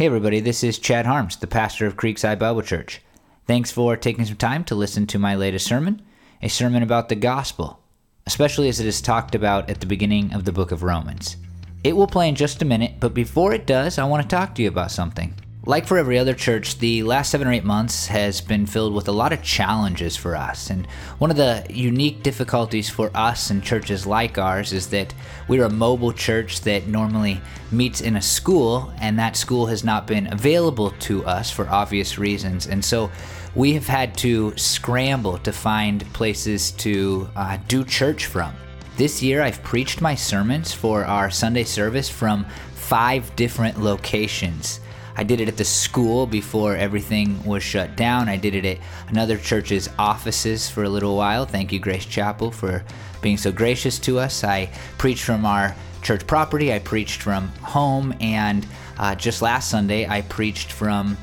Hey, 0.00 0.06
everybody, 0.06 0.40
this 0.40 0.64
is 0.64 0.78
Chad 0.78 1.04
Harms, 1.04 1.36
the 1.36 1.46
pastor 1.46 1.84
of 1.84 1.98
Creekside 1.98 2.38
Bible 2.38 2.62
Church. 2.62 3.02
Thanks 3.46 3.70
for 3.70 3.98
taking 3.98 4.24
some 4.24 4.38
time 4.38 4.64
to 4.64 4.74
listen 4.74 5.06
to 5.08 5.18
my 5.18 5.34
latest 5.34 5.66
sermon, 5.66 6.00
a 6.40 6.48
sermon 6.48 6.82
about 6.82 7.10
the 7.10 7.16
gospel, 7.16 7.82
especially 8.26 8.70
as 8.70 8.80
it 8.80 8.86
is 8.86 9.02
talked 9.02 9.34
about 9.34 9.68
at 9.68 9.80
the 9.80 9.86
beginning 9.86 10.32
of 10.32 10.46
the 10.46 10.52
book 10.52 10.72
of 10.72 10.82
Romans. 10.82 11.36
It 11.84 11.94
will 11.94 12.06
play 12.06 12.30
in 12.30 12.34
just 12.34 12.62
a 12.62 12.64
minute, 12.64 12.94
but 12.98 13.12
before 13.12 13.52
it 13.52 13.66
does, 13.66 13.98
I 13.98 14.04
want 14.04 14.22
to 14.22 14.34
talk 14.34 14.54
to 14.54 14.62
you 14.62 14.68
about 14.68 14.90
something. 14.90 15.34
Like 15.66 15.86
for 15.86 15.98
every 15.98 16.18
other 16.18 16.32
church, 16.32 16.78
the 16.78 17.02
last 17.02 17.30
seven 17.30 17.46
or 17.46 17.52
eight 17.52 17.64
months 17.64 18.06
has 18.06 18.40
been 18.40 18.64
filled 18.64 18.94
with 18.94 19.08
a 19.08 19.12
lot 19.12 19.34
of 19.34 19.42
challenges 19.42 20.16
for 20.16 20.34
us. 20.34 20.70
And 20.70 20.86
one 21.18 21.30
of 21.30 21.36
the 21.36 21.66
unique 21.68 22.22
difficulties 22.22 22.88
for 22.88 23.10
us 23.14 23.50
and 23.50 23.62
churches 23.62 24.06
like 24.06 24.38
ours 24.38 24.72
is 24.72 24.86
that 24.88 25.12
we're 25.48 25.64
a 25.64 25.70
mobile 25.70 26.14
church 26.14 26.62
that 26.62 26.86
normally 26.86 27.42
meets 27.70 28.00
in 28.00 28.16
a 28.16 28.22
school, 28.22 28.90
and 29.00 29.18
that 29.18 29.36
school 29.36 29.66
has 29.66 29.84
not 29.84 30.06
been 30.06 30.32
available 30.32 30.92
to 31.00 31.26
us 31.26 31.50
for 31.50 31.68
obvious 31.68 32.16
reasons. 32.16 32.66
And 32.66 32.82
so 32.82 33.10
we 33.54 33.74
have 33.74 33.86
had 33.86 34.16
to 34.18 34.56
scramble 34.56 35.36
to 35.38 35.52
find 35.52 36.10
places 36.14 36.70
to 36.72 37.28
uh, 37.36 37.58
do 37.68 37.84
church 37.84 38.24
from. 38.24 38.54
This 38.96 39.22
year, 39.22 39.42
I've 39.42 39.62
preached 39.62 40.00
my 40.00 40.14
sermons 40.14 40.72
for 40.72 41.04
our 41.04 41.28
Sunday 41.30 41.64
service 41.64 42.08
from 42.08 42.46
five 42.74 43.36
different 43.36 43.78
locations. 43.78 44.80
I 45.16 45.24
did 45.24 45.40
it 45.40 45.48
at 45.48 45.56
the 45.56 45.64
school 45.64 46.26
before 46.26 46.76
everything 46.76 47.42
was 47.44 47.62
shut 47.62 47.96
down. 47.96 48.28
I 48.28 48.36
did 48.36 48.54
it 48.54 48.64
at 48.64 48.78
another 49.08 49.36
church's 49.36 49.88
offices 49.98 50.68
for 50.68 50.84
a 50.84 50.88
little 50.88 51.16
while. 51.16 51.46
Thank 51.46 51.72
you, 51.72 51.78
Grace 51.78 52.06
Chapel, 52.06 52.50
for 52.50 52.84
being 53.20 53.36
so 53.36 53.52
gracious 53.52 53.98
to 54.00 54.18
us. 54.18 54.44
I 54.44 54.70
preached 54.98 55.24
from 55.24 55.44
our 55.44 55.74
church 56.02 56.26
property, 56.26 56.72
I 56.72 56.78
preached 56.78 57.22
from 57.22 57.48
home, 57.62 58.14
and 58.20 58.66
uh, 58.98 59.14
just 59.14 59.42
last 59.42 59.70
Sunday, 59.70 60.06
I 60.06 60.22
preached 60.22 60.72
from 60.72 61.16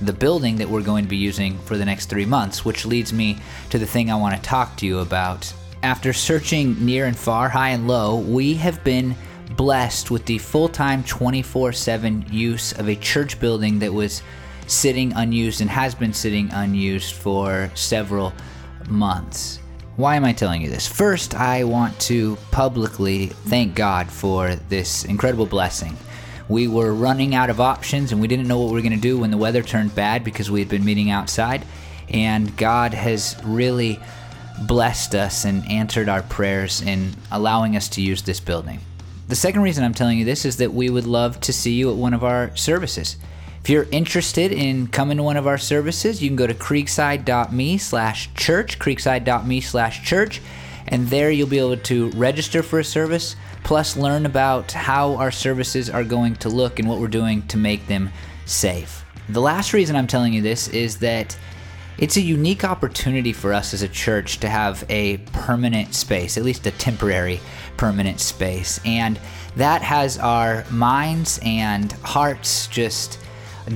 the 0.00 0.12
building 0.12 0.56
that 0.56 0.68
we're 0.68 0.82
going 0.82 1.04
to 1.04 1.10
be 1.10 1.16
using 1.16 1.58
for 1.58 1.76
the 1.76 1.84
next 1.84 2.06
three 2.06 2.24
months, 2.24 2.64
which 2.64 2.84
leads 2.84 3.12
me 3.12 3.38
to 3.70 3.78
the 3.78 3.86
thing 3.86 4.10
I 4.10 4.16
want 4.16 4.34
to 4.36 4.42
talk 4.42 4.76
to 4.78 4.86
you 4.86 4.98
about. 4.98 5.52
After 5.82 6.12
searching 6.12 6.84
near 6.84 7.06
and 7.06 7.16
far, 7.16 7.48
high 7.48 7.70
and 7.70 7.86
low, 7.88 8.16
we 8.16 8.54
have 8.54 8.82
been 8.84 9.16
blessed 9.56 10.10
with 10.10 10.26
the 10.26 10.38
full 10.38 10.68
time 10.68 11.04
24 11.04 11.72
7 11.72 12.26
use 12.30 12.72
of 12.72 12.88
a 12.88 12.96
church 12.96 13.38
building 13.40 13.78
that 13.80 13.92
was 13.92 14.22
sitting 14.66 15.12
unused 15.14 15.60
and 15.60 15.70
has 15.70 15.94
been 15.94 16.12
sitting 16.12 16.50
unused 16.52 17.14
for 17.14 17.70
several 17.74 18.32
months. 18.88 19.58
Why 19.96 20.16
am 20.16 20.24
I 20.24 20.32
telling 20.32 20.62
you 20.62 20.70
this? 20.70 20.88
First, 20.88 21.34
I 21.34 21.64
want 21.64 21.98
to 22.00 22.36
publicly 22.50 23.26
thank 23.26 23.74
God 23.74 24.10
for 24.10 24.54
this 24.54 25.04
incredible 25.04 25.46
blessing. 25.46 25.96
We 26.48 26.66
were 26.66 26.94
running 26.94 27.34
out 27.34 27.50
of 27.50 27.60
options 27.60 28.12
and 28.12 28.20
we 28.20 28.28
didn't 28.28 28.48
know 28.48 28.58
what 28.58 28.68
we 28.68 28.74
were 28.74 28.80
going 28.80 28.92
to 28.94 28.98
do 28.98 29.18
when 29.18 29.30
the 29.30 29.36
weather 29.36 29.62
turned 29.62 29.94
bad 29.94 30.24
because 30.24 30.50
we 30.50 30.60
had 30.60 30.68
been 30.68 30.84
meeting 30.84 31.10
outside. 31.10 31.64
And 32.08 32.56
God 32.56 32.94
has 32.94 33.36
really 33.44 34.00
blessed 34.66 35.14
us 35.14 35.44
and 35.44 35.68
answered 35.70 36.08
our 36.08 36.22
prayers 36.22 36.82
in 36.82 37.14
allowing 37.30 37.76
us 37.76 37.88
to 37.90 38.02
use 38.02 38.22
this 38.22 38.40
building. 38.40 38.80
The 39.32 39.36
second 39.36 39.62
reason 39.62 39.82
I'm 39.82 39.94
telling 39.94 40.18
you 40.18 40.26
this 40.26 40.44
is 40.44 40.58
that 40.58 40.74
we 40.74 40.90
would 40.90 41.06
love 41.06 41.40
to 41.40 41.54
see 41.54 41.72
you 41.72 41.88
at 41.90 41.96
one 41.96 42.12
of 42.12 42.22
our 42.22 42.54
services. 42.54 43.16
If 43.62 43.70
you're 43.70 43.86
interested 43.90 44.52
in 44.52 44.88
coming 44.88 45.16
to 45.16 45.22
one 45.22 45.38
of 45.38 45.46
our 45.46 45.56
services, 45.56 46.22
you 46.22 46.28
can 46.28 46.36
go 46.36 46.46
to 46.46 46.52
creekside.me 46.52 47.78
slash 47.78 48.28
church, 48.34 48.78
creekside.me 48.78 49.62
slash 49.62 50.04
church, 50.04 50.42
and 50.86 51.08
there 51.08 51.30
you'll 51.30 51.48
be 51.48 51.58
able 51.58 51.78
to 51.78 52.10
register 52.10 52.62
for 52.62 52.80
a 52.80 52.84
service, 52.84 53.34
plus 53.64 53.96
learn 53.96 54.26
about 54.26 54.70
how 54.70 55.14
our 55.14 55.30
services 55.30 55.88
are 55.88 56.04
going 56.04 56.36
to 56.36 56.50
look 56.50 56.78
and 56.78 56.86
what 56.86 57.00
we're 57.00 57.08
doing 57.08 57.40
to 57.46 57.56
make 57.56 57.86
them 57.86 58.10
safe. 58.44 59.02
The 59.30 59.40
last 59.40 59.72
reason 59.72 59.96
I'm 59.96 60.08
telling 60.08 60.34
you 60.34 60.42
this 60.42 60.68
is 60.68 60.98
that 60.98 61.38
it's 61.98 62.16
a 62.16 62.20
unique 62.20 62.64
opportunity 62.64 63.32
for 63.32 63.52
us 63.52 63.74
as 63.74 63.82
a 63.82 63.88
church 63.88 64.38
to 64.40 64.48
have 64.48 64.84
a 64.88 65.18
permanent 65.32 65.94
space, 65.94 66.36
at 66.36 66.44
least 66.44 66.66
a 66.66 66.70
temporary 66.72 67.40
permanent 67.76 68.20
space. 68.20 68.80
And 68.84 69.18
that 69.56 69.82
has 69.82 70.18
our 70.18 70.64
minds 70.70 71.38
and 71.42 71.92
hearts 71.92 72.66
just 72.68 73.18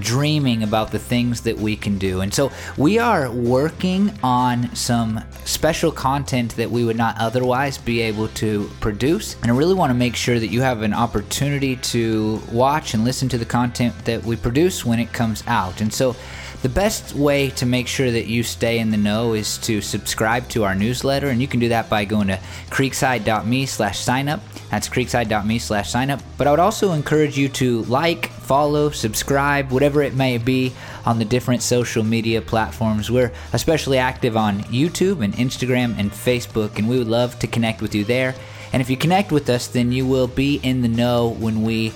dreaming 0.00 0.62
about 0.62 0.90
the 0.90 0.98
things 0.98 1.42
that 1.42 1.56
we 1.56 1.76
can 1.76 1.98
do. 1.98 2.20
And 2.20 2.32
so 2.32 2.50
we 2.76 2.98
are 2.98 3.30
working 3.30 4.12
on 4.22 4.74
some 4.74 5.22
special 5.44 5.92
content 5.92 6.56
that 6.56 6.70
we 6.70 6.84
would 6.84 6.96
not 6.96 7.16
otherwise 7.18 7.78
be 7.78 8.00
able 8.00 8.28
to 8.28 8.68
produce. 8.80 9.36
And 9.42 9.50
I 9.50 9.54
really 9.54 9.74
want 9.74 9.90
to 9.90 9.94
make 9.94 10.16
sure 10.16 10.40
that 10.40 10.48
you 10.48 10.60
have 10.60 10.82
an 10.82 10.92
opportunity 10.92 11.76
to 11.76 12.40
watch 12.50 12.94
and 12.94 13.04
listen 13.04 13.28
to 13.30 13.38
the 13.38 13.44
content 13.44 13.94
that 14.04 14.24
we 14.24 14.36
produce 14.36 14.84
when 14.84 14.98
it 14.98 15.12
comes 15.12 15.44
out. 15.46 15.80
And 15.80 15.92
so 15.92 16.16
the 16.66 16.74
best 16.74 17.14
way 17.14 17.48
to 17.48 17.64
make 17.64 17.86
sure 17.86 18.10
that 18.10 18.26
you 18.26 18.42
stay 18.42 18.80
in 18.80 18.90
the 18.90 18.96
know 18.96 19.34
is 19.34 19.56
to 19.56 19.80
subscribe 19.80 20.48
to 20.48 20.64
our 20.64 20.74
newsletter, 20.74 21.28
and 21.28 21.40
you 21.40 21.46
can 21.46 21.60
do 21.60 21.68
that 21.68 21.88
by 21.88 22.04
going 22.04 22.26
to 22.26 22.40
creekside.me 22.70 23.66
slash 23.66 24.00
sign 24.00 24.28
up. 24.28 24.40
That's 24.68 24.88
creekside.me 24.88 25.60
slash 25.60 25.88
sign 25.88 26.10
up. 26.10 26.20
But 26.36 26.48
I 26.48 26.50
would 26.50 26.58
also 26.58 26.90
encourage 26.90 27.38
you 27.38 27.48
to 27.50 27.82
like, 27.82 28.26
follow, 28.30 28.90
subscribe, 28.90 29.70
whatever 29.70 30.02
it 30.02 30.16
may 30.16 30.38
be 30.38 30.74
on 31.04 31.20
the 31.20 31.24
different 31.24 31.62
social 31.62 32.02
media 32.02 32.42
platforms. 32.42 33.12
We're 33.12 33.32
especially 33.52 33.98
active 33.98 34.36
on 34.36 34.58
YouTube 34.62 35.22
and 35.22 35.34
Instagram 35.34 35.96
and 35.96 36.10
Facebook, 36.10 36.78
and 36.78 36.88
we 36.88 36.98
would 36.98 37.06
love 37.06 37.38
to 37.38 37.46
connect 37.46 37.80
with 37.80 37.94
you 37.94 38.04
there. 38.04 38.34
And 38.72 38.82
if 38.82 38.90
you 38.90 38.96
connect 38.96 39.30
with 39.30 39.48
us, 39.48 39.68
then 39.68 39.92
you 39.92 40.04
will 40.04 40.26
be 40.26 40.56
in 40.64 40.82
the 40.82 40.88
know 40.88 41.28
when 41.28 41.62
we 41.62 41.92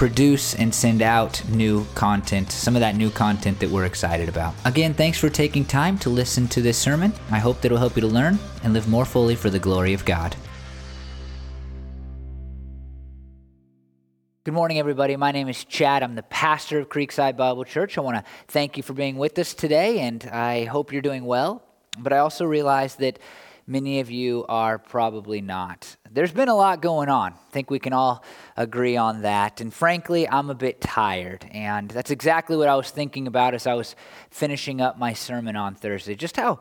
produce 0.00 0.54
and 0.54 0.74
send 0.74 1.02
out 1.02 1.46
new 1.50 1.84
content, 1.94 2.50
some 2.50 2.74
of 2.74 2.80
that 2.80 2.96
new 2.96 3.10
content 3.10 3.60
that 3.60 3.68
we're 3.68 3.84
excited 3.84 4.30
about. 4.30 4.54
Again, 4.64 4.94
thanks 4.94 5.18
for 5.18 5.28
taking 5.28 5.62
time 5.62 5.98
to 5.98 6.08
listen 6.08 6.48
to 6.48 6.62
this 6.62 6.78
sermon. 6.78 7.12
I 7.30 7.38
hope 7.38 7.60
that 7.60 7.66
it'll 7.66 7.76
help 7.76 7.96
you 7.96 8.00
to 8.00 8.06
learn 8.06 8.38
and 8.64 8.72
live 8.72 8.88
more 8.88 9.04
fully 9.04 9.34
for 9.34 9.50
the 9.50 9.58
glory 9.58 9.92
of 9.92 10.06
God. 10.06 10.34
Good 14.44 14.54
morning, 14.54 14.78
everybody. 14.78 15.16
My 15.16 15.32
name 15.32 15.48
is 15.48 15.64
Chad. 15.66 16.02
I'm 16.02 16.14
the 16.14 16.22
pastor 16.22 16.78
of 16.78 16.88
Creekside 16.88 17.36
Bible 17.36 17.64
Church. 17.64 17.98
I 17.98 18.00
want 18.00 18.16
to 18.16 18.24
thank 18.48 18.78
you 18.78 18.82
for 18.82 18.94
being 18.94 19.18
with 19.18 19.38
us 19.38 19.52
today, 19.52 19.98
and 19.98 20.24
I 20.32 20.64
hope 20.64 20.94
you're 20.94 21.02
doing 21.02 21.26
well. 21.26 21.62
But 21.98 22.14
I 22.14 22.20
also 22.20 22.46
realize 22.46 22.94
that 22.94 23.18
many 23.70 24.00
of 24.00 24.10
you 24.10 24.44
are 24.48 24.78
probably 24.78 25.40
not. 25.40 25.96
There's 26.10 26.32
been 26.32 26.48
a 26.48 26.56
lot 26.56 26.82
going 26.82 27.08
on. 27.08 27.34
I 27.34 27.52
think 27.52 27.70
we 27.70 27.78
can 27.78 27.92
all 27.92 28.24
agree 28.56 28.96
on 28.96 29.22
that. 29.22 29.60
And 29.60 29.72
frankly, 29.72 30.28
I'm 30.28 30.50
a 30.50 30.56
bit 30.56 30.80
tired. 30.80 31.48
And 31.52 31.88
that's 31.88 32.10
exactly 32.10 32.56
what 32.56 32.68
I 32.68 32.74
was 32.74 32.90
thinking 32.90 33.28
about 33.28 33.54
as 33.54 33.68
I 33.68 33.74
was 33.74 33.94
finishing 34.28 34.80
up 34.80 34.98
my 34.98 35.12
sermon 35.12 35.54
on 35.54 35.76
Thursday. 35.76 36.16
Just 36.16 36.36
how 36.36 36.58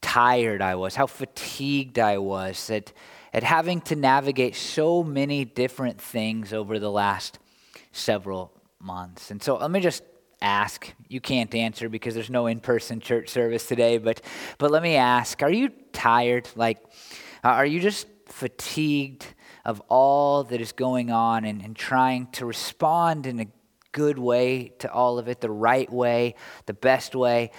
tired 0.00 0.62
I 0.62 0.76
was, 0.76 0.94
how 0.94 1.06
fatigued 1.06 1.98
I 1.98 2.18
was 2.18 2.70
at, 2.70 2.92
at 3.32 3.42
having 3.42 3.80
to 3.82 3.96
navigate 3.96 4.54
so 4.54 5.02
many 5.02 5.44
different 5.44 6.00
things 6.00 6.52
over 6.52 6.78
the 6.78 6.90
last 6.90 7.40
several 7.90 8.52
months. 8.78 9.32
And 9.32 9.42
so 9.42 9.56
let 9.56 9.72
me 9.72 9.80
just 9.80 10.04
ask. 10.40 10.92
You 11.08 11.20
can't 11.20 11.54
answer 11.54 11.88
because 11.88 12.14
there's 12.14 12.30
no 12.30 12.46
in-person 12.46 13.00
church 13.00 13.28
service 13.28 13.66
today, 13.66 13.98
but 13.98 14.20
but 14.58 14.70
let 14.70 14.82
me 14.82 14.96
ask, 14.96 15.42
are 15.42 15.50
you 15.50 15.70
tired? 15.92 16.48
Like 16.56 16.78
uh, 17.44 17.48
are 17.48 17.66
you 17.66 17.80
just 17.80 18.06
fatigued 18.26 19.26
of 19.64 19.80
all 19.88 20.44
that 20.44 20.60
is 20.60 20.72
going 20.72 21.10
on 21.10 21.44
and, 21.44 21.62
and 21.62 21.74
trying 21.74 22.26
to 22.32 22.46
respond 22.46 23.26
in 23.26 23.40
a 23.40 23.46
good 23.92 24.18
way 24.18 24.72
to 24.78 24.92
all 24.92 25.18
of 25.18 25.28
it, 25.28 25.40
the 25.40 25.50
right 25.50 25.90
way, 25.90 26.34
the 26.66 26.74
best 26.74 27.14
way? 27.14 27.50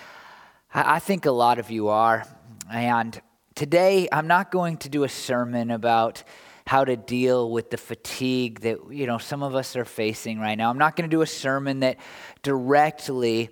I, 0.74 0.96
I 0.96 1.00
think 1.00 1.26
a 1.26 1.32
lot 1.32 1.60
of 1.60 1.72
you 1.72 1.88
are. 1.90 2.26
And 2.72 3.20
today 3.56 4.08
I'm 4.12 4.28
not 4.28 4.52
going 4.52 4.78
to 4.78 4.90
do 4.90 5.04
a 5.04 5.10
sermon 5.10 5.72
about 5.72 6.24
how 6.68 6.84
to 6.84 6.98
deal 6.98 7.50
with 7.50 7.70
the 7.70 7.78
fatigue 7.78 8.60
that 8.60 8.78
you 8.92 9.08
know 9.08 9.18
some 9.18 9.42
of 9.42 9.56
us 9.56 9.76
are 9.76 9.86
facing 9.86 10.40
right 10.40 10.56
now. 10.56 10.70
I'm 10.70 10.78
not 10.78 10.96
going 10.96 11.10
to 11.10 11.16
do 11.16 11.22
a 11.22 11.28
sermon 11.28 11.80
that 11.80 11.98
directly 12.44 13.50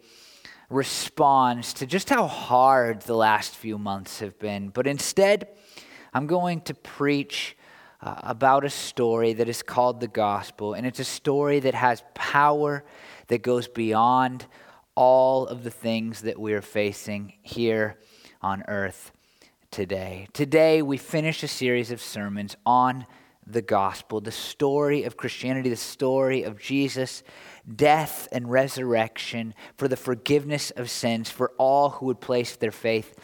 responds 0.70 1.74
to 1.76 1.86
just 1.86 2.10
how 2.10 2.28
hard 2.28 3.02
the 3.02 3.16
last 3.16 3.56
few 3.56 3.78
months 3.78 4.20
have 4.20 4.38
been, 4.38 4.70
but 4.70 4.86
instead 4.86 5.48
I'm 6.14 6.28
going 6.28 6.62
to 6.62 6.74
preach 6.74 7.56
uh, 8.02 8.16
about 8.24 8.66
a 8.66 8.70
story 8.70 9.34
that 9.34 9.48
is 9.48 9.64
called 9.64 10.02
the 10.02 10.08
gospel, 10.08 10.74
and 10.74 10.86
it's 10.86 11.00
a 11.00 11.06
story 11.06 11.62
that 11.62 11.74
has 11.74 12.04
power 12.14 12.84
that 13.28 13.42
goes 13.42 13.68
beyond 13.68 14.46
all 14.94 15.48
of 15.48 15.64
the 15.64 15.72
things 15.72 16.22
that 16.22 16.40
we 16.40 16.54
are 16.54 16.62
facing 16.62 17.34
here 17.42 17.98
on 18.42 18.64
earth 18.68 19.12
today. 19.76 20.26
Today, 20.32 20.82
we 20.82 20.96
finish 20.96 21.44
a 21.44 21.50
series 21.50 21.92
of 21.92 22.00
sermons 22.00 22.56
on 22.66 23.06
the 23.46 23.62
gospel, 23.62 24.22
the 24.22 24.32
story 24.32 25.04
of 25.04 25.18
Christianity, 25.18 25.68
the 25.68 25.76
story 25.76 26.44
of 26.44 26.58
Jesus' 26.58 27.24
death 27.76 28.30
and 28.32 28.50
resurrection 28.50 29.54
for 29.76 29.90
the 29.90 29.98
forgiveness 29.98 30.72
of 30.72 30.90
sins 30.90 31.30
for 31.30 31.52
all 31.58 31.90
who 31.90 32.06
would 32.06 32.22
place 32.22 32.56
their 32.56 32.72
faith 32.72 33.20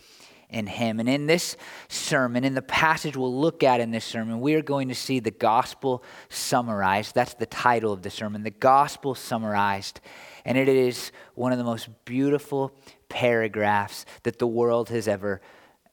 in 0.50 0.68
Him. 0.68 1.00
And 1.00 1.07
in 1.07 1.25
this 1.25 1.56
sermon, 1.88 2.44
in 2.44 2.53
the 2.53 2.62
passage 2.62 3.15
we'll 3.15 3.33
look 3.33 3.63
at 3.63 3.80
in 3.80 3.92
this 3.92 4.03
sermon, 4.03 4.42
we 4.42 4.56
are 4.56 4.62
going 4.62 4.89
to 4.89 4.95
see 4.95 5.21
the 5.21 5.31
gospel 5.31 6.03
summarized. 6.27 7.15
That's 7.15 7.36
the 7.36 7.45
title 7.45 7.94
of 7.94 8.01
the 8.01 8.09
sermon, 8.09 8.44
the 8.44 8.50
gospel 8.50 9.15
summarized. 9.15 10.01
And 10.44 10.57
it 10.57 10.68
is 10.68 11.13
one 11.33 11.53
of 11.53 11.57
the 11.57 11.63
most 11.63 11.88
beautiful 12.03 12.75
paragraphs 13.07 14.06
that 14.24 14.38
the 14.38 14.48
world 14.48 14.89
has 14.89 15.07
ever 15.07 15.39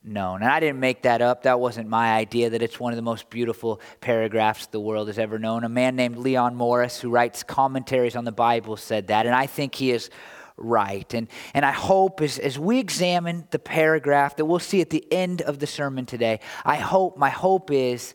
known. 0.02 0.42
And 0.42 0.50
I 0.50 0.60
didn't 0.60 0.80
make 0.80 1.02
that 1.02 1.20
up. 1.20 1.42
That 1.42 1.60
wasn't 1.60 1.88
my 1.88 2.14
idea 2.14 2.50
that 2.50 2.62
it's 2.62 2.78
one 2.78 2.92
of 2.92 2.96
the 2.96 3.02
most 3.02 3.30
beautiful 3.30 3.80
paragraphs 4.00 4.66
the 4.66 4.80
world 4.80 5.08
has 5.08 5.18
ever 5.18 5.38
known. 5.38 5.64
A 5.64 5.68
man 5.68 5.96
named 5.96 6.16
Leon 6.16 6.54
Morris, 6.54 7.00
who 7.00 7.10
writes 7.10 7.42
commentaries 7.42 8.16
on 8.16 8.24
the 8.24 8.32
Bible, 8.32 8.76
said 8.76 9.08
that. 9.08 9.26
And 9.26 9.34
I 9.34 9.46
think 9.46 9.74
he 9.74 9.90
is 9.90 10.10
right. 10.56 11.12
And, 11.14 11.28
and 11.54 11.64
I 11.64 11.72
hope 11.72 12.20
as, 12.20 12.38
as 12.38 12.58
we 12.58 12.78
examine 12.78 13.46
the 13.50 13.58
paragraph 13.58 14.36
that 14.36 14.44
we'll 14.44 14.58
see 14.58 14.80
at 14.80 14.90
the 14.90 15.04
end 15.12 15.42
of 15.42 15.58
the 15.58 15.66
sermon 15.66 16.06
today, 16.06 16.40
I 16.64 16.76
hope, 16.76 17.16
my 17.16 17.30
hope 17.30 17.70
is 17.70 18.14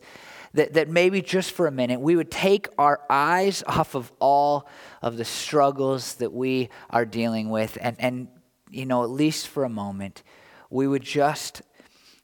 that, 0.54 0.74
that 0.74 0.88
maybe 0.88 1.20
just 1.20 1.52
for 1.52 1.66
a 1.66 1.70
minute 1.70 2.00
we 2.00 2.16
would 2.16 2.30
take 2.30 2.68
our 2.78 3.00
eyes 3.10 3.62
off 3.66 3.94
of 3.94 4.12
all 4.20 4.68
of 5.02 5.16
the 5.16 5.24
struggles 5.24 6.14
that 6.14 6.32
we 6.32 6.70
are 6.90 7.04
dealing 7.04 7.50
with 7.50 7.76
and, 7.80 7.96
and 7.98 8.28
you 8.70 8.86
know, 8.86 9.04
at 9.04 9.10
least 9.10 9.48
for 9.48 9.64
a 9.64 9.68
moment, 9.68 10.22
we 10.68 10.88
would 10.88 11.02
just 11.02 11.62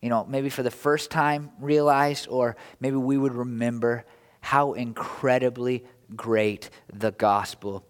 you 0.03 0.09
know, 0.09 0.25
maybe 0.25 0.49
for 0.49 0.63
the 0.63 0.71
first 0.71 1.11
time 1.11 1.51
realize, 1.61 2.27
or 2.27 2.57
maybe 2.81 2.97
we 2.97 3.19
would 3.19 3.35
remember 3.35 4.05
how 4.41 4.73
incredibly 4.73 5.85
great 6.17 6.71
the 6.93 7.13
gospel 7.13 7.85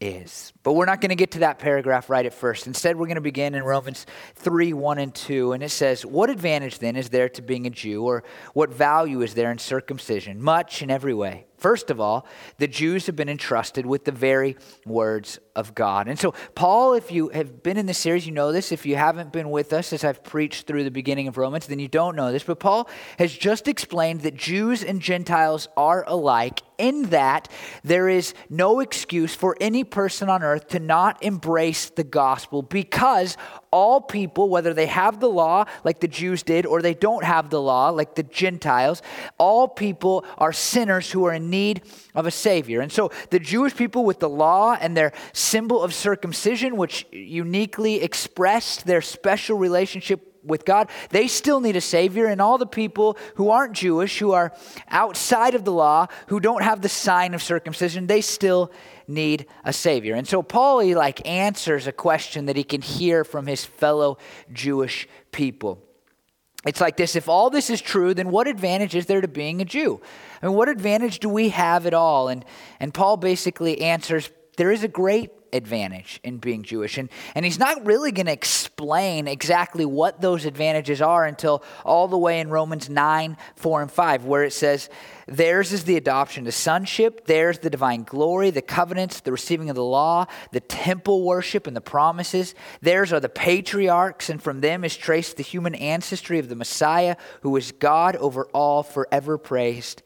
is. 0.00 0.52
But 0.62 0.74
we're 0.74 0.84
not 0.84 1.00
going 1.00 1.10
to 1.10 1.16
get 1.16 1.32
to 1.32 1.38
that 1.40 1.58
paragraph 1.58 2.10
right 2.10 2.26
at 2.26 2.34
first. 2.34 2.66
Instead, 2.66 2.96
we're 2.96 3.06
going 3.06 3.16
to 3.16 3.22
begin 3.22 3.54
in 3.54 3.62
Romans 3.62 4.06
3 4.34 4.72
1 4.74 4.98
and 4.98 5.14
2. 5.14 5.52
And 5.52 5.62
it 5.62 5.70
says, 5.70 6.04
What 6.04 6.28
advantage 6.28 6.78
then 6.78 6.96
is 6.96 7.08
there 7.08 7.28
to 7.30 7.42
being 7.42 7.66
a 7.66 7.70
Jew, 7.70 8.04
or 8.04 8.22
what 8.52 8.70
value 8.70 9.22
is 9.22 9.34
there 9.34 9.50
in 9.50 9.58
circumcision? 9.58 10.42
Much 10.42 10.82
in 10.82 10.90
every 10.90 11.14
way. 11.14 11.46
First 11.56 11.90
of 11.90 12.00
all, 12.00 12.26
the 12.58 12.68
Jews 12.68 13.06
have 13.06 13.16
been 13.16 13.28
entrusted 13.28 13.86
with 13.86 14.04
the 14.04 14.12
very 14.12 14.56
words 14.84 15.38
of 15.54 15.74
God. 15.74 16.06
And 16.06 16.18
so, 16.18 16.32
Paul, 16.54 16.94
if 16.94 17.10
you 17.10 17.30
have 17.30 17.62
been 17.62 17.78
in 17.78 17.86
this 17.86 17.98
series, 17.98 18.26
you 18.26 18.32
know 18.32 18.52
this. 18.52 18.72
If 18.72 18.84
you 18.84 18.96
haven't 18.96 19.32
been 19.32 19.50
with 19.50 19.72
us 19.72 19.92
as 19.92 20.04
I've 20.04 20.22
preached 20.22 20.66
through 20.66 20.84
the 20.84 20.90
beginning 20.90 21.28
of 21.28 21.38
Romans, 21.38 21.66
then 21.66 21.78
you 21.78 21.88
don't 21.88 22.14
know 22.14 22.30
this. 22.30 22.44
But 22.44 22.60
Paul 22.60 22.88
has 23.18 23.32
just 23.32 23.66
explained 23.68 24.20
that 24.20 24.34
Jews 24.34 24.84
and 24.84 25.00
Gentiles 25.00 25.68
are 25.76 26.04
alike 26.06 26.60
in 26.78 27.04
that 27.04 27.48
there 27.84 28.08
is 28.08 28.34
no 28.50 28.80
excuse 28.80 29.34
for 29.34 29.56
any 29.60 29.82
person 29.82 30.28
on 30.28 30.42
earth 30.42 30.68
to 30.68 30.78
not 30.78 31.22
embrace 31.22 31.88
the 31.90 32.04
gospel 32.04 32.62
because 32.62 33.36
all 33.76 34.00
people, 34.00 34.48
whether 34.48 34.72
they 34.72 34.86
have 34.86 35.20
the 35.20 35.28
law 35.28 35.66
like 35.84 36.00
the 36.00 36.08
Jews 36.08 36.42
did 36.42 36.64
or 36.64 36.80
they 36.80 36.94
don't 36.94 37.22
have 37.24 37.50
the 37.50 37.60
law 37.60 37.90
like 37.90 38.14
the 38.14 38.22
Gentiles, 38.22 39.02
all 39.36 39.68
people 39.68 40.24
are 40.38 40.50
sinners 40.50 41.10
who 41.10 41.26
are 41.26 41.34
in 41.34 41.50
need 41.50 41.82
of 42.14 42.24
a 42.26 42.30
Savior. 42.30 42.80
And 42.80 42.90
so 42.90 43.12
the 43.28 43.38
Jewish 43.38 43.76
people 43.76 44.06
with 44.06 44.18
the 44.18 44.30
law 44.30 44.78
and 44.80 44.96
their 44.96 45.12
symbol 45.34 45.82
of 45.82 45.92
circumcision, 45.92 46.78
which 46.78 47.06
uniquely 47.12 48.00
expressed 48.00 48.86
their 48.86 49.02
special 49.02 49.58
relationship 49.58 50.35
with 50.46 50.64
God, 50.64 50.88
they 51.10 51.28
still 51.28 51.60
need 51.60 51.76
a 51.76 51.80
Savior. 51.80 52.26
And 52.26 52.40
all 52.40 52.58
the 52.58 52.66
people 52.66 53.16
who 53.34 53.50
aren't 53.50 53.74
Jewish, 53.74 54.18
who 54.18 54.32
are 54.32 54.52
outside 54.88 55.54
of 55.54 55.64
the 55.64 55.72
law, 55.72 56.06
who 56.28 56.40
don't 56.40 56.62
have 56.62 56.82
the 56.82 56.88
sign 56.88 57.34
of 57.34 57.42
circumcision, 57.42 58.06
they 58.06 58.20
still 58.20 58.70
need 59.08 59.46
a 59.64 59.72
Savior. 59.72 60.14
And 60.14 60.26
so 60.26 60.42
Paul, 60.42 60.80
he 60.80 60.94
like 60.94 61.26
answers 61.26 61.86
a 61.86 61.92
question 61.92 62.46
that 62.46 62.56
he 62.56 62.64
can 62.64 62.82
hear 62.82 63.24
from 63.24 63.46
his 63.46 63.64
fellow 63.64 64.18
Jewish 64.52 65.08
people. 65.32 65.82
It's 66.66 66.80
like 66.80 66.96
this 66.96 67.14
if 67.14 67.28
all 67.28 67.48
this 67.48 67.70
is 67.70 67.80
true, 67.80 68.12
then 68.12 68.30
what 68.30 68.48
advantage 68.48 68.94
is 68.94 69.06
there 69.06 69.20
to 69.20 69.28
being 69.28 69.60
a 69.60 69.64
Jew? 69.64 70.00
I 70.42 70.46
mean, 70.46 70.56
what 70.56 70.68
advantage 70.68 71.20
do 71.20 71.28
we 71.28 71.50
have 71.50 71.86
at 71.86 71.94
all? 71.94 72.28
And, 72.28 72.44
and 72.80 72.92
Paul 72.92 73.16
basically 73.16 73.80
answers 73.82 74.30
there 74.56 74.72
is 74.72 74.82
a 74.82 74.88
great 74.88 75.30
advantage 75.52 76.20
in 76.22 76.38
being 76.38 76.62
Jewish. 76.62 76.98
And, 76.98 77.08
and 77.34 77.44
he's 77.44 77.58
not 77.58 77.84
really 77.86 78.12
going 78.12 78.26
to 78.26 78.32
explain 78.32 79.28
exactly 79.28 79.84
what 79.84 80.20
those 80.20 80.44
advantages 80.44 81.00
are 81.02 81.24
until 81.24 81.62
all 81.84 82.08
the 82.08 82.18
way 82.18 82.40
in 82.40 82.50
Romans 82.50 82.88
9, 82.88 83.36
4, 83.56 83.82
and 83.82 83.90
5, 83.90 84.24
where 84.24 84.44
it 84.44 84.52
says, 84.52 84.88
Theirs 85.28 85.72
is 85.72 85.84
the 85.84 85.96
adoption 85.96 86.44
to 86.44 86.52
sonship, 86.52 87.26
theirs 87.26 87.58
the 87.58 87.70
divine 87.70 88.04
glory, 88.04 88.50
the 88.50 88.62
covenants, 88.62 89.20
the 89.20 89.32
receiving 89.32 89.70
of 89.70 89.76
the 89.76 89.84
law, 89.84 90.26
the 90.52 90.60
temple 90.60 91.24
worship, 91.24 91.66
and 91.66 91.76
the 91.76 91.80
promises. 91.80 92.54
Theirs 92.80 93.12
are 93.12 93.20
the 93.20 93.28
patriarchs, 93.28 94.30
and 94.30 94.40
from 94.40 94.60
them 94.60 94.84
is 94.84 94.96
traced 94.96 95.36
the 95.36 95.42
human 95.42 95.74
ancestry 95.74 96.38
of 96.38 96.48
the 96.48 96.54
Messiah, 96.54 97.16
who 97.40 97.56
is 97.56 97.72
God 97.72 98.14
over 98.16 98.46
all, 98.52 98.84
forever 98.84 99.36
praised. 99.36 100.02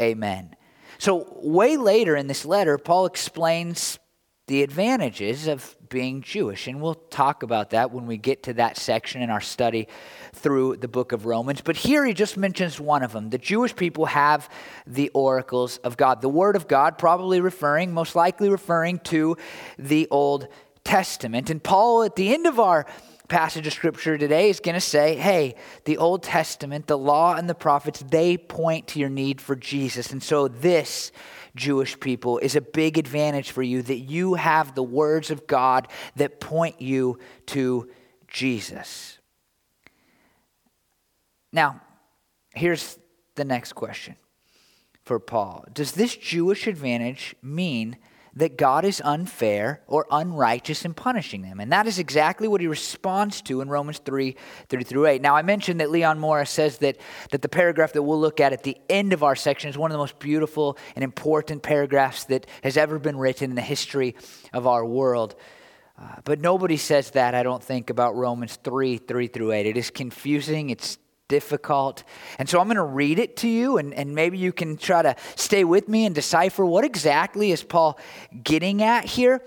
Amen. 0.00 0.56
So, 0.98 1.32
way 1.36 1.76
later 1.76 2.16
in 2.16 2.26
this 2.26 2.44
letter, 2.44 2.76
Paul 2.76 3.06
explains 3.06 4.00
the 4.48 4.62
advantages 4.62 5.46
of 5.46 5.76
being 5.88 6.22
Jewish. 6.22 6.66
And 6.66 6.80
we'll 6.80 6.94
talk 6.94 7.42
about 7.42 7.70
that 7.70 7.92
when 7.92 8.06
we 8.06 8.16
get 8.16 8.42
to 8.44 8.54
that 8.54 8.76
section 8.76 9.22
in 9.22 9.30
our 9.30 9.40
study 9.40 9.88
through 10.32 10.76
the 10.76 10.88
book 10.88 11.12
of 11.12 11.26
Romans. 11.26 11.60
But 11.60 11.76
here 11.76 12.04
he 12.04 12.14
just 12.14 12.36
mentions 12.36 12.80
one 12.80 13.02
of 13.02 13.12
them. 13.12 13.30
The 13.30 13.38
Jewish 13.38 13.76
people 13.76 14.06
have 14.06 14.48
the 14.86 15.10
oracles 15.10 15.78
of 15.78 15.96
God. 15.96 16.22
The 16.22 16.28
Word 16.28 16.56
of 16.56 16.66
God, 16.66 16.98
probably 16.98 17.40
referring, 17.40 17.92
most 17.92 18.16
likely 18.16 18.48
referring 18.48 18.98
to 19.00 19.36
the 19.78 20.08
Old 20.10 20.48
Testament. 20.82 21.50
And 21.50 21.62
Paul, 21.62 22.02
at 22.02 22.16
the 22.16 22.32
end 22.32 22.46
of 22.46 22.58
our 22.58 22.86
passage 23.28 23.66
of 23.66 23.74
scripture 23.74 24.16
today 24.16 24.48
is 24.48 24.60
going 24.60 24.74
to 24.74 24.80
say, 24.80 25.14
hey, 25.14 25.54
the 25.84 25.98
Old 25.98 26.22
Testament, 26.22 26.86
the 26.86 26.96
law 26.96 27.34
and 27.34 27.48
the 27.48 27.54
prophets, 27.54 28.02
they 28.10 28.38
point 28.38 28.88
to 28.88 28.98
your 28.98 29.10
need 29.10 29.42
for 29.42 29.54
Jesus. 29.54 30.12
And 30.12 30.22
so 30.22 30.48
this 30.48 31.12
Jewish 31.54 31.98
people 31.98 32.38
is 32.38 32.56
a 32.56 32.60
big 32.60 32.98
advantage 32.98 33.50
for 33.50 33.62
you 33.62 33.82
that 33.82 33.98
you 33.98 34.34
have 34.34 34.74
the 34.74 34.82
words 34.82 35.30
of 35.30 35.46
God 35.46 35.88
that 36.16 36.40
point 36.40 36.80
you 36.80 37.18
to 37.46 37.88
Jesus. 38.28 39.18
Now, 41.52 41.80
here's 42.54 42.98
the 43.34 43.44
next 43.44 43.72
question 43.72 44.16
for 45.04 45.18
Paul 45.18 45.64
Does 45.72 45.92
this 45.92 46.16
Jewish 46.16 46.66
advantage 46.66 47.34
mean 47.42 47.96
that 48.34 48.56
God 48.56 48.84
is 48.84 49.02
unfair 49.04 49.82
or 49.86 50.06
unrighteous 50.10 50.84
in 50.84 50.94
punishing 50.94 51.42
them. 51.42 51.60
And 51.60 51.72
that 51.72 51.86
is 51.86 51.98
exactly 51.98 52.48
what 52.48 52.60
he 52.60 52.66
responds 52.66 53.42
to 53.42 53.60
in 53.60 53.68
Romans 53.68 53.98
3 53.98 54.36
3 54.68 54.84
through 54.84 55.06
8. 55.06 55.22
Now, 55.22 55.36
I 55.36 55.42
mentioned 55.42 55.80
that 55.80 55.90
Leon 55.90 56.18
Morris 56.18 56.50
says 56.50 56.78
that, 56.78 56.98
that 57.30 57.42
the 57.42 57.48
paragraph 57.48 57.92
that 57.94 58.02
we'll 58.02 58.20
look 58.20 58.40
at 58.40 58.52
at 58.52 58.62
the 58.62 58.76
end 58.88 59.12
of 59.12 59.22
our 59.22 59.36
section 59.36 59.70
is 59.70 59.78
one 59.78 59.90
of 59.90 59.94
the 59.94 59.98
most 59.98 60.18
beautiful 60.18 60.78
and 60.94 61.02
important 61.02 61.62
paragraphs 61.62 62.24
that 62.24 62.46
has 62.62 62.76
ever 62.76 62.98
been 62.98 63.16
written 63.16 63.50
in 63.50 63.56
the 63.56 63.62
history 63.62 64.14
of 64.52 64.66
our 64.66 64.84
world. 64.84 65.34
Uh, 66.00 66.16
but 66.24 66.40
nobody 66.40 66.76
says 66.76 67.10
that, 67.12 67.34
I 67.34 67.42
don't 67.42 67.62
think, 67.62 67.90
about 67.90 68.14
Romans 68.14 68.56
3 68.62 68.98
3 68.98 69.26
through 69.26 69.52
8. 69.52 69.66
It 69.66 69.76
is 69.76 69.90
confusing, 69.90 70.70
it's 70.70 70.98
difficult. 71.28 72.02
And 72.38 72.48
so 72.48 72.58
I'm 72.58 72.66
going 72.66 72.76
to 72.76 72.82
read 72.82 73.18
it 73.18 73.36
to 73.38 73.48
you, 73.48 73.78
and, 73.78 73.94
and 73.94 74.14
maybe 74.14 74.38
you 74.38 74.52
can 74.52 74.76
try 74.76 75.02
to 75.02 75.14
stay 75.36 75.64
with 75.64 75.88
me 75.88 76.06
and 76.06 76.14
decipher 76.14 76.64
what 76.64 76.84
exactly 76.84 77.52
is 77.52 77.62
Paul 77.62 77.98
getting 78.42 78.82
at 78.82 79.04
here. 79.04 79.42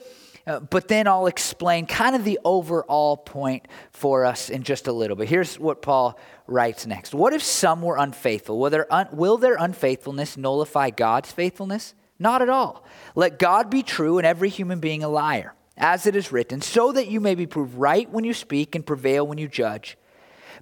Uh, 0.47 0.59
but 0.59 0.87
then 0.87 1.07
I'll 1.07 1.27
explain 1.27 1.85
kind 1.85 2.15
of 2.15 2.23
the 2.23 2.39
overall 2.43 3.15
point 3.15 3.67
for 3.91 4.25
us 4.25 4.49
in 4.49 4.63
just 4.63 4.87
a 4.87 4.91
little 4.91 5.15
bit. 5.15 5.29
Here's 5.29 5.59
what 5.59 5.81
Paul 5.81 6.19
writes 6.47 6.87
next 6.87 7.13
What 7.13 7.33
if 7.33 7.43
some 7.43 7.81
were 7.81 7.97
unfaithful? 7.97 8.57
Will 8.59 8.69
their, 8.69 8.91
un- 8.91 9.09
will 9.11 9.37
their 9.37 9.55
unfaithfulness 9.55 10.37
nullify 10.37 10.89
God's 10.89 11.31
faithfulness? 11.31 11.93
Not 12.17 12.41
at 12.41 12.49
all. 12.49 12.85
Let 13.15 13.39
God 13.39 13.69
be 13.69 13.81
true 13.81 14.17
and 14.17 14.27
every 14.27 14.49
human 14.49 14.79
being 14.79 15.03
a 15.03 15.09
liar, 15.09 15.55
as 15.75 16.05
it 16.05 16.15
is 16.15 16.31
written, 16.31 16.61
so 16.61 16.91
that 16.91 17.07
you 17.07 17.19
may 17.19 17.33
be 17.33 17.47
proved 17.47 17.75
right 17.75 18.09
when 18.09 18.23
you 18.23 18.33
speak 18.33 18.75
and 18.75 18.85
prevail 18.85 19.25
when 19.25 19.37
you 19.37 19.47
judge. 19.47 19.97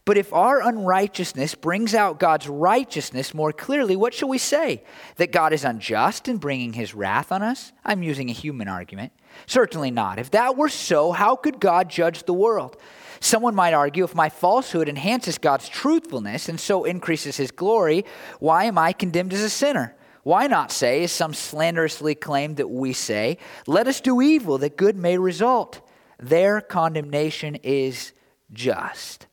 But 0.10 0.18
if 0.18 0.34
our 0.34 0.68
unrighteousness 0.68 1.54
brings 1.54 1.94
out 1.94 2.18
God's 2.20 2.48
righteousness 2.48 3.36
more 3.36 3.54
clearly, 3.54 3.96
what 3.96 4.16
shall 4.16 4.28
we 4.28 4.40
say? 4.40 4.82
That 5.18 5.32
God 5.32 5.54
is 5.54 5.64
unjust 5.64 6.28
in 6.28 6.38
bringing 6.38 6.74
his 6.74 6.96
wrath 6.96 7.32
on 7.32 7.44
us? 7.44 7.74
I'm 7.86 8.02
using 8.02 8.28
a 8.28 8.34
human 8.34 8.68
argument. 8.68 9.12
Certainly 9.46 9.92
not. 9.92 10.18
If 10.18 10.32
that 10.32 10.58
were 10.58 10.68
so, 10.68 11.12
how 11.12 11.36
could 11.36 11.60
God 11.60 11.92
judge 11.92 12.24
the 12.24 12.34
world? 12.34 12.76
Someone 13.20 13.54
might 13.54 13.76
argue 13.76 14.04
if 14.04 14.16
my 14.16 14.30
falsehood 14.30 14.90
enhances 14.90 15.38
God's 15.38 15.70
truthfulness 15.70 16.50
and 16.50 16.60
so 16.60 16.86
increases 16.86 17.38
his 17.38 17.52
glory, 17.52 18.04
why 18.40 18.64
am 18.64 18.80
I 18.80 18.94
condemned 18.94 19.34
as 19.34 19.44
a 19.44 19.48
sinner? 19.48 19.96
Why 20.24 20.48
not 20.48 20.72
say, 20.72 21.04
as 21.04 21.12
some 21.12 21.36
slanderously 21.36 22.16
claim 22.16 22.56
that 22.56 22.72
we 22.72 22.94
say, 22.94 23.38
let 23.68 23.88
us 23.88 24.02
do 24.02 24.24
evil 24.24 24.58
that 24.58 24.76
good 24.76 24.96
may 24.98 25.20
result? 25.20 25.88
Their 26.18 26.62
condemnation 26.62 27.58
is 27.58 28.12
just. 28.52 29.28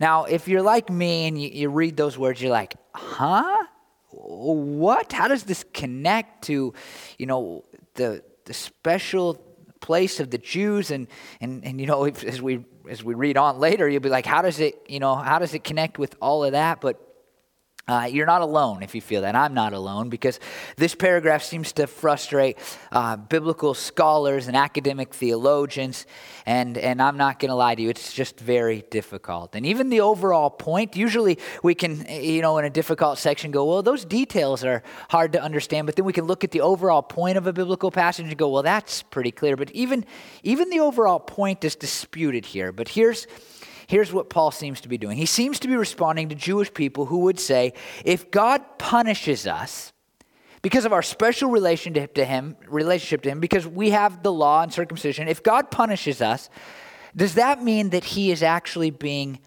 Now, 0.00 0.24
if 0.24 0.48
you're 0.48 0.62
like 0.62 0.90
me 0.90 1.26
and 1.26 1.40
you, 1.40 1.48
you 1.48 1.68
read 1.68 1.96
those 1.96 2.18
words, 2.18 2.40
you're 2.40 2.50
like, 2.50 2.74
huh? 2.94 3.64
What? 4.10 5.12
How 5.12 5.28
does 5.28 5.44
this 5.44 5.64
connect 5.72 6.44
to, 6.44 6.74
you 7.18 7.26
know, 7.26 7.64
the, 7.94 8.22
the 8.44 8.54
special 8.54 9.34
place 9.80 10.20
of 10.20 10.30
the 10.30 10.38
Jews? 10.38 10.90
And, 10.90 11.08
and, 11.40 11.64
and 11.64 11.80
you 11.80 11.86
know, 11.86 12.04
if, 12.10 12.24
as 12.24 12.40
we 12.40 12.64
as 12.88 13.02
we 13.02 13.14
read 13.14 13.36
on 13.36 13.58
later, 13.58 13.88
you'll 13.88 14.00
be 14.00 14.08
like, 14.08 14.26
how 14.26 14.42
does 14.42 14.60
it, 14.60 14.80
you 14.88 15.00
know, 15.00 15.14
how 15.14 15.38
does 15.38 15.54
it 15.54 15.64
connect 15.64 15.98
with 15.98 16.14
all 16.20 16.44
of 16.44 16.52
that? 16.52 16.80
But 16.80 17.00
uh, 17.88 18.08
you're 18.10 18.26
not 18.26 18.40
alone 18.40 18.82
if 18.82 18.96
you 18.96 19.00
feel 19.00 19.22
that. 19.22 19.36
I'm 19.36 19.54
not 19.54 19.72
alone 19.72 20.08
because 20.08 20.40
this 20.76 20.96
paragraph 20.96 21.44
seems 21.44 21.72
to 21.74 21.86
frustrate 21.86 22.58
uh, 22.90 23.16
biblical 23.16 23.74
scholars 23.74 24.48
and 24.48 24.56
academic 24.56 25.14
theologians. 25.14 26.04
And, 26.46 26.76
and 26.78 27.00
I'm 27.00 27.16
not 27.16 27.38
going 27.38 27.50
to 27.50 27.54
lie 27.54 27.76
to 27.76 27.82
you, 27.82 27.88
it's 27.88 28.12
just 28.12 28.40
very 28.40 28.82
difficult. 28.90 29.54
And 29.54 29.64
even 29.64 29.88
the 29.88 30.00
overall 30.00 30.50
point, 30.50 30.96
usually 30.96 31.38
we 31.62 31.76
can, 31.76 32.04
you 32.10 32.42
know, 32.42 32.58
in 32.58 32.64
a 32.64 32.70
difficult 32.70 33.18
section 33.18 33.52
go, 33.52 33.64
well, 33.64 33.82
those 33.82 34.04
details 34.04 34.64
are 34.64 34.82
hard 35.08 35.32
to 35.34 35.42
understand. 35.42 35.86
But 35.86 35.94
then 35.94 36.04
we 36.04 36.12
can 36.12 36.24
look 36.24 36.42
at 36.42 36.50
the 36.50 36.62
overall 36.62 37.02
point 37.02 37.38
of 37.38 37.46
a 37.46 37.52
biblical 37.52 37.92
passage 37.92 38.26
and 38.26 38.36
go, 38.36 38.48
well, 38.48 38.64
that's 38.64 39.04
pretty 39.04 39.30
clear. 39.30 39.56
But 39.56 39.70
even, 39.70 40.04
even 40.42 40.70
the 40.70 40.80
overall 40.80 41.20
point 41.20 41.64
is 41.64 41.76
disputed 41.76 42.46
here. 42.46 42.72
But 42.72 42.88
here's 42.88 43.28
here's 43.86 44.12
what 44.12 44.30
Paul 44.30 44.50
seems 44.50 44.80
to 44.82 44.88
be 44.88 44.98
doing. 44.98 45.16
He 45.16 45.26
seems 45.26 45.58
to 45.60 45.68
be 45.68 45.76
responding 45.76 46.28
to 46.28 46.34
Jewish 46.34 46.72
people 46.72 47.06
who 47.06 47.20
would 47.20 47.38
say, 47.38 47.72
if 48.04 48.30
God 48.30 48.62
punishes 48.78 49.46
us, 49.46 49.92
because 50.62 50.84
of 50.84 50.92
our 50.92 51.02
special 51.02 51.50
relationship 51.50 52.14
to 52.14 52.24
him, 52.24 52.56
relationship 52.66 53.22
to 53.22 53.30
him, 53.30 53.40
because 53.40 53.66
we 53.66 53.90
have 53.90 54.22
the 54.22 54.32
law 54.32 54.62
and 54.62 54.72
circumcision, 54.72 55.28
if 55.28 55.42
God 55.42 55.70
punishes 55.70 56.20
us, 56.20 56.50
does 57.14 57.34
that 57.34 57.62
mean 57.62 57.90
that 57.90 58.04
he 58.04 58.30
is 58.30 58.42
actually 58.42 58.90
being 58.90 59.38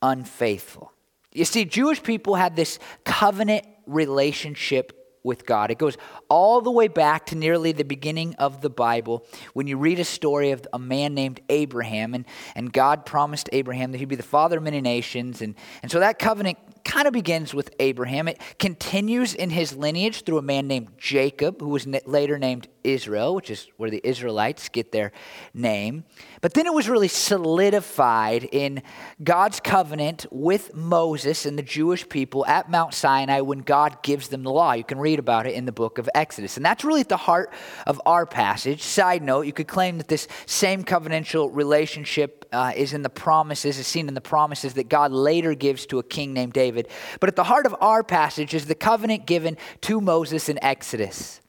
unfaithful? 0.00 0.92
You 1.32 1.44
see, 1.44 1.64
Jewish 1.64 2.02
people 2.02 2.34
had 2.36 2.56
this 2.56 2.78
covenant 3.04 3.66
relationship 3.86 5.01
with 5.24 5.46
God. 5.46 5.70
It 5.70 5.78
goes 5.78 5.96
all 6.28 6.60
the 6.60 6.70
way 6.70 6.88
back 6.88 7.26
to 7.26 7.36
nearly 7.36 7.72
the 7.72 7.84
beginning 7.84 8.34
of 8.36 8.60
the 8.60 8.70
Bible 8.70 9.24
when 9.52 9.66
you 9.66 9.76
read 9.76 9.98
a 9.98 10.04
story 10.04 10.50
of 10.50 10.66
a 10.72 10.78
man 10.78 11.14
named 11.14 11.40
Abraham, 11.48 12.14
and, 12.14 12.24
and 12.54 12.72
God 12.72 13.06
promised 13.06 13.48
Abraham 13.52 13.92
that 13.92 13.98
he'd 13.98 14.08
be 14.08 14.16
the 14.16 14.22
father 14.22 14.58
of 14.58 14.62
many 14.62 14.80
nations. 14.80 15.42
And, 15.42 15.54
and 15.82 15.90
so 15.90 16.00
that 16.00 16.18
covenant 16.18 16.58
kind 16.84 17.06
of 17.06 17.12
begins 17.12 17.54
with 17.54 17.70
Abraham. 17.78 18.28
It 18.28 18.40
continues 18.58 19.34
in 19.34 19.50
his 19.50 19.74
lineage 19.74 20.24
through 20.24 20.38
a 20.38 20.42
man 20.42 20.66
named 20.66 20.88
Jacob, 20.98 21.60
who 21.60 21.68
was 21.68 21.86
later 22.06 22.38
named 22.38 22.68
Israel, 22.84 23.34
which 23.34 23.50
is 23.50 23.68
where 23.76 23.90
the 23.90 24.00
Israelites 24.04 24.68
get 24.68 24.92
their 24.92 25.12
name. 25.54 26.04
But 26.40 26.54
then 26.54 26.66
it 26.66 26.74
was 26.74 26.88
really 26.88 27.08
solidified 27.08 28.44
in 28.44 28.82
God's 29.22 29.60
covenant 29.60 30.26
with 30.30 30.74
Moses 30.74 31.46
and 31.46 31.58
the 31.58 31.62
Jewish 31.62 32.08
people 32.08 32.44
at 32.46 32.70
Mount 32.70 32.94
Sinai 32.94 33.40
when 33.40 33.60
God 33.60 34.02
gives 34.02 34.28
them 34.28 34.42
the 34.42 34.50
law. 34.50 34.72
You 34.72 34.84
can 34.84 34.98
read 34.98 35.18
about 35.18 35.46
it 35.46 35.54
in 35.54 35.64
the 35.64 35.72
book 35.72 35.98
of 35.98 36.08
Exodus. 36.14 36.56
And 36.56 36.66
that's 36.66 36.84
really 36.84 37.00
at 37.00 37.08
the 37.08 37.16
heart 37.16 37.52
of 37.86 38.00
our 38.06 38.26
passage. 38.26 38.82
Side 38.82 39.22
note, 39.22 39.42
you 39.42 39.52
could 39.52 39.68
claim 39.68 39.98
that 39.98 40.08
this 40.08 40.26
same 40.46 40.84
covenantal 40.84 41.54
relationship 41.54 42.41
uh, 42.52 42.72
is 42.76 42.92
in 42.92 43.02
the 43.02 43.10
promises, 43.10 43.78
is 43.78 43.86
seen 43.86 44.08
in 44.08 44.14
the 44.14 44.20
promises 44.20 44.74
that 44.74 44.88
God 44.88 45.12
later 45.12 45.54
gives 45.54 45.86
to 45.86 45.98
a 45.98 46.02
king 46.02 46.32
named 46.32 46.52
David. 46.52 46.88
But 47.20 47.28
at 47.28 47.36
the 47.36 47.44
heart 47.44 47.66
of 47.66 47.74
our 47.80 48.02
passage 48.02 48.54
is 48.54 48.66
the 48.66 48.74
covenant 48.74 49.26
given 49.26 49.56
to 49.82 50.00
Moses 50.00 50.48
in 50.48 50.62
Exodus. 50.62 51.40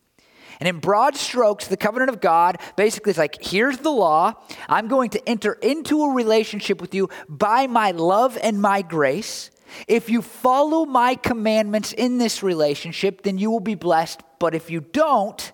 And 0.60 0.68
in 0.70 0.80
broad 0.80 1.16
strokes, 1.16 1.68
the 1.68 1.78
covenant 1.78 2.10
of 2.10 2.22
God 2.22 2.58
basically 2.78 3.10
is 3.12 3.18
like 3.18 3.44
here's 3.44 3.80
the 3.80 3.92
law. 3.92 4.34
I'm 4.70 4.88
going 4.88 5.10
to 5.12 5.30
enter 5.30 5.54
into 5.54 6.04
a 6.04 6.14
relationship 6.14 6.80
with 6.80 6.96
you 6.96 7.10
by 7.28 7.68
my 7.68 7.92
love 7.92 8.38
and 8.42 8.62
my 8.62 8.82
grace. 8.82 9.52
If 9.88 10.10
you 10.10 10.22
follow 10.22 10.86
my 10.86 11.16
commandments 11.16 11.94
in 11.94 12.18
this 12.18 12.44
relationship, 12.44 13.24
then 13.24 13.38
you 13.38 13.50
will 13.52 13.60
be 13.60 13.76
blessed. 13.76 14.22
But 14.40 14.56
if 14.56 14.70
you 14.70 14.82
don't, 14.82 15.52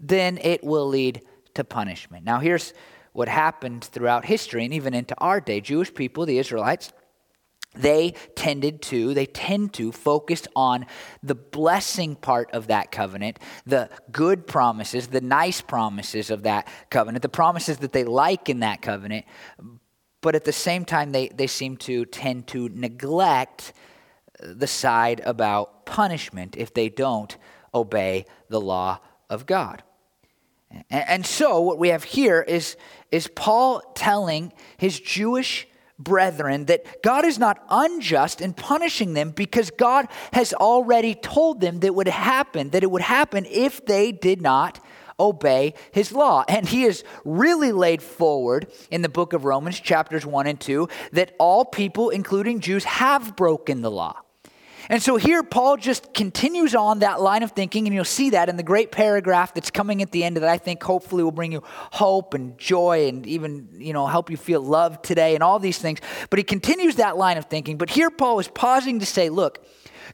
then 0.00 0.38
it 0.38 0.64
will 0.64 0.88
lead 0.88 1.22
to 1.54 1.64
punishment. 1.64 2.24
Now, 2.24 2.40
here's 2.40 2.74
what 3.14 3.28
happened 3.28 3.84
throughout 3.84 4.26
history 4.26 4.64
and 4.64 4.74
even 4.74 4.92
into 4.92 5.14
our 5.18 5.40
day. 5.40 5.60
Jewish 5.60 5.94
people, 5.94 6.26
the 6.26 6.38
Israelites, 6.38 6.92
they 7.74 8.14
tended 8.34 8.82
to, 8.82 9.14
they 9.14 9.26
tend 9.26 9.72
to 9.74 9.92
focus 9.92 10.46
on 10.54 10.86
the 11.22 11.34
blessing 11.34 12.16
part 12.16 12.50
of 12.52 12.66
that 12.66 12.92
covenant, 12.92 13.38
the 13.66 13.88
good 14.12 14.46
promises, 14.46 15.06
the 15.06 15.20
nice 15.20 15.60
promises 15.60 16.30
of 16.30 16.42
that 16.42 16.68
covenant, 16.90 17.22
the 17.22 17.28
promises 17.28 17.78
that 17.78 17.92
they 17.92 18.04
like 18.04 18.48
in 18.48 18.60
that 18.60 18.82
covenant. 18.82 19.24
But 20.20 20.34
at 20.34 20.44
the 20.44 20.52
same 20.52 20.84
time, 20.84 21.12
they, 21.12 21.28
they 21.28 21.46
seem 21.46 21.76
to 21.78 22.04
tend 22.06 22.48
to 22.48 22.68
neglect 22.68 23.72
the 24.40 24.66
side 24.66 25.20
about 25.24 25.86
punishment 25.86 26.56
if 26.56 26.74
they 26.74 26.88
don't 26.88 27.36
obey 27.72 28.26
the 28.48 28.60
law 28.60 29.00
of 29.30 29.46
God. 29.46 29.82
And, 30.90 31.24
so, 31.24 31.60
what 31.60 31.78
we 31.78 31.88
have 31.88 32.04
here 32.04 32.42
is, 32.42 32.76
is 33.10 33.28
Paul 33.28 33.80
telling 33.94 34.52
his 34.76 34.98
Jewish 35.00 35.66
brethren, 35.98 36.66
that 36.66 37.02
God 37.02 37.24
is 37.24 37.38
not 37.38 37.64
unjust 37.70 38.40
in 38.40 38.52
punishing 38.52 39.14
them 39.14 39.30
because 39.30 39.70
God 39.70 40.06
has 40.32 40.52
already 40.52 41.14
told 41.14 41.60
them 41.60 41.80
that 41.80 41.94
would 41.94 42.08
happen, 42.08 42.70
that 42.70 42.82
it 42.82 42.90
would 42.90 43.02
happen 43.02 43.46
if 43.48 43.84
they 43.86 44.10
did 44.12 44.42
not 44.42 44.80
obey 45.18 45.74
his 45.92 46.12
law. 46.12 46.44
And 46.48 46.68
he 46.68 46.82
has 46.82 47.04
really 47.24 47.72
laid 47.72 48.02
forward 48.02 48.66
in 48.90 49.02
the 49.02 49.08
book 49.08 49.32
of 49.32 49.44
Romans, 49.44 49.78
chapters 49.78 50.26
1 50.26 50.46
and 50.46 50.60
2, 50.60 50.88
that 51.12 51.34
all 51.38 51.64
people, 51.64 52.10
including 52.10 52.60
Jews, 52.60 52.84
have 52.84 53.36
broken 53.36 53.82
the 53.82 53.90
law. 53.90 54.20
And 54.88 55.02
so 55.02 55.16
here, 55.16 55.42
Paul 55.42 55.76
just 55.76 56.12
continues 56.12 56.74
on 56.74 57.00
that 57.00 57.20
line 57.20 57.42
of 57.42 57.52
thinking, 57.52 57.86
and 57.86 57.94
you'll 57.94 58.04
see 58.04 58.30
that 58.30 58.48
in 58.48 58.56
the 58.56 58.62
great 58.62 58.92
paragraph 58.92 59.54
that's 59.54 59.70
coming 59.70 60.02
at 60.02 60.10
the 60.10 60.24
end 60.24 60.36
that 60.36 60.44
I 60.44 60.58
think 60.58 60.82
hopefully 60.82 61.22
will 61.22 61.32
bring 61.32 61.52
you 61.52 61.62
hope 61.64 62.34
and 62.34 62.58
joy 62.58 63.08
and 63.08 63.26
even, 63.26 63.68
you 63.76 63.92
know, 63.92 64.06
help 64.06 64.30
you 64.30 64.36
feel 64.36 64.60
loved 64.60 65.04
today 65.04 65.34
and 65.34 65.42
all 65.42 65.58
these 65.58 65.78
things. 65.78 66.00
But 66.30 66.38
he 66.38 66.42
continues 66.42 66.96
that 66.96 67.16
line 67.16 67.38
of 67.38 67.46
thinking. 67.46 67.78
But 67.78 67.90
here, 67.90 68.10
Paul 68.10 68.38
is 68.38 68.48
pausing 68.48 69.00
to 69.00 69.06
say, 69.06 69.30
look, 69.30 69.64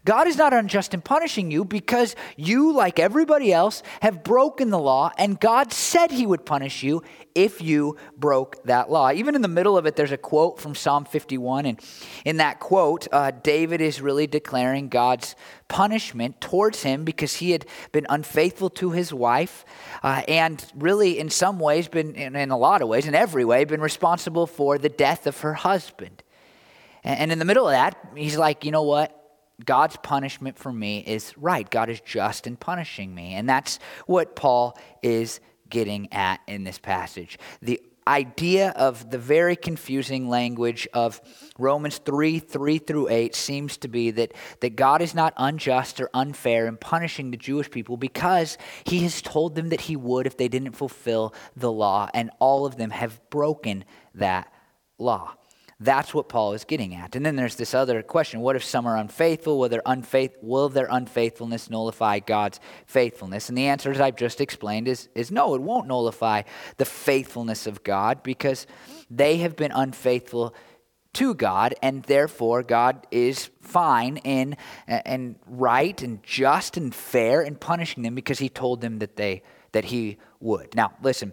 God 0.05 0.27
is 0.27 0.37
not 0.37 0.53
unjust 0.53 0.95
in 0.95 1.01
punishing 1.01 1.51
you 1.51 1.65
because 1.65 2.17
you, 2.37 2.73
like 2.73 2.99
everybody 2.99 3.53
else, 3.53 3.83
have 4.03 4.23
broken 4.23 4.71
the 4.71 4.79
law, 4.79 5.11
and 5.19 5.39
God 5.39 5.73
said 5.73 6.11
He 6.11 6.27
would 6.27 6.45
punish 6.45 6.83
you 6.83 7.03
if 7.35 7.61
you 7.61 7.97
broke 8.17 8.63
that 8.65 8.91
law. 8.91 9.11
Even 9.13 9.35
in 9.35 9.43
the 9.43 9.49
middle 9.49 9.77
of 9.77 9.87
it, 9.87 9.97
there's 9.97 10.13
a 10.13 10.17
quote 10.17 10.59
from 10.59 10.75
Psalm 10.75 11.05
51, 11.05 11.67
and 11.67 11.81
in 12.25 12.39
that 12.39 12.61
quote, 12.61 13.09
uh, 13.13 13.31
David 13.31 13.81
is 13.81 14.01
really 14.01 14.27
declaring 14.27 14.89
God's 14.89 15.35
punishment 15.69 16.41
towards 16.41 16.83
him 16.83 17.05
because 17.05 17.37
he 17.37 17.53
had 17.53 17.67
been 17.93 18.07
unfaithful 18.09 18.71
to 18.71 18.91
his 18.91 19.13
wife, 19.13 19.65
uh, 20.03 20.23
and 20.29 20.65
really, 20.75 21.19
in 21.19 21.31
some 21.31 21.59
ways, 21.59 21.89
been 21.89 22.15
in, 22.15 22.37
in 22.37 22.51
a 22.51 22.59
lot 22.59 22.83
of 22.83 22.89
ways, 22.89 23.07
in 23.07 23.15
every 23.15 23.45
way, 23.45 23.65
been 23.65 23.81
responsible 23.81 24.47
for 24.47 24.79
the 24.79 24.89
death 24.89 25.27
of 25.27 25.41
her 25.41 25.55
husband. 25.55 26.23
And 27.03 27.33
in 27.33 27.39
the 27.39 27.45
middle 27.45 27.67
of 27.67 27.73
that, 27.73 27.97
he's 28.15 28.37
like, 28.37 28.65
you 28.65 28.73
know 28.73 28.83
what? 28.83 29.17
God's 29.65 29.97
punishment 30.03 30.59
for 30.59 30.73
me 30.73 31.01
is 31.01 31.37
right. 31.37 31.69
God 31.69 31.89
is 31.89 32.01
just 32.01 32.47
in 32.47 32.57
punishing 32.57 33.15
me. 33.15 33.35
And 33.35 33.49
that's 33.49 33.79
what 34.07 34.37
Paul 34.37 34.79
is 35.03 35.41
getting 35.69 36.13
at 36.13 36.41
in 36.47 36.65
this 36.65 36.79
passage. 36.79 37.39
The 37.63 37.81
idea 38.07 38.71
of 38.71 39.11
the 39.11 39.19
very 39.19 39.55
confusing 39.55 40.29
language 40.29 40.89
of 40.93 41.21
Romans 41.59 41.99
3 41.99 42.41
3 42.41 42.79
through 42.79 43.09
8 43.09 43.35
seems 43.35 43.77
to 43.79 43.89
be 43.89 44.11
that, 44.11 44.33
that 44.61 44.75
God 44.75 45.01
is 45.01 45.15
not 45.15 45.33
unjust 45.37 46.01
or 46.01 46.11
unfair 46.13 46.67
in 46.67 46.77
punishing 46.77 47.31
the 47.31 47.37
Jewish 47.37 47.71
people 47.71 47.97
because 47.97 48.59
he 48.85 49.01
has 49.05 49.23
told 49.23 49.55
them 49.55 49.69
that 49.69 49.83
he 49.83 49.97
would 49.97 50.27
if 50.27 50.37
they 50.37 50.49
didn't 50.49 50.73
fulfill 50.73 51.35
the 51.57 51.71
law, 51.71 52.09
and 52.13 52.31
all 52.39 52.67
of 52.67 52.77
them 52.77 52.91
have 52.91 53.21
broken 53.31 53.85
that 54.15 54.53
law. 54.99 55.35
That's 55.83 56.13
what 56.13 56.29
Paul 56.29 56.53
is 56.53 56.65
getting 56.65 56.95
at. 56.95 57.17
And 57.17 57.25
then 57.25 57.37
there's 57.37 57.57
this 57.57 57.73
other 57.73 58.03
question 58.03 58.41
what 58.41 58.55
if 58.55 58.63
some 58.63 58.87
are 58.87 58.99
unfaithful? 58.99 59.59
Will 59.59 59.71
their, 59.71 59.83
unfaith- 59.83 60.37
will 60.43 60.69
their 60.69 60.89
unfaithfulness 60.91 61.71
nullify 61.71 62.19
God's 62.19 62.61
faithfulness? 62.85 63.49
And 63.49 63.57
the 63.57 63.67
answer, 63.67 63.91
as 63.91 64.01
I've 64.01 64.17
just 64.17 64.43
explained, 64.43 64.89
is, 64.89 65.09
is 65.15 65.31
no, 65.31 65.55
it 65.55 65.63
won't 65.63 65.89
nullify 65.89 66.43
the 66.77 66.85
faithfulness 66.85 67.67
of 67.67 67.83
God 67.83 68.23
because 68.23 68.67
they 69.11 69.39
have 69.39 69.57
been 69.57 69.73
unfaithful 69.73 70.55
to 71.15 71.35
God, 71.35 71.75
and 71.83 72.05
therefore 72.05 72.63
God 72.63 73.07
is 73.11 73.51
fine 73.63 74.19
and, 74.19 74.57
and 74.87 75.37
right 75.47 76.01
and 76.03 76.23
just 76.23 76.77
and 76.77 76.95
fair 76.95 77.43
in 77.43 77.57
punishing 77.57 78.03
them 78.05 78.15
because 78.15 78.39
He 78.39 78.49
told 78.49 78.81
them 78.81 78.99
that 79.01 79.17
they 79.17 79.43
that 79.73 79.87
He 79.87 80.19
would. 80.41 80.75
Now, 80.77 80.93
listen 81.03 81.33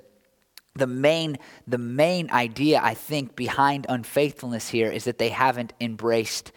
the 0.77 0.87
main 0.87 1.37
the 1.67 1.77
main 1.77 2.29
idea 2.31 2.79
I 2.81 2.93
think 2.93 3.35
behind 3.35 3.85
unfaithfulness 3.89 4.69
here 4.69 4.91
is 4.91 5.05
that 5.05 5.17
they 5.17 5.29
haven't 5.29 5.73
embraced 5.79 6.51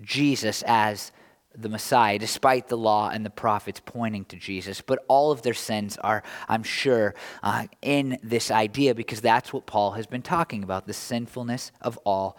Jesus 0.00 0.62
as 0.66 1.12
the 1.56 1.68
Messiah, 1.68 2.18
despite 2.18 2.68
the 2.68 2.76
law 2.76 3.10
and 3.10 3.26
the 3.26 3.30
prophets 3.30 3.80
pointing 3.84 4.24
to 4.26 4.36
Jesus. 4.36 4.80
But 4.80 5.04
all 5.08 5.32
of 5.32 5.42
their 5.42 5.54
sins 5.54 5.98
are, 5.98 6.22
I'm 6.48 6.62
sure, 6.62 7.16
uh, 7.42 7.66
in 7.82 8.18
this 8.22 8.50
idea 8.50 8.94
because 8.94 9.20
that's 9.20 9.52
what 9.52 9.66
Paul 9.66 9.92
has 9.92 10.06
been 10.06 10.22
talking 10.22 10.62
about 10.62 10.86
the 10.86 10.92
sinfulness 10.92 11.72
of 11.80 11.98
all 12.04 12.38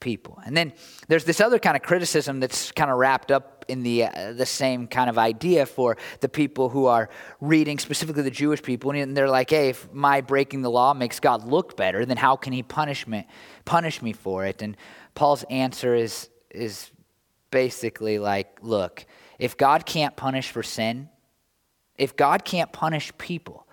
people. 0.00 0.40
And 0.44 0.56
then 0.56 0.72
there's 1.08 1.24
this 1.24 1.40
other 1.40 1.58
kind 1.58 1.76
of 1.76 1.82
criticism 1.82 2.40
that's 2.40 2.70
kind 2.72 2.90
of 2.90 2.98
wrapped 2.98 3.30
up 3.30 3.64
in 3.68 3.82
the, 3.82 4.04
uh, 4.04 4.32
the 4.32 4.46
same 4.46 4.86
kind 4.86 5.10
of 5.10 5.18
idea 5.18 5.66
for 5.66 5.96
the 6.20 6.28
people 6.28 6.68
who 6.68 6.86
are 6.86 7.08
reading, 7.40 7.78
specifically 7.78 8.22
the 8.22 8.30
Jewish 8.30 8.62
people. 8.62 8.90
And 8.90 9.16
they're 9.16 9.28
like, 9.28 9.50
hey, 9.50 9.70
if 9.70 9.92
my 9.92 10.20
breaking 10.20 10.62
the 10.62 10.70
law 10.70 10.94
makes 10.94 11.20
God 11.20 11.46
look 11.46 11.76
better, 11.76 12.04
then 12.04 12.16
how 12.16 12.36
can 12.36 12.52
he 12.52 12.62
punish 12.62 13.06
me, 13.06 13.26
punish 13.64 14.02
me 14.02 14.12
for 14.12 14.46
it? 14.46 14.62
And 14.62 14.76
Paul's 15.14 15.44
answer 15.44 15.94
is, 15.94 16.28
is 16.50 16.90
basically 17.50 18.18
like, 18.18 18.58
look, 18.62 19.06
if 19.38 19.56
God 19.56 19.86
can't 19.86 20.16
punish 20.16 20.50
for 20.50 20.62
sin, 20.62 21.08
if 21.96 22.16
God 22.16 22.44
can't 22.44 22.72
punish 22.72 23.12
people, 23.18 23.65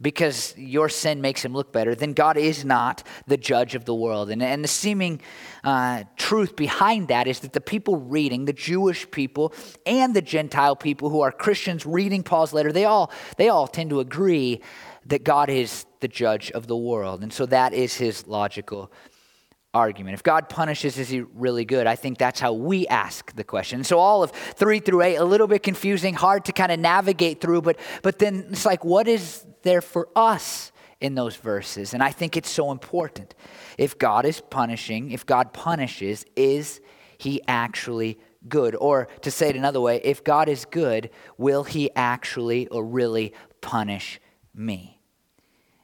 because 0.00 0.54
your 0.56 0.88
sin 0.88 1.20
makes 1.20 1.44
him 1.44 1.52
look 1.52 1.72
better, 1.72 1.94
then 1.94 2.12
God 2.12 2.36
is 2.36 2.64
not 2.64 3.02
the 3.26 3.36
judge 3.36 3.74
of 3.74 3.84
the 3.84 3.94
world. 3.94 4.30
And, 4.30 4.42
and 4.42 4.62
the 4.62 4.68
seeming 4.68 5.20
uh, 5.64 6.04
truth 6.16 6.54
behind 6.54 7.08
that 7.08 7.26
is 7.26 7.40
that 7.40 7.52
the 7.52 7.60
people 7.60 7.96
reading, 7.96 8.44
the 8.44 8.52
Jewish 8.52 9.10
people 9.10 9.52
and 9.86 10.14
the 10.14 10.22
Gentile 10.22 10.76
people 10.76 11.10
who 11.10 11.20
are 11.20 11.32
Christians 11.32 11.84
reading 11.84 12.22
Paul's 12.22 12.52
letter, 12.52 12.72
they 12.72 12.84
all, 12.84 13.10
they 13.36 13.48
all 13.48 13.66
tend 13.66 13.90
to 13.90 14.00
agree 14.00 14.60
that 15.06 15.24
God 15.24 15.48
is 15.48 15.86
the 16.00 16.08
judge 16.08 16.50
of 16.52 16.66
the 16.66 16.76
world. 16.76 17.22
And 17.22 17.32
so 17.32 17.46
that 17.46 17.72
is 17.72 17.96
his 17.96 18.26
logical 18.26 18.92
argument. 19.74 20.14
If 20.14 20.22
God 20.22 20.48
punishes, 20.48 20.98
is 20.98 21.08
he 21.08 21.20
really 21.20 21.64
good? 21.64 21.86
I 21.86 21.94
think 21.94 22.18
that's 22.18 22.40
how 22.40 22.52
we 22.52 22.86
ask 22.86 23.34
the 23.34 23.44
question. 23.44 23.84
So 23.84 23.98
all 23.98 24.22
of 24.22 24.30
three 24.30 24.80
through 24.80 25.02
eight, 25.02 25.16
a 25.16 25.24
little 25.24 25.46
bit 25.46 25.62
confusing, 25.62 26.14
hard 26.14 26.46
to 26.46 26.52
kind 26.52 26.72
of 26.72 26.78
navigate 26.78 27.40
through, 27.40 27.62
but 27.62 27.78
but 28.02 28.18
then 28.18 28.46
it's 28.50 28.64
like, 28.64 28.84
what 28.84 29.08
is 29.08 29.44
there 29.62 29.82
for 29.82 30.08
us 30.16 30.72
in 31.00 31.14
those 31.14 31.36
verses? 31.36 31.94
And 31.94 32.02
I 32.02 32.10
think 32.10 32.36
it's 32.36 32.50
so 32.50 32.70
important. 32.72 33.34
If 33.76 33.98
God 33.98 34.24
is 34.24 34.40
punishing, 34.40 35.10
if 35.10 35.26
God 35.26 35.52
punishes, 35.52 36.24
is 36.34 36.80
he 37.18 37.42
actually 37.46 38.18
good? 38.48 38.74
Or 38.74 39.08
to 39.22 39.30
say 39.30 39.50
it 39.50 39.56
another 39.56 39.80
way, 39.80 40.00
if 40.02 40.24
God 40.24 40.48
is 40.48 40.64
good, 40.64 41.10
will 41.36 41.64
he 41.64 41.90
actually 41.94 42.68
or 42.68 42.84
really 42.84 43.34
punish 43.60 44.20
me? 44.54 45.00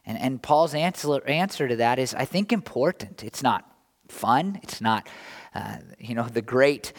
And, 0.07 0.19
and 0.19 0.43
Paul's 0.43 0.75
answer, 0.75 1.27
answer 1.27 1.69
to 1.69 1.77
that 1.77 1.99
is, 1.99 2.15
I 2.15 2.25
think, 2.25 2.53
important. 2.53 3.25
It's 3.25 3.43
not 3.43 3.74
fun. 4.09 4.61
It's 4.63 4.81
not, 4.81 5.09
uh, 5.55 5.77
you 5.99 6.15
know, 6.15 6.25
the 6.25 6.43
great, 6.43 6.93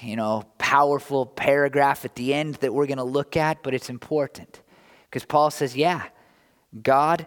you 0.00 0.16
know, 0.16 0.44
powerful 0.58 1.26
paragraph 1.26 2.04
at 2.04 2.14
the 2.14 2.34
end 2.34 2.56
that 2.56 2.72
we're 2.72 2.86
going 2.86 2.98
to 2.98 3.04
look 3.04 3.36
at, 3.36 3.62
but 3.62 3.74
it's 3.74 3.90
important. 3.90 4.62
Because 5.04 5.24
Paul 5.24 5.50
says, 5.50 5.76
yeah, 5.76 6.04
God 6.82 7.26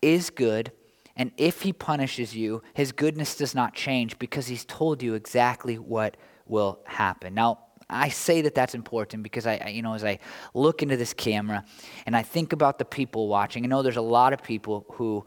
is 0.00 0.30
good, 0.30 0.72
and 1.16 1.32
if 1.36 1.62
he 1.62 1.72
punishes 1.72 2.36
you, 2.36 2.62
his 2.74 2.92
goodness 2.92 3.36
does 3.36 3.54
not 3.54 3.74
change 3.74 4.18
because 4.18 4.46
he's 4.46 4.64
told 4.64 5.02
you 5.02 5.14
exactly 5.14 5.76
what 5.76 6.16
will 6.46 6.80
happen. 6.84 7.34
Now, 7.34 7.60
I 7.88 8.08
say 8.08 8.42
that 8.42 8.54
that's 8.54 8.74
important 8.74 9.22
because 9.22 9.46
I, 9.46 9.68
you 9.68 9.80
know, 9.82 9.94
as 9.94 10.04
I 10.04 10.18
look 10.54 10.82
into 10.82 10.96
this 10.96 11.14
camera 11.14 11.64
and 12.04 12.16
I 12.16 12.22
think 12.22 12.52
about 12.52 12.78
the 12.78 12.84
people 12.84 13.28
watching, 13.28 13.64
I 13.64 13.68
know 13.68 13.82
there's 13.82 13.96
a 13.96 14.02
lot 14.02 14.32
of 14.32 14.42
people 14.42 14.84
who, 14.92 15.24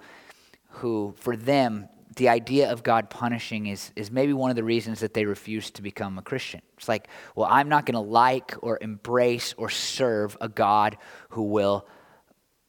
who 0.70 1.16
for 1.18 1.38
them, 1.38 1.88
the 2.20 2.30
idea 2.30 2.70
of 2.70 2.84
God 2.84 3.10
punishing 3.10 3.68
is, 3.68 3.92
is 3.96 4.12
maybe 4.12 4.34
one 4.34 4.50
of 4.50 4.58
the 4.58 4.64
reasons 4.64 5.00
that 5.00 5.14
they 5.14 5.24
refuse 5.24 5.72
to 5.72 5.82
become 5.82 6.18
a 6.18 6.22
Christian. 6.22 6.62
It's 6.78 6.90
like, 6.90 7.08
well, 7.34 7.48
I'm 7.50 7.70
not 7.70 7.86
going 7.86 7.94
to 7.94 8.02
like 8.02 8.56
or 8.62 8.78
embrace 8.82 9.56
or 9.58 9.70
serve 9.70 10.36
a 10.42 10.50
God 10.50 10.98
who 11.30 11.44
will 11.44 11.88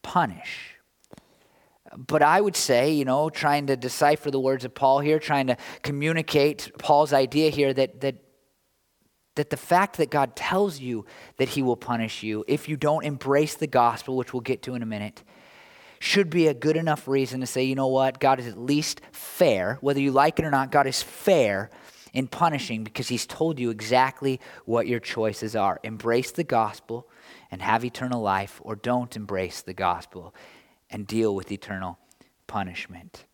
punish. 0.02 0.76
But 1.96 2.22
I 2.22 2.40
would 2.40 2.54
say, 2.54 2.92
you 2.92 3.04
know, 3.04 3.28
trying 3.28 3.66
to 3.66 3.76
decipher 3.76 4.30
the 4.30 4.38
words 4.38 4.64
of 4.64 4.72
Paul 4.72 5.00
here, 5.00 5.18
trying 5.18 5.48
to 5.48 5.56
communicate 5.82 6.70
Paul's 6.78 7.12
idea 7.12 7.50
here 7.50 7.74
that, 7.74 8.00
that, 8.02 8.14
that 9.34 9.50
the 9.50 9.56
fact 9.56 9.96
that 9.96 10.10
God 10.10 10.36
tells 10.36 10.78
you 10.78 11.06
that 11.38 11.48
he 11.48 11.62
will 11.62 11.76
punish 11.76 12.22
you 12.22 12.44
if 12.46 12.68
you 12.68 12.76
don't 12.76 13.04
embrace 13.04 13.56
the 13.56 13.66
gospel, 13.66 14.16
which 14.16 14.32
we'll 14.32 14.42
get 14.42 14.62
to 14.62 14.76
in 14.76 14.82
a 14.84 14.86
minute, 14.86 15.24
should 16.00 16.30
be 16.30 16.48
a 16.48 16.54
good 16.54 16.76
enough 16.76 17.06
reason 17.06 17.40
to 17.40 17.46
say, 17.46 17.62
you 17.62 17.74
know 17.74 17.86
what, 17.86 18.18
God 18.18 18.40
is 18.40 18.48
at 18.48 18.58
least 18.58 19.02
fair. 19.12 19.76
Whether 19.82 20.00
you 20.00 20.10
like 20.10 20.38
it 20.38 20.44
or 20.46 20.50
not, 20.50 20.72
God 20.72 20.86
is 20.86 21.02
fair 21.02 21.70
in 22.12 22.26
punishing 22.26 22.82
because 22.82 23.08
he's 23.08 23.26
told 23.26 23.60
you 23.60 23.70
exactly 23.70 24.40
what 24.64 24.86
your 24.86 24.98
choices 24.98 25.54
are. 25.54 25.78
Embrace 25.84 26.32
the 26.32 26.42
gospel 26.42 27.06
and 27.50 27.60
have 27.60 27.84
eternal 27.84 28.22
life, 28.22 28.60
or 28.64 28.76
don't 28.76 29.14
embrace 29.14 29.60
the 29.60 29.74
gospel 29.74 30.34
and 30.88 31.06
deal 31.06 31.34
with 31.34 31.52
eternal 31.52 31.98
punishment. 32.46 33.26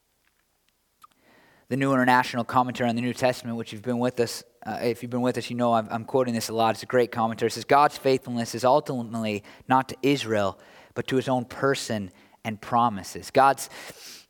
The 1.68 1.76
New 1.76 1.92
International 1.92 2.44
Commentary 2.44 2.88
on 2.88 2.96
the 2.96 3.02
New 3.02 3.14
Testament, 3.14 3.56
which 3.56 3.72
you've 3.72 3.82
been 3.82 3.98
with 3.98 4.18
us, 4.20 4.42
uh, 4.64 4.78
if 4.82 5.02
you've 5.02 5.10
been 5.10 5.20
with 5.20 5.38
us, 5.38 5.50
you 5.50 5.56
know 5.56 5.74
I'm, 5.74 5.86
I'm 5.90 6.04
quoting 6.04 6.34
this 6.34 6.48
a 6.48 6.52
lot. 6.52 6.74
It's 6.74 6.82
a 6.82 6.86
great 6.86 7.12
commentary. 7.12 7.48
It 7.48 7.52
says, 7.52 7.64
God's 7.64 7.96
faithfulness 7.96 8.54
is 8.54 8.64
ultimately 8.64 9.44
not 9.68 9.88
to 9.90 9.96
Israel, 10.02 10.58
but 10.94 11.06
to 11.08 11.16
his 11.16 11.28
own 11.28 11.44
person 11.44 12.10
and 12.46 12.58
promises. 12.60 13.30
God's, 13.30 13.68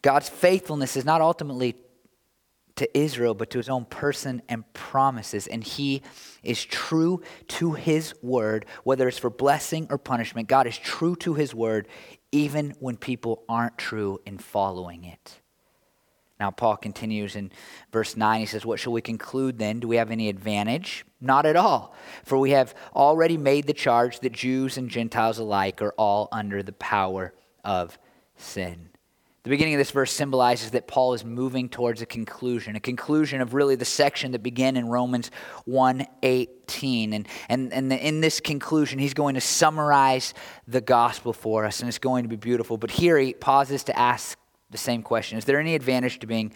God's 0.02 0.28
faithfulness 0.28 0.96
is 0.96 1.04
not 1.04 1.20
ultimately 1.20 1.76
to 2.76 2.98
Israel, 2.98 3.34
but 3.34 3.50
to 3.50 3.58
his 3.58 3.68
own 3.68 3.84
person 3.84 4.42
and 4.48 4.70
promises. 4.72 5.46
And 5.46 5.62
he 5.62 6.02
is 6.42 6.64
true 6.64 7.22
to 7.48 7.72
his 7.72 8.14
word, 8.22 8.66
whether 8.84 9.06
it's 9.06 9.18
for 9.18 9.30
blessing 9.30 9.86
or 9.90 9.98
punishment. 9.98 10.48
God 10.48 10.66
is 10.66 10.76
true 10.76 11.14
to 11.16 11.34
his 11.34 11.54
word, 11.54 11.88
even 12.32 12.74
when 12.80 12.96
people 12.96 13.44
aren't 13.48 13.78
true 13.78 14.20
in 14.26 14.38
following 14.38 15.04
it. 15.04 15.40
Now, 16.38 16.50
Paul 16.50 16.76
continues 16.76 17.34
in 17.34 17.50
verse 17.92 18.14
9. 18.14 18.40
He 18.40 18.46
says, 18.46 18.66
What 18.66 18.78
shall 18.78 18.92
we 18.92 19.00
conclude 19.00 19.58
then? 19.58 19.80
Do 19.80 19.88
we 19.88 19.96
have 19.96 20.10
any 20.10 20.28
advantage? 20.28 21.06
Not 21.18 21.46
at 21.46 21.56
all. 21.56 21.94
For 22.24 22.36
we 22.36 22.50
have 22.50 22.74
already 22.94 23.38
made 23.38 23.66
the 23.66 23.72
charge 23.72 24.20
that 24.20 24.32
Jews 24.32 24.76
and 24.76 24.90
Gentiles 24.90 25.38
alike 25.38 25.80
are 25.80 25.94
all 25.96 26.28
under 26.30 26.62
the 26.62 26.72
power 26.72 27.32
of 27.64 27.98
sin. 28.36 28.90
The 29.46 29.50
beginning 29.50 29.74
of 29.74 29.78
this 29.78 29.92
verse 29.92 30.10
symbolizes 30.10 30.72
that 30.72 30.88
Paul 30.88 31.14
is 31.14 31.24
moving 31.24 31.68
towards 31.68 32.02
a 32.02 32.06
conclusion, 32.06 32.74
a 32.74 32.80
conclusion 32.80 33.40
of 33.40 33.54
really 33.54 33.76
the 33.76 33.84
section 33.84 34.32
that 34.32 34.42
began 34.42 34.76
in 34.76 34.88
Romans 34.88 35.30
1:18. 35.68 37.12
And, 37.12 37.28
and, 37.48 37.72
and 37.72 37.92
in 37.92 38.20
this 38.20 38.40
conclusion, 38.40 38.98
he's 38.98 39.14
going 39.14 39.36
to 39.36 39.40
summarize 39.40 40.34
the 40.66 40.80
gospel 40.80 41.32
for 41.32 41.64
us, 41.64 41.78
and 41.78 41.88
it's 41.88 41.98
going 41.98 42.24
to 42.24 42.28
be 42.28 42.34
beautiful. 42.34 42.76
But 42.76 42.90
here 42.90 43.18
he 43.18 43.34
pauses 43.34 43.84
to 43.84 43.96
ask 43.96 44.36
the 44.70 44.78
same 44.78 45.04
question 45.04 45.38
Is 45.38 45.44
there 45.44 45.60
any 45.60 45.76
advantage 45.76 46.18
to 46.18 46.26
being 46.26 46.52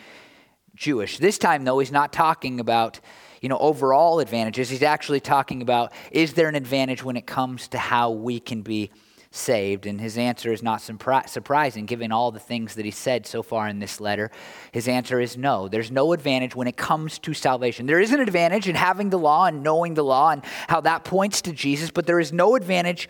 Jewish? 0.75 1.19
This 1.19 1.39
time, 1.39 1.63
though, 1.63 1.79
he's 1.79 1.93
not 1.93 2.13
talking 2.13 2.59
about 2.59 2.99
you 3.41 3.49
know, 3.49 3.59
overall 3.59 4.21
advantages. 4.21 4.69
He's 4.69 4.83
actually 4.83 5.21
talking 5.21 5.63
about 5.63 5.93
is 6.11 6.35
there 6.35 6.49
an 6.49 6.57
advantage 6.57 7.03
when 7.03 7.17
it 7.17 7.27
comes 7.27 7.69
to 7.69 7.79
how 7.79 8.11
we 8.11 8.41
can 8.41 8.63
be 8.63 8.91
saved? 9.31 9.87
And 9.87 10.01
his 10.01 10.19
answer 10.19 10.53
is 10.53 10.63
not 10.63 10.81
surprising, 10.81 11.87
given 11.87 12.13
all 12.13 12.33
the 12.33 12.41
things 12.41 12.75
that 12.75 12.85
he 12.85 12.91
said 12.91 13.27
so 13.27 13.43
far 13.43 13.69
in 13.69 13.79
this 13.79 14.01
letter. 14.01 14.31
His 14.73 14.89
answer 14.89 15.21
is 15.21 15.37
no. 15.37 15.69
There's 15.69 15.91
no 15.91 16.13
advantage 16.13 16.57
when 16.57 16.67
it 16.67 16.77
comes 16.77 17.19
to 17.21 17.35
salvation. 17.35 17.87
There 17.87 18.01
is 18.01 18.13
an 18.13 18.21
advantage 18.21 18.69
in 18.69 18.75
having 18.75 19.11
the 19.11 19.19
law 19.19 19.47
and 19.47 19.63
knowing 19.63 19.95
the 19.95 20.05
law 20.05 20.31
and 20.31 20.43
how 20.69 20.81
that 20.83 21.05
points 21.05 21.43
to 21.43 21.53
Jesus, 21.53 21.91
but 21.91 22.07
there 22.07 22.21
is 22.21 22.33
no 22.33 22.57
advantage 22.57 23.09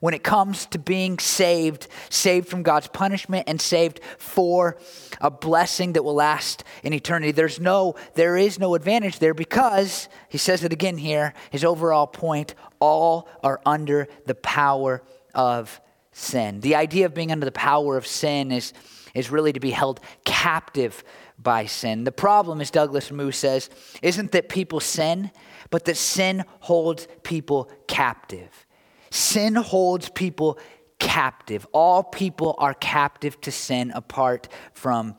when 0.00 0.14
it 0.14 0.24
comes 0.24 0.66
to 0.66 0.80
being 0.80 1.16
saved, 1.20 1.86
saved 2.10 2.48
from 2.48 2.64
God's 2.64 2.88
punishment 2.88 3.44
and 3.46 3.60
saved 3.60 4.00
for 4.18 4.76
a 5.20 5.30
blessing 5.30 5.92
that 5.92 6.02
will 6.02 6.16
last 6.16 6.64
in 6.82 6.92
eternity. 6.92 7.30
There's 7.30 7.60
no, 7.60 7.94
there 8.14 8.36
is 8.36 8.58
no 8.58 8.74
advantage 8.74 9.20
there 9.20 9.32
because, 9.32 10.08
he 10.28 10.38
says 10.38 10.64
it 10.64 10.72
again 10.72 10.98
here, 10.98 11.34
his 11.50 11.64
overall 11.64 12.08
point, 12.08 12.56
all 12.80 13.28
are 13.44 13.60
under 13.64 14.08
the 14.26 14.34
power 14.34 15.04
of 15.34 15.80
sin. 16.12 16.60
The 16.60 16.74
idea 16.74 17.06
of 17.06 17.14
being 17.14 17.32
under 17.32 17.44
the 17.44 17.52
power 17.52 17.96
of 17.96 18.06
sin 18.06 18.52
is, 18.52 18.72
is 19.14 19.30
really 19.30 19.52
to 19.52 19.60
be 19.60 19.70
held 19.70 20.00
captive 20.24 21.02
by 21.38 21.66
sin. 21.66 22.04
The 22.04 22.12
problem, 22.12 22.60
as 22.60 22.70
Douglas 22.70 23.10
Moo 23.10 23.32
says, 23.32 23.70
isn't 24.02 24.32
that 24.32 24.48
people 24.48 24.80
sin, 24.80 25.30
but 25.70 25.84
that 25.86 25.96
sin 25.96 26.44
holds 26.60 27.08
people 27.22 27.70
captive. 27.88 28.66
Sin 29.10 29.54
holds 29.54 30.08
people 30.08 30.58
captive. 30.98 31.66
All 31.72 32.02
people 32.02 32.54
are 32.58 32.74
captive 32.74 33.40
to 33.42 33.50
sin 33.50 33.90
apart 33.94 34.48
from 34.72 35.16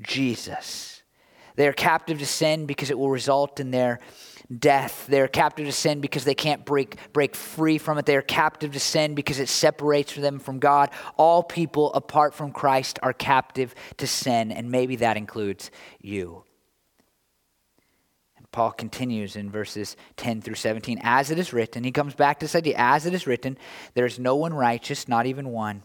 Jesus. 0.00 0.97
They 1.58 1.66
are 1.66 1.72
captive 1.72 2.20
to 2.20 2.26
sin 2.26 2.66
because 2.66 2.88
it 2.88 2.96
will 2.96 3.10
result 3.10 3.58
in 3.58 3.72
their 3.72 3.98
death. 4.56 5.08
They're 5.08 5.26
captive 5.26 5.66
to 5.66 5.72
sin 5.72 6.00
because 6.00 6.22
they 6.22 6.36
can't 6.36 6.64
break, 6.64 6.94
break 7.12 7.34
free 7.34 7.78
from 7.78 7.98
it. 7.98 8.06
They 8.06 8.14
are 8.14 8.22
captive 8.22 8.74
to 8.74 8.78
sin 8.78 9.16
because 9.16 9.40
it 9.40 9.48
separates 9.48 10.14
them 10.14 10.38
from 10.38 10.60
God. 10.60 10.90
All 11.16 11.42
people 11.42 11.92
apart 11.94 12.32
from 12.32 12.52
Christ 12.52 13.00
are 13.02 13.12
captive 13.12 13.74
to 13.96 14.06
sin, 14.06 14.52
and 14.52 14.70
maybe 14.70 14.94
that 14.96 15.16
includes 15.16 15.72
you. 16.00 16.44
And 18.36 18.48
Paul 18.52 18.70
continues 18.70 19.34
in 19.34 19.50
verses 19.50 19.96
10 20.16 20.42
through 20.42 20.54
17. 20.54 21.00
As 21.02 21.32
it 21.32 21.40
is 21.40 21.52
written, 21.52 21.82
he 21.82 21.90
comes 21.90 22.14
back 22.14 22.38
to 22.38 22.44
this 22.44 22.54
idea 22.54 22.76
as 22.78 23.04
it 23.04 23.14
is 23.14 23.26
written, 23.26 23.58
there 23.94 24.06
is 24.06 24.20
no 24.20 24.36
one 24.36 24.54
righteous, 24.54 25.08
not 25.08 25.26
even 25.26 25.48
one. 25.48 25.82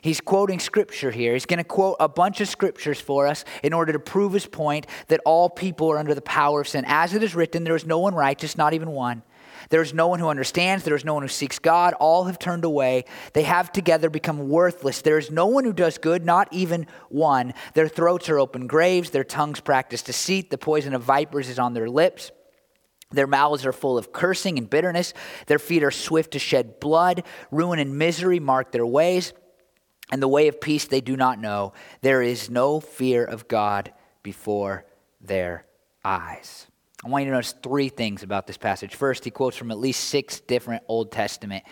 He's 0.00 0.20
quoting 0.20 0.58
scripture 0.58 1.10
here. 1.10 1.32
He's 1.32 1.46
going 1.46 1.58
to 1.58 1.64
quote 1.64 1.96
a 2.00 2.08
bunch 2.08 2.40
of 2.40 2.48
scriptures 2.48 3.00
for 3.00 3.26
us 3.26 3.44
in 3.62 3.72
order 3.72 3.92
to 3.92 3.98
prove 3.98 4.32
his 4.32 4.46
point 4.46 4.86
that 5.08 5.20
all 5.24 5.48
people 5.48 5.90
are 5.90 5.98
under 5.98 6.14
the 6.14 6.22
power 6.22 6.60
of 6.60 6.68
sin. 6.68 6.84
As 6.86 7.14
it 7.14 7.22
is 7.22 7.34
written, 7.34 7.64
there 7.64 7.76
is 7.76 7.86
no 7.86 7.98
one 7.98 8.14
righteous, 8.14 8.56
not 8.56 8.72
even 8.74 8.90
one. 8.90 9.22
There 9.70 9.82
is 9.82 9.94
no 9.94 10.06
one 10.06 10.20
who 10.20 10.28
understands. 10.28 10.84
There 10.84 10.94
is 10.94 11.04
no 11.04 11.14
one 11.14 11.22
who 11.22 11.28
seeks 11.28 11.58
God. 11.58 11.94
All 11.94 12.24
have 12.24 12.38
turned 12.38 12.64
away. 12.64 13.04
They 13.32 13.42
have 13.42 13.72
together 13.72 14.10
become 14.10 14.48
worthless. 14.48 15.02
There 15.02 15.18
is 15.18 15.30
no 15.30 15.46
one 15.46 15.64
who 15.64 15.72
does 15.72 15.98
good, 15.98 16.24
not 16.24 16.48
even 16.52 16.86
one. 17.08 17.54
Their 17.74 17.88
throats 17.88 18.28
are 18.28 18.38
open 18.38 18.66
graves. 18.66 19.10
Their 19.10 19.24
tongues 19.24 19.60
practice 19.60 20.02
deceit. 20.02 20.50
The 20.50 20.58
poison 20.58 20.94
of 20.94 21.02
vipers 21.02 21.48
is 21.48 21.58
on 21.58 21.74
their 21.74 21.88
lips. 21.88 22.30
Their 23.12 23.26
mouths 23.26 23.64
are 23.64 23.72
full 23.72 23.98
of 23.98 24.12
cursing 24.12 24.58
and 24.58 24.68
bitterness. 24.68 25.14
Their 25.46 25.58
feet 25.58 25.84
are 25.84 25.92
swift 25.92 26.32
to 26.32 26.38
shed 26.38 26.80
blood. 26.80 27.24
Ruin 27.50 27.78
and 27.78 27.96
misery 27.98 28.40
mark 28.40 28.72
their 28.72 28.86
ways. 28.86 29.32
And 30.12 30.22
the 30.22 30.28
way 30.28 30.48
of 30.48 30.60
peace 30.60 30.84
they 30.84 31.00
do 31.00 31.16
not 31.16 31.40
know. 31.40 31.72
There 32.00 32.22
is 32.22 32.48
no 32.48 32.80
fear 32.80 33.24
of 33.24 33.48
God 33.48 33.92
before 34.22 34.84
their 35.20 35.66
eyes. 36.04 36.66
I 37.04 37.08
want 37.08 37.24
you 37.24 37.30
to 37.30 37.34
notice 37.34 37.54
three 37.62 37.88
things 37.88 38.22
about 38.22 38.46
this 38.46 38.56
passage. 38.56 38.94
First, 38.94 39.24
he 39.24 39.30
quotes 39.30 39.56
from 39.56 39.70
at 39.70 39.78
least 39.78 40.04
six 40.04 40.40
different 40.40 40.82
Old 40.88 41.12
Testament 41.12 41.64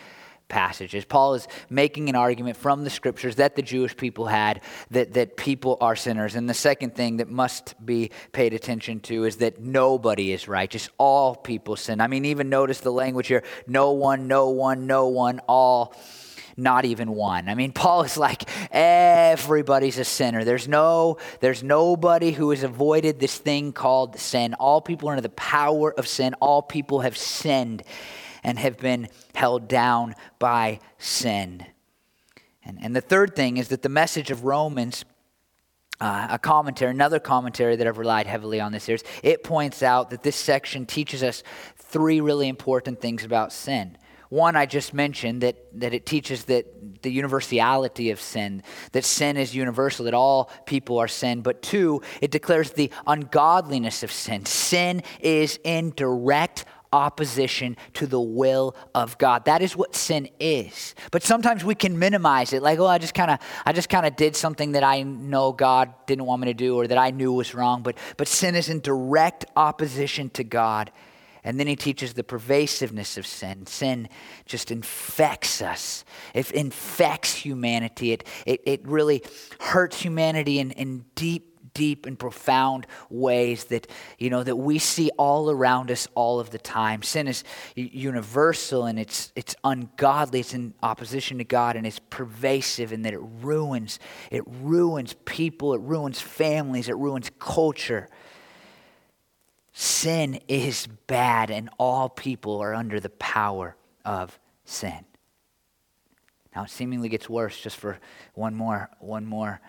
passages. 0.49 1.05
Paul 1.05 1.35
is 1.35 1.49
making 1.70 2.09
an 2.09 2.16
argument 2.16 2.57
from 2.57 2.85
the 2.85 2.90
scriptures 2.90 3.37
that 3.37 3.57
the 3.57 3.62
Jewish 3.62 3.97
people 3.97 4.27
had 4.27 4.61
that, 4.90 5.14
that 5.14 5.37
people 5.37 5.79
are 5.81 5.97
sinners. 5.97 6.35
And 6.35 6.49
the 6.49 6.55
second 6.55 6.94
thing 6.94 7.16
that 7.16 7.31
must 7.31 7.75
be 7.85 8.11
paid 8.33 8.53
attention 8.53 9.01
to 9.01 9.25
is 9.25 9.37
that 9.37 9.61
nobody 9.61 10.33
is 10.33 10.47
righteous. 10.47 10.88
All 10.99 11.35
people 11.35 11.77
sin. 11.77 12.01
I 12.01 12.09
mean, 12.09 12.27
even 12.27 12.49
notice 12.49 12.81
the 12.81 12.92
language 12.92 13.29
here 13.29 13.42
no 13.66 13.92
one, 13.92 14.29
no 14.29 14.51
one, 14.51 14.87
no 14.87 15.09
one, 15.09 15.40
all 15.49 15.94
not 16.56 16.84
even 16.84 17.14
one. 17.14 17.48
I 17.48 17.54
mean, 17.54 17.72
Paul 17.84 18.02
is 18.02 18.16
like, 18.16 18.48
everybody's 18.70 19.98
a 19.98 20.04
sinner. 20.04 20.44
There's 20.44 20.68
no, 20.68 21.18
there's 21.40 21.62
nobody 21.62 22.32
who 22.32 22.50
has 22.50 22.62
avoided 22.62 23.20
this 23.20 23.36
thing 23.36 23.72
called 23.72 24.18
sin. 24.18 24.54
All 24.54 24.80
people 24.80 25.08
are 25.08 25.12
under 25.12 25.22
the 25.22 25.28
power 25.30 25.92
of 25.92 26.06
sin. 26.06 26.34
All 26.34 26.62
people 26.62 27.00
have 27.00 27.16
sinned 27.16 27.82
and 28.42 28.58
have 28.58 28.78
been 28.78 29.08
held 29.34 29.68
down 29.68 30.14
by 30.38 30.80
sin. 30.98 31.64
And, 32.64 32.78
and 32.80 32.94
the 32.94 33.00
third 33.00 33.34
thing 33.34 33.56
is 33.56 33.68
that 33.68 33.82
the 33.82 33.88
message 33.88 34.30
of 34.30 34.44
Romans 34.44 35.04
uh, 36.00 36.26
a 36.30 36.38
commentary, 36.38 36.90
another 36.90 37.20
commentary 37.20 37.76
that 37.76 37.86
I've 37.86 37.98
relied 37.98 38.26
heavily 38.26 38.60
on 38.60 38.72
this 38.72 38.84
series, 38.84 39.04
it 39.22 39.44
points 39.44 39.82
out 39.82 40.10
that 40.10 40.24
this 40.24 40.36
section 40.36 40.86
teaches 40.86 41.22
us 41.22 41.42
three 41.76 42.20
really 42.20 42.48
important 42.48 43.00
things 43.00 43.24
about 43.24 43.52
sin. 43.52 43.96
One, 44.35 44.57
I 44.57 44.66
just 44.66 44.92
mentioned 44.92 45.42
that, 45.42 45.55
that 45.75 45.94
it 45.94 46.07
teaches 46.07 46.47
that 46.47 47.03
the 47.03 47.11
universality 47.12 48.11
of 48.11 48.20
sin, 48.20 48.64
that 48.90 49.05
sin 49.05 49.37
is 49.37 49.55
universal, 49.55 50.07
that 50.07 50.14
all 50.14 50.51
people 50.66 50.99
are 50.99 51.07
sin. 51.07 51.40
But 51.40 51.62
two, 51.62 52.03
it 52.20 52.33
declares 52.33 52.73
the 52.73 52.90
ungodliness 53.07 54.03
of 54.03 54.11
sin. 54.11 54.44
Sin 54.44 55.05
is 55.20 55.61
in 55.62 55.92
direct 55.94 56.64
opposition 56.92 57.77
to 57.92 58.09
the 58.09 58.20
will 58.20 58.75
of 58.92 59.18
God. 59.18 59.44
That 59.44 59.62
is 59.62 59.77
what 59.77 59.94
sin 59.94 60.29
is. 60.40 60.97
But 61.12 61.23
sometimes 61.23 61.64
we 61.64 61.77
can 61.77 61.97
minimize 61.97 62.53
it 62.53 62.61
like, 62.61 62.81
oh, 62.81 62.87
I 62.87 62.99
just 62.99 63.14
kind 63.14 63.31
of 63.31 63.38
I 63.64 63.73
just 63.73 63.88
kind 63.88 64.05
of 64.05 64.16
did 64.16 64.35
something 64.35 64.73
that 64.73 64.83
I 64.83 65.05
know 65.05 65.53
God 65.53 65.94
didn't 66.07 66.25
want 66.25 66.40
me 66.40 66.47
to 66.47 66.55
do 66.55 66.75
or 66.75 66.88
that 66.88 66.99
I 66.99 67.12
knew 67.12 67.33
was 67.33 67.55
wrong, 67.55 67.85
but 67.85 67.97
but 68.16 68.27
sin 68.27 68.57
is 68.57 68.68
in 68.68 68.81
direct 68.81 69.44
opposition 69.55 70.31
to 70.31 70.42
God. 70.42 70.90
And 71.44 71.61
then 71.61 71.66
he 71.66 71.76
teaches 71.76 72.14
the 72.14 72.24
pervasiveness 72.24 73.18
of 73.18 73.26
sin. 73.26 73.66
Sin 73.66 74.09
just 74.46 74.70
infects 74.70 75.61
us, 75.61 76.04
it 76.33 76.50
infects 76.52 77.35
humanity. 77.35 78.12
It, 78.12 78.26
it, 78.46 78.62
it 78.64 78.87
really 78.87 79.22
hurts 79.61 80.00
humanity 80.00 80.59
in, 80.59 80.70
in 80.72 81.04
deep 81.14 81.50
deep 81.74 82.07
and 82.07 82.16
profound 82.16 82.87
ways 83.11 83.64
that 83.64 83.88
you 84.16 84.30
know 84.30 84.42
that 84.42 84.57
we 84.57 84.78
see 84.78 85.11
all 85.18 85.50
around 85.50 85.90
us 85.90 86.07
all 86.14 86.40
of 86.40 86.50
the 86.50 86.59
time. 86.59 87.02
Sin 87.02 87.26
is 87.26 87.44
universal 87.74 88.87
and 88.87 88.98
it's 88.98 89.33
it's 89.35 89.54
ungodly. 89.64 90.40
It's 90.40 90.54
in 90.54 90.72
opposition 90.83 91.38
to 91.38 91.44
god 91.44 91.76
and 91.76 91.87
it's 91.87 91.98
pervasive 92.11 92.92
in 92.92 93.02
that 93.02 93.12
it 93.12 93.20
ruins 93.20 93.98
it 94.30 94.44
ruins 94.46 95.14
people. 95.24 95.74
It 95.74 95.80
ruins 95.80 96.20
families. 96.20 96.88
It 96.88 96.96
ruins 96.96 97.30
culture 97.38 98.09
Sin 99.76 100.40
is 100.46 100.87
bad, 101.08 101.50
and 101.50 101.68
all 101.78 102.08
people 102.08 102.60
are 102.60 102.72
under 102.72 103.00
the 103.00 103.10
power 103.10 103.76
of 104.04 104.38
sin. 104.64 105.04
Now 106.54 106.62
it 106.62 106.70
seemingly 106.70 107.08
gets 107.08 107.28
worse 107.28 107.60
just 107.60 107.76
for 107.76 107.98
one 108.34 108.54
more, 108.54 108.88
one 109.00 109.26
more 109.26 109.60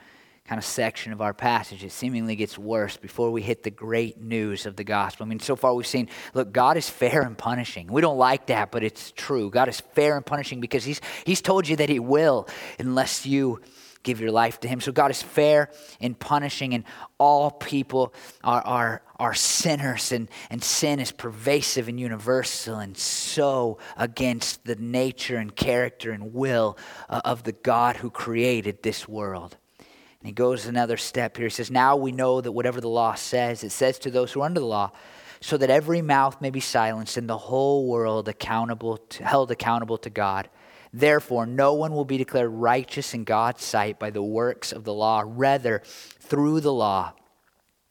kind 0.47 0.59
of 0.59 0.65
section 0.65 1.11
of 1.11 1.21
our 1.21 1.33
passage. 1.33 1.83
It 1.83 1.91
seemingly 1.91 2.35
gets 2.35 2.55
worse 2.55 2.97
before 2.97 3.31
we 3.31 3.41
hit 3.41 3.63
the 3.63 3.71
great 3.71 4.21
news 4.21 4.67
of 4.67 4.75
the 4.75 4.83
gospel. 4.83 5.25
I 5.25 5.29
mean, 5.29 5.39
so 5.39 5.55
far 5.55 5.73
we've 5.73 5.87
seen, 5.87 6.07
look, 6.35 6.53
God 6.53 6.77
is 6.77 6.87
fair 6.87 7.23
and 7.23 7.35
punishing. 7.35 7.87
We 7.87 8.01
don't 8.01 8.19
like 8.19 8.45
that, 8.45 8.69
but 8.69 8.83
it's 8.83 9.11
true. 9.11 9.49
God 9.49 9.69
is 9.69 9.79
fair 9.79 10.15
and 10.15 10.25
punishing 10.25 10.61
because 10.61 10.83
He's 10.83 11.01
He's 11.25 11.41
told 11.41 11.67
you 11.67 11.77
that 11.77 11.89
He 11.89 11.99
will 11.99 12.47
unless 12.77 13.25
you 13.25 13.59
give 14.05 14.21
your 14.21 14.31
life 14.31 14.61
to 14.61 14.69
Him. 14.69 14.79
So 14.79 14.93
God 14.93 15.11
is 15.11 15.21
fair 15.21 15.69
in 15.99 16.15
punishing, 16.15 16.73
and 16.73 16.85
all 17.17 17.51
people 17.51 18.13
are, 18.43 18.61
are, 18.61 19.01
are 19.19 19.33
sinners, 19.33 20.13
and, 20.13 20.29
and 20.49 20.63
sin 20.63 21.01
is 21.01 21.11
pervasive 21.11 21.89
and 21.89 21.99
universal 21.99 22.79
and 22.79 22.97
so 22.97 23.79
against 23.97 24.63
the 24.65 24.75
nature 24.75 25.37
and 25.37 25.55
character 25.55 26.11
and 26.11 26.33
will 26.33 26.77
uh, 27.09 27.21
of 27.25 27.43
the 27.43 27.51
God 27.51 27.97
who 27.97 28.09
created 28.09 28.83
this 28.83 29.07
world. 29.07 29.57
And 29.79 30.27
he 30.27 30.33
goes 30.33 30.65
another 30.65 30.97
step 30.97 31.37
here. 31.37 31.47
He 31.47 31.51
says, 31.51 31.69
Now 31.69 31.95
we 31.95 32.11
know 32.11 32.41
that 32.41 32.51
whatever 32.51 32.81
the 32.81 32.89
law 32.89 33.15
says, 33.15 33.63
it 33.63 33.71
says 33.71 33.99
to 33.99 34.11
those 34.11 34.31
who 34.31 34.41
are 34.41 34.45
under 34.45 34.59
the 34.59 34.65
law, 34.65 34.91
so 35.39 35.57
that 35.57 35.69
every 35.69 36.01
mouth 36.01 36.41
may 36.41 36.49
be 36.49 36.59
silenced 36.59 37.17
and 37.17 37.29
the 37.29 37.37
whole 37.37 37.87
world 37.87 38.27
accountable 38.27 38.97
to, 38.97 39.23
held 39.23 39.51
accountable 39.51 39.97
to 39.99 40.09
God. 40.09 40.49
Therefore, 40.97 41.45
no 41.45 41.73
one 41.73 41.93
will 41.93 42.05
be 42.05 42.17
declared 42.17 42.51
righteous 42.51 43.13
in 43.13 43.25
God's 43.25 43.65
sight 43.65 43.99
by 43.99 44.11
the 44.11 44.23
works 44.23 44.71
of 44.71 44.85
the 44.85 44.93
law. 44.93 45.23
Rather, 45.25 45.81
through 45.83 46.61
the 46.61 46.71
law, 46.71 47.11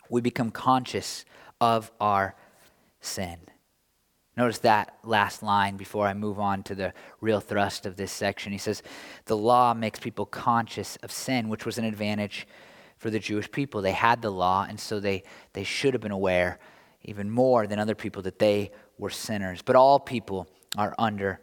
we 0.09 0.23
become 0.23 0.51
conscious 0.51 1.27
of 1.61 1.93
our 2.01 2.35
sin. 3.03 3.37
Notice 4.39 4.57
that 4.61 4.97
last 5.03 5.43
line 5.43 5.77
before 5.77 6.07
I 6.07 6.15
move 6.15 6.41
on 6.41 6.63
to 6.63 6.75
the 6.75 6.95
real 7.21 7.41
thrust 7.41 7.85
of 7.85 7.97
this 7.97 8.11
section. 8.11 8.53
He 8.53 8.59
says, 8.59 8.83
The 9.27 9.37
law 9.37 9.75
makes 9.75 9.99
people 9.99 10.25
conscious 10.25 10.97
of 11.03 11.13
sin, 11.13 11.51
which 11.51 11.67
was 11.67 11.77
an 11.77 11.85
advantage 11.85 12.47
for 12.97 13.11
the 13.11 13.19
Jewish 13.19 13.51
people. 13.51 13.83
They 13.83 13.93
had 13.93 14.23
the 14.23 14.31
law, 14.31 14.65
and 14.67 14.81
so 14.81 14.99
they, 14.99 15.25
they 15.53 15.65
should 15.65 15.93
have 15.93 16.01
been 16.01 16.11
aware, 16.11 16.59
even 17.03 17.31
more 17.31 17.67
than 17.67 17.79
other 17.79 17.95
people, 17.95 18.23
that 18.23 18.39
they 18.39 18.71
were 18.97 19.11
sinners. 19.11 19.61
But 19.61 19.77
all 19.77 20.01
people 20.01 20.49
are 20.79 20.95
under 20.99 21.41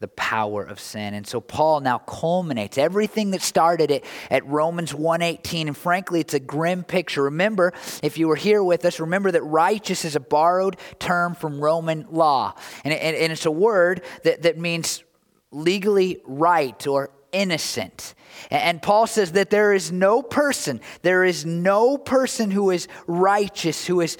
the 0.00 0.08
power 0.08 0.62
of 0.62 0.78
sin. 0.78 1.14
And 1.14 1.26
so 1.26 1.40
Paul 1.40 1.80
now 1.80 1.98
culminates 1.98 2.78
everything 2.78 3.32
that 3.32 3.42
started 3.42 3.90
it 3.90 4.04
at 4.30 4.46
Romans 4.46 4.92
1:18 4.92 5.66
and 5.66 5.76
frankly 5.76 6.20
it's 6.20 6.34
a 6.34 6.40
grim 6.40 6.84
picture. 6.84 7.24
Remember, 7.24 7.72
if 8.02 8.16
you 8.16 8.28
were 8.28 8.36
here 8.36 8.62
with 8.62 8.84
us, 8.84 9.00
remember 9.00 9.32
that 9.32 9.42
righteous 9.42 10.04
is 10.04 10.14
a 10.14 10.20
borrowed 10.20 10.76
term 11.00 11.34
from 11.34 11.60
Roman 11.60 12.06
law. 12.10 12.54
And, 12.84 12.94
and, 12.94 13.16
and 13.16 13.32
it's 13.32 13.46
a 13.46 13.50
word 13.50 14.02
that, 14.22 14.42
that 14.42 14.56
means 14.56 15.02
legally 15.50 16.20
right 16.24 16.86
or 16.86 17.10
innocent. 17.32 18.14
And 18.50 18.80
Paul 18.80 19.06
says 19.06 19.32
that 19.32 19.50
there 19.50 19.72
is 19.72 19.90
no 19.90 20.22
person, 20.22 20.80
there 21.02 21.24
is 21.24 21.44
no 21.44 21.98
person 21.98 22.50
who 22.50 22.70
is 22.70 22.86
righteous, 23.06 23.86
who 23.86 24.00
is 24.00 24.16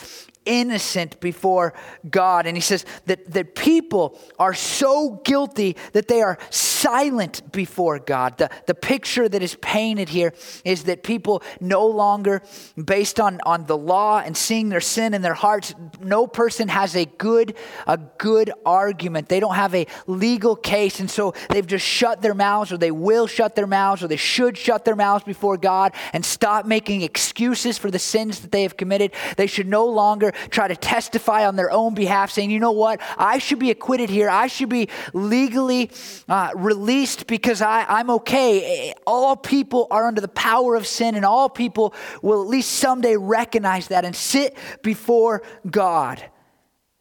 innocent 0.48 1.20
before 1.20 1.74
God. 2.08 2.46
And 2.46 2.56
he 2.56 2.60
says 2.60 2.84
that, 3.06 3.30
that 3.32 3.54
people 3.54 4.18
are 4.38 4.54
so 4.54 5.20
guilty 5.24 5.76
that 5.92 6.08
they 6.08 6.22
are 6.22 6.38
silent 6.50 7.52
before 7.52 7.98
God. 7.98 8.38
The, 8.38 8.50
the 8.66 8.74
picture 8.74 9.28
that 9.28 9.42
is 9.42 9.56
painted 9.56 10.08
here 10.08 10.32
is 10.64 10.84
that 10.84 11.02
people 11.02 11.42
no 11.60 11.86
longer, 11.86 12.42
based 12.82 13.20
on, 13.20 13.40
on 13.44 13.66
the 13.66 13.76
law 13.76 14.20
and 14.24 14.36
seeing 14.36 14.70
their 14.70 14.80
sin 14.80 15.12
in 15.12 15.20
their 15.20 15.34
hearts, 15.34 15.74
no 16.00 16.26
person 16.26 16.68
has 16.68 16.96
a 16.96 17.04
good, 17.04 17.54
a 17.86 17.98
good 17.98 18.50
argument. 18.64 19.28
They 19.28 19.40
don't 19.40 19.54
have 19.54 19.74
a 19.74 19.86
legal 20.06 20.56
case. 20.56 20.98
And 20.98 21.10
so 21.10 21.34
they've 21.50 21.66
just 21.66 21.84
shut 21.84 22.22
their 22.22 22.34
mouths, 22.34 22.72
or 22.72 22.78
they 22.78 22.90
will 22.90 23.26
shut 23.26 23.54
their 23.54 23.66
mouths, 23.66 24.02
or 24.02 24.08
they 24.08 24.16
should 24.16 24.56
shut 24.56 24.86
their 24.86 24.96
mouths 24.96 25.24
before 25.24 25.58
God 25.58 25.92
and 26.14 26.24
stop 26.24 26.64
making 26.64 27.02
excuses 27.02 27.76
for 27.76 27.90
the 27.90 27.98
sins 27.98 28.40
that 28.40 28.50
they 28.50 28.62
have 28.62 28.78
committed. 28.78 29.12
They 29.36 29.46
should 29.46 29.68
no 29.68 29.84
longer 29.84 30.32
try 30.50 30.68
to 30.68 30.76
testify 30.76 31.46
on 31.46 31.56
their 31.56 31.70
own 31.70 31.94
behalf, 31.94 32.30
saying, 32.30 32.50
you 32.50 32.60
know 32.60 32.72
what, 32.72 33.00
I 33.16 33.38
should 33.38 33.58
be 33.58 33.70
acquitted 33.70 34.10
here. 34.10 34.28
I 34.28 34.46
should 34.46 34.68
be 34.68 34.88
legally 35.12 35.90
uh, 36.28 36.50
released 36.54 37.26
because 37.26 37.62
I, 37.62 37.84
I'm 37.88 38.10
okay. 38.10 38.94
All 39.06 39.36
people 39.36 39.86
are 39.90 40.06
under 40.06 40.20
the 40.20 40.28
power 40.28 40.74
of 40.74 40.86
sin, 40.86 41.14
and 41.14 41.24
all 41.24 41.48
people 41.48 41.94
will 42.22 42.42
at 42.42 42.48
least 42.48 42.70
someday 42.72 43.16
recognize 43.16 43.88
that 43.88 44.04
and 44.04 44.14
sit 44.14 44.56
before 44.82 45.42
God. 45.70 46.22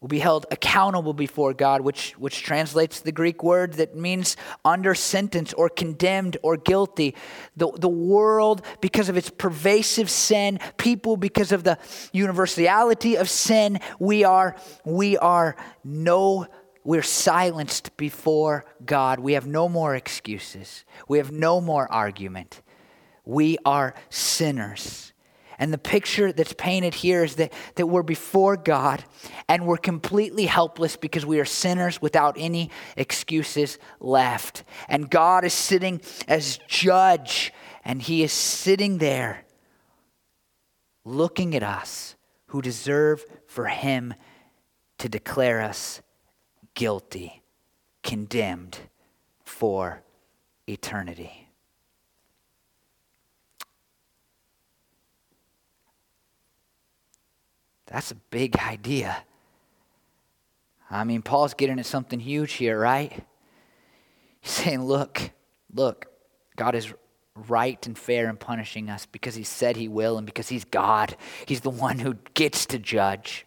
Will 0.00 0.08
be 0.08 0.20
held 0.20 0.46
accountable 0.52 1.12
before 1.12 1.52
God, 1.52 1.80
which, 1.80 2.12
which 2.12 2.42
translates 2.42 3.00
the 3.00 3.10
Greek 3.10 3.42
word 3.42 3.74
that 3.74 3.96
means 3.96 4.36
under 4.64 4.94
sentence 4.94 5.52
or 5.52 5.68
condemned 5.68 6.36
or 6.42 6.56
guilty. 6.56 7.16
The, 7.56 7.72
the 7.72 7.88
world, 7.88 8.62
because 8.80 9.08
of 9.08 9.16
its 9.16 9.28
pervasive 9.28 10.08
sin, 10.08 10.60
people, 10.76 11.16
because 11.16 11.50
of 11.50 11.64
the 11.64 11.78
universality 12.12 13.16
of 13.16 13.28
sin, 13.28 13.80
we 13.98 14.22
are, 14.22 14.54
we 14.84 15.18
are 15.18 15.56
no, 15.82 16.46
we're 16.84 17.02
silenced 17.02 17.96
before 17.96 18.66
God. 18.84 19.18
We 19.18 19.32
have 19.32 19.48
no 19.48 19.68
more 19.68 19.96
excuses. 19.96 20.84
We 21.08 21.18
have 21.18 21.32
no 21.32 21.60
more 21.60 21.90
argument. 21.90 22.62
We 23.24 23.58
are 23.64 23.94
sinners. 24.10 25.07
And 25.58 25.72
the 25.72 25.78
picture 25.78 26.32
that's 26.32 26.52
painted 26.52 26.94
here 26.94 27.24
is 27.24 27.34
that, 27.36 27.52
that 27.74 27.86
we're 27.86 28.04
before 28.04 28.56
God 28.56 29.04
and 29.48 29.66
we're 29.66 29.76
completely 29.76 30.46
helpless 30.46 30.96
because 30.96 31.26
we 31.26 31.40
are 31.40 31.44
sinners 31.44 32.00
without 32.00 32.36
any 32.38 32.70
excuses 32.96 33.78
left. 33.98 34.62
And 34.88 35.10
God 35.10 35.44
is 35.44 35.52
sitting 35.52 36.00
as 36.28 36.58
judge, 36.68 37.52
and 37.84 38.00
He 38.00 38.22
is 38.22 38.32
sitting 38.32 38.98
there 38.98 39.44
looking 41.04 41.54
at 41.54 41.62
us 41.62 42.14
who 42.46 42.62
deserve 42.62 43.24
for 43.46 43.66
Him 43.66 44.14
to 44.98 45.08
declare 45.08 45.60
us 45.60 46.02
guilty, 46.74 47.42
condemned 48.02 48.78
for 49.44 50.02
eternity. 50.68 51.47
That's 57.90 58.10
a 58.10 58.16
big 58.16 58.56
idea. 58.58 59.16
I 60.90 61.04
mean, 61.04 61.22
Paul's 61.22 61.54
getting 61.54 61.78
at 61.78 61.86
something 61.86 62.20
huge 62.20 62.54
here, 62.54 62.78
right? 62.78 63.12
He's 64.40 64.52
saying, 64.52 64.82
look, 64.84 65.30
look, 65.72 66.06
God 66.56 66.74
is 66.74 66.92
right 67.48 67.84
and 67.86 67.96
fair 67.96 68.28
in 68.28 68.36
punishing 68.36 68.90
us 68.90 69.06
because 69.06 69.34
he 69.34 69.44
said 69.44 69.76
he 69.76 69.88
will 69.88 70.18
and 70.18 70.26
because 70.26 70.48
he's 70.48 70.64
God. 70.64 71.16
He's 71.46 71.60
the 71.60 71.70
one 71.70 71.98
who 71.98 72.14
gets 72.34 72.66
to 72.66 72.78
judge. 72.78 73.46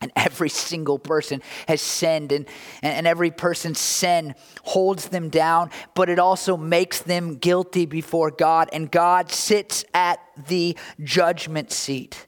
And 0.00 0.12
every 0.14 0.48
single 0.48 0.98
person 1.00 1.42
has 1.66 1.80
sinned, 1.80 2.30
and, 2.30 2.46
and 2.82 3.04
every 3.04 3.32
person's 3.32 3.80
sin 3.80 4.36
holds 4.62 5.08
them 5.08 5.28
down, 5.28 5.70
but 5.94 6.08
it 6.08 6.20
also 6.20 6.56
makes 6.56 7.00
them 7.00 7.34
guilty 7.34 7.84
before 7.84 8.30
God. 8.30 8.68
And 8.72 8.92
God 8.92 9.32
sits 9.32 9.84
at 9.92 10.20
the 10.46 10.76
judgment 11.02 11.72
seat 11.72 12.27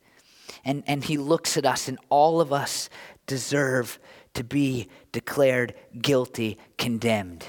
and, 0.65 0.83
and 0.87 1.05
he 1.05 1.17
looks 1.17 1.57
at 1.57 1.67
us, 1.67 1.89
and 1.89 1.99
all 2.09 2.41
of 2.41 2.53
us 2.53 2.89
deserve 3.27 3.99
to 4.35 4.45
be 4.45 4.89
declared 5.13 5.75
guilty, 6.01 6.59
condemned. 6.79 7.45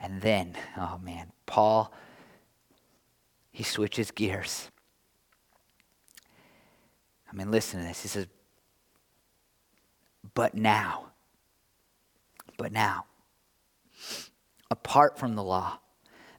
And 0.00 0.20
then, 0.20 0.56
oh 0.76 0.98
man, 1.02 1.32
Paul, 1.46 1.92
he 3.50 3.64
switches 3.64 4.10
gears. 4.10 4.70
I 7.30 7.36
mean, 7.36 7.50
listen 7.50 7.80
to 7.80 7.86
this. 7.86 8.02
He 8.02 8.08
says, 8.08 8.26
But 10.34 10.54
now, 10.54 11.06
but 12.56 12.72
now, 12.72 13.04
apart 14.70 15.18
from 15.18 15.34
the 15.34 15.42
law, 15.42 15.78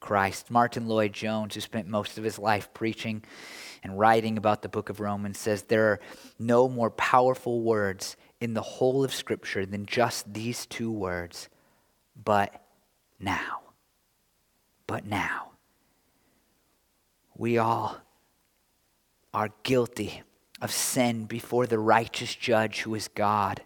Christ. 0.00 0.50
Martyn 0.50 0.88
Lloyd-Jones, 0.88 1.54
who 1.54 1.60
spent 1.60 1.86
most 1.86 2.18
of 2.18 2.24
his 2.24 2.38
life 2.38 2.72
preaching 2.74 3.22
and 3.82 3.98
writing 3.98 4.36
about 4.36 4.62
the 4.62 4.68
book 4.68 4.88
of 4.88 5.00
Romans 5.00 5.38
says 5.38 5.62
there 5.62 5.86
are 5.88 6.00
no 6.38 6.68
more 6.68 6.90
powerful 6.90 7.60
words 7.60 8.16
in 8.40 8.54
the 8.54 8.62
whole 8.62 9.04
of 9.04 9.14
Scripture 9.14 9.66
than 9.66 9.86
just 9.86 10.32
these 10.32 10.66
two 10.66 10.90
words, 10.90 11.48
but 12.22 12.62
now. 13.18 13.60
But 14.86 15.06
now. 15.06 15.52
We 17.36 17.58
all 17.58 17.98
are 19.32 19.50
guilty 19.62 20.22
of 20.60 20.72
sin 20.72 21.24
before 21.24 21.66
the 21.66 21.78
righteous 21.78 22.34
judge 22.34 22.80
who 22.80 22.94
is 22.94 23.08
God. 23.08 23.62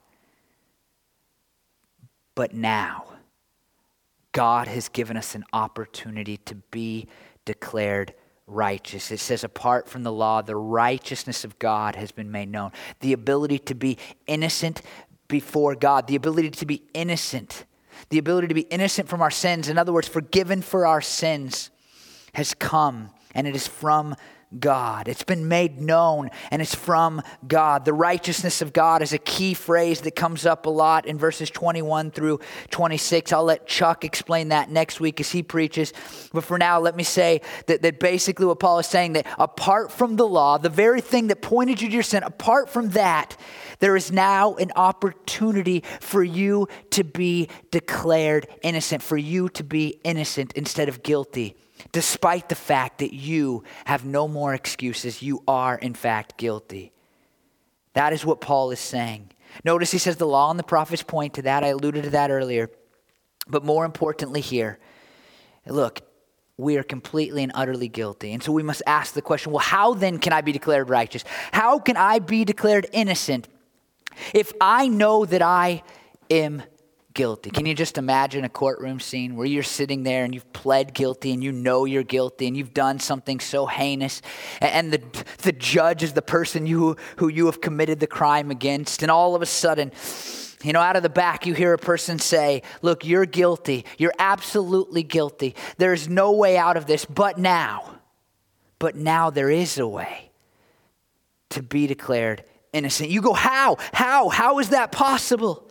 But 2.34 2.52
now, 2.52 3.13
God 4.34 4.66
has 4.66 4.90
given 4.90 5.16
us 5.16 5.34
an 5.34 5.44
opportunity 5.52 6.36
to 6.38 6.56
be 6.56 7.06
declared 7.44 8.12
righteous. 8.46 9.10
It 9.10 9.20
says, 9.20 9.44
apart 9.44 9.88
from 9.88 10.02
the 10.02 10.12
law, 10.12 10.42
the 10.42 10.56
righteousness 10.56 11.44
of 11.44 11.58
God 11.58 11.94
has 11.94 12.12
been 12.12 12.30
made 12.30 12.50
known. 12.50 12.72
The 13.00 13.12
ability 13.12 13.60
to 13.60 13.74
be 13.74 13.96
innocent 14.26 14.82
before 15.28 15.74
God, 15.76 16.08
the 16.08 16.16
ability 16.16 16.50
to 16.50 16.66
be 16.66 16.82
innocent, 16.92 17.64
the 18.10 18.18
ability 18.18 18.48
to 18.48 18.54
be 18.54 18.62
innocent 18.62 19.08
from 19.08 19.22
our 19.22 19.30
sins, 19.30 19.68
in 19.68 19.78
other 19.78 19.92
words, 19.92 20.08
forgiven 20.08 20.62
for 20.62 20.84
our 20.84 21.00
sins, 21.00 21.70
has 22.34 22.54
come, 22.54 23.10
and 23.34 23.46
it 23.46 23.54
is 23.54 23.68
from 23.68 24.16
God. 24.60 25.08
It's 25.08 25.22
been 25.22 25.48
made 25.48 25.80
known 25.80 26.30
and 26.50 26.62
it's 26.62 26.74
from 26.74 27.22
God. 27.46 27.84
The 27.84 27.92
righteousness 27.92 28.62
of 28.62 28.72
God 28.72 29.02
is 29.02 29.12
a 29.12 29.18
key 29.18 29.54
phrase 29.54 30.00
that 30.02 30.16
comes 30.16 30.46
up 30.46 30.66
a 30.66 30.70
lot 30.70 31.06
in 31.06 31.18
verses 31.18 31.50
21 31.50 32.10
through 32.10 32.40
26. 32.70 33.32
I'll 33.32 33.44
let 33.44 33.66
Chuck 33.66 34.04
explain 34.04 34.48
that 34.48 34.70
next 34.70 35.00
week 35.00 35.20
as 35.20 35.30
he 35.30 35.42
preaches. 35.42 35.92
But 36.32 36.44
for 36.44 36.58
now, 36.58 36.80
let 36.80 36.96
me 36.96 37.02
say 37.02 37.40
that, 37.66 37.82
that 37.82 38.00
basically 38.00 38.46
what 38.46 38.60
Paul 38.60 38.78
is 38.78 38.86
saying 38.86 39.14
that 39.14 39.26
apart 39.38 39.92
from 39.92 40.16
the 40.16 40.26
law, 40.26 40.58
the 40.58 40.68
very 40.68 41.00
thing 41.00 41.28
that 41.28 41.42
pointed 41.42 41.80
you 41.80 41.88
to 41.88 41.94
your 41.94 42.02
sin, 42.02 42.22
apart 42.22 42.70
from 42.70 42.90
that, 42.90 43.36
there 43.80 43.96
is 43.96 44.12
now 44.12 44.54
an 44.54 44.72
opportunity 44.76 45.82
for 46.00 46.22
you 46.22 46.68
to 46.90 47.04
be 47.04 47.48
declared 47.70 48.46
innocent, 48.62 49.02
for 49.02 49.16
you 49.16 49.48
to 49.50 49.64
be 49.64 50.00
innocent 50.04 50.52
instead 50.54 50.88
of 50.88 51.02
guilty 51.02 51.56
despite 51.92 52.48
the 52.48 52.54
fact 52.54 52.98
that 52.98 53.14
you 53.14 53.64
have 53.84 54.04
no 54.04 54.28
more 54.28 54.54
excuses. 54.54 55.22
You 55.22 55.42
are, 55.46 55.76
in 55.76 55.94
fact, 55.94 56.36
guilty. 56.36 56.92
That 57.94 58.12
is 58.12 58.24
what 58.24 58.40
Paul 58.40 58.70
is 58.70 58.80
saying. 58.80 59.30
Notice 59.64 59.90
he 59.90 59.98
says 59.98 60.16
the 60.16 60.26
law 60.26 60.50
and 60.50 60.58
the 60.58 60.64
prophets 60.64 61.02
point 61.02 61.34
to 61.34 61.42
that. 61.42 61.62
I 61.62 61.68
alluded 61.68 62.04
to 62.04 62.10
that 62.10 62.30
earlier. 62.30 62.70
But 63.46 63.64
more 63.64 63.84
importantly, 63.84 64.40
here, 64.40 64.78
look, 65.66 66.00
we 66.56 66.76
are 66.76 66.82
completely 66.82 67.42
and 67.42 67.52
utterly 67.54 67.88
guilty. 67.88 68.32
And 68.32 68.42
so 68.42 68.52
we 68.52 68.62
must 68.62 68.82
ask 68.86 69.14
the 69.14 69.22
question 69.22 69.52
well, 69.52 69.60
how 69.60 69.94
then 69.94 70.18
can 70.18 70.32
I 70.32 70.40
be 70.40 70.52
declared 70.52 70.88
righteous? 70.88 71.24
How 71.52 71.78
can 71.78 71.96
I 71.96 72.18
be 72.18 72.44
declared 72.44 72.86
innocent 72.92 73.48
if 74.32 74.52
I 74.60 74.88
know 74.88 75.24
that 75.24 75.42
I 75.42 75.82
am 76.30 76.62
guilty. 77.14 77.50
Can 77.50 77.64
you 77.64 77.74
just 77.74 77.96
imagine 77.96 78.44
a 78.44 78.48
courtroom 78.48 78.98
scene 78.98 79.36
where 79.36 79.46
you're 79.46 79.62
sitting 79.62 80.02
there 80.02 80.24
and 80.24 80.34
you've 80.34 80.52
pled 80.52 80.92
guilty 80.92 81.32
and 81.32 81.42
you 81.42 81.52
know 81.52 81.84
you're 81.84 82.02
guilty 82.02 82.48
and 82.48 82.56
you've 82.56 82.74
done 82.74 82.98
something 82.98 83.38
so 83.38 83.66
heinous 83.66 84.20
and 84.60 84.92
the, 84.92 85.00
the 85.42 85.52
judge 85.52 86.02
is 86.02 86.12
the 86.12 86.22
person 86.22 86.66
you, 86.66 86.96
who 87.16 87.28
you 87.28 87.46
have 87.46 87.60
committed 87.60 88.00
the 88.00 88.06
crime 88.08 88.50
against 88.50 89.02
and 89.02 89.12
all 89.12 89.36
of 89.36 89.42
a 89.42 89.46
sudden, 89.46 89.92
you 90.64 90.72
know, 90.72 90.80
out 90.80 90.96
of 90.96 91.02
the 91.04 91.08
back, 91.08 91.46
you 91.46 91.54
hear 91.54 91.72
a 91.72 91.78
person 91.78 92.18
say, 92.18 92.62
Look, 92.82 93.04
you're 93.04 93.26
guilty. 93.26 93.84
You're 93.98 94.14
absolutely 94.18 95.02
guilty. 95.02 95.54
There's 95.76 96.08
no 96.08 96.32
way 96.32 96.56
out 96.56 96.76
of 96.76 96.86
this 96.86 97.04
but 97.04 97.38
now. 97.38 98.00
But 98.78 98.96
now 98.96 99.30
there 99.30 99.50
is 99.50 99.78
a 99.78 99.86
way 99.86 100.30
to 101.50 101.62
be 101.62 101.86
declared 101.86 102.44
innocent. 102.72 103.10
You 103.10 103.20
go, 103.20 103.34
How? 103.34 103.76
How? 103.92 104.30
How 104.30 104.58
is 104.58 104.70
that 104.70 104.90
possible? 104.90 105.70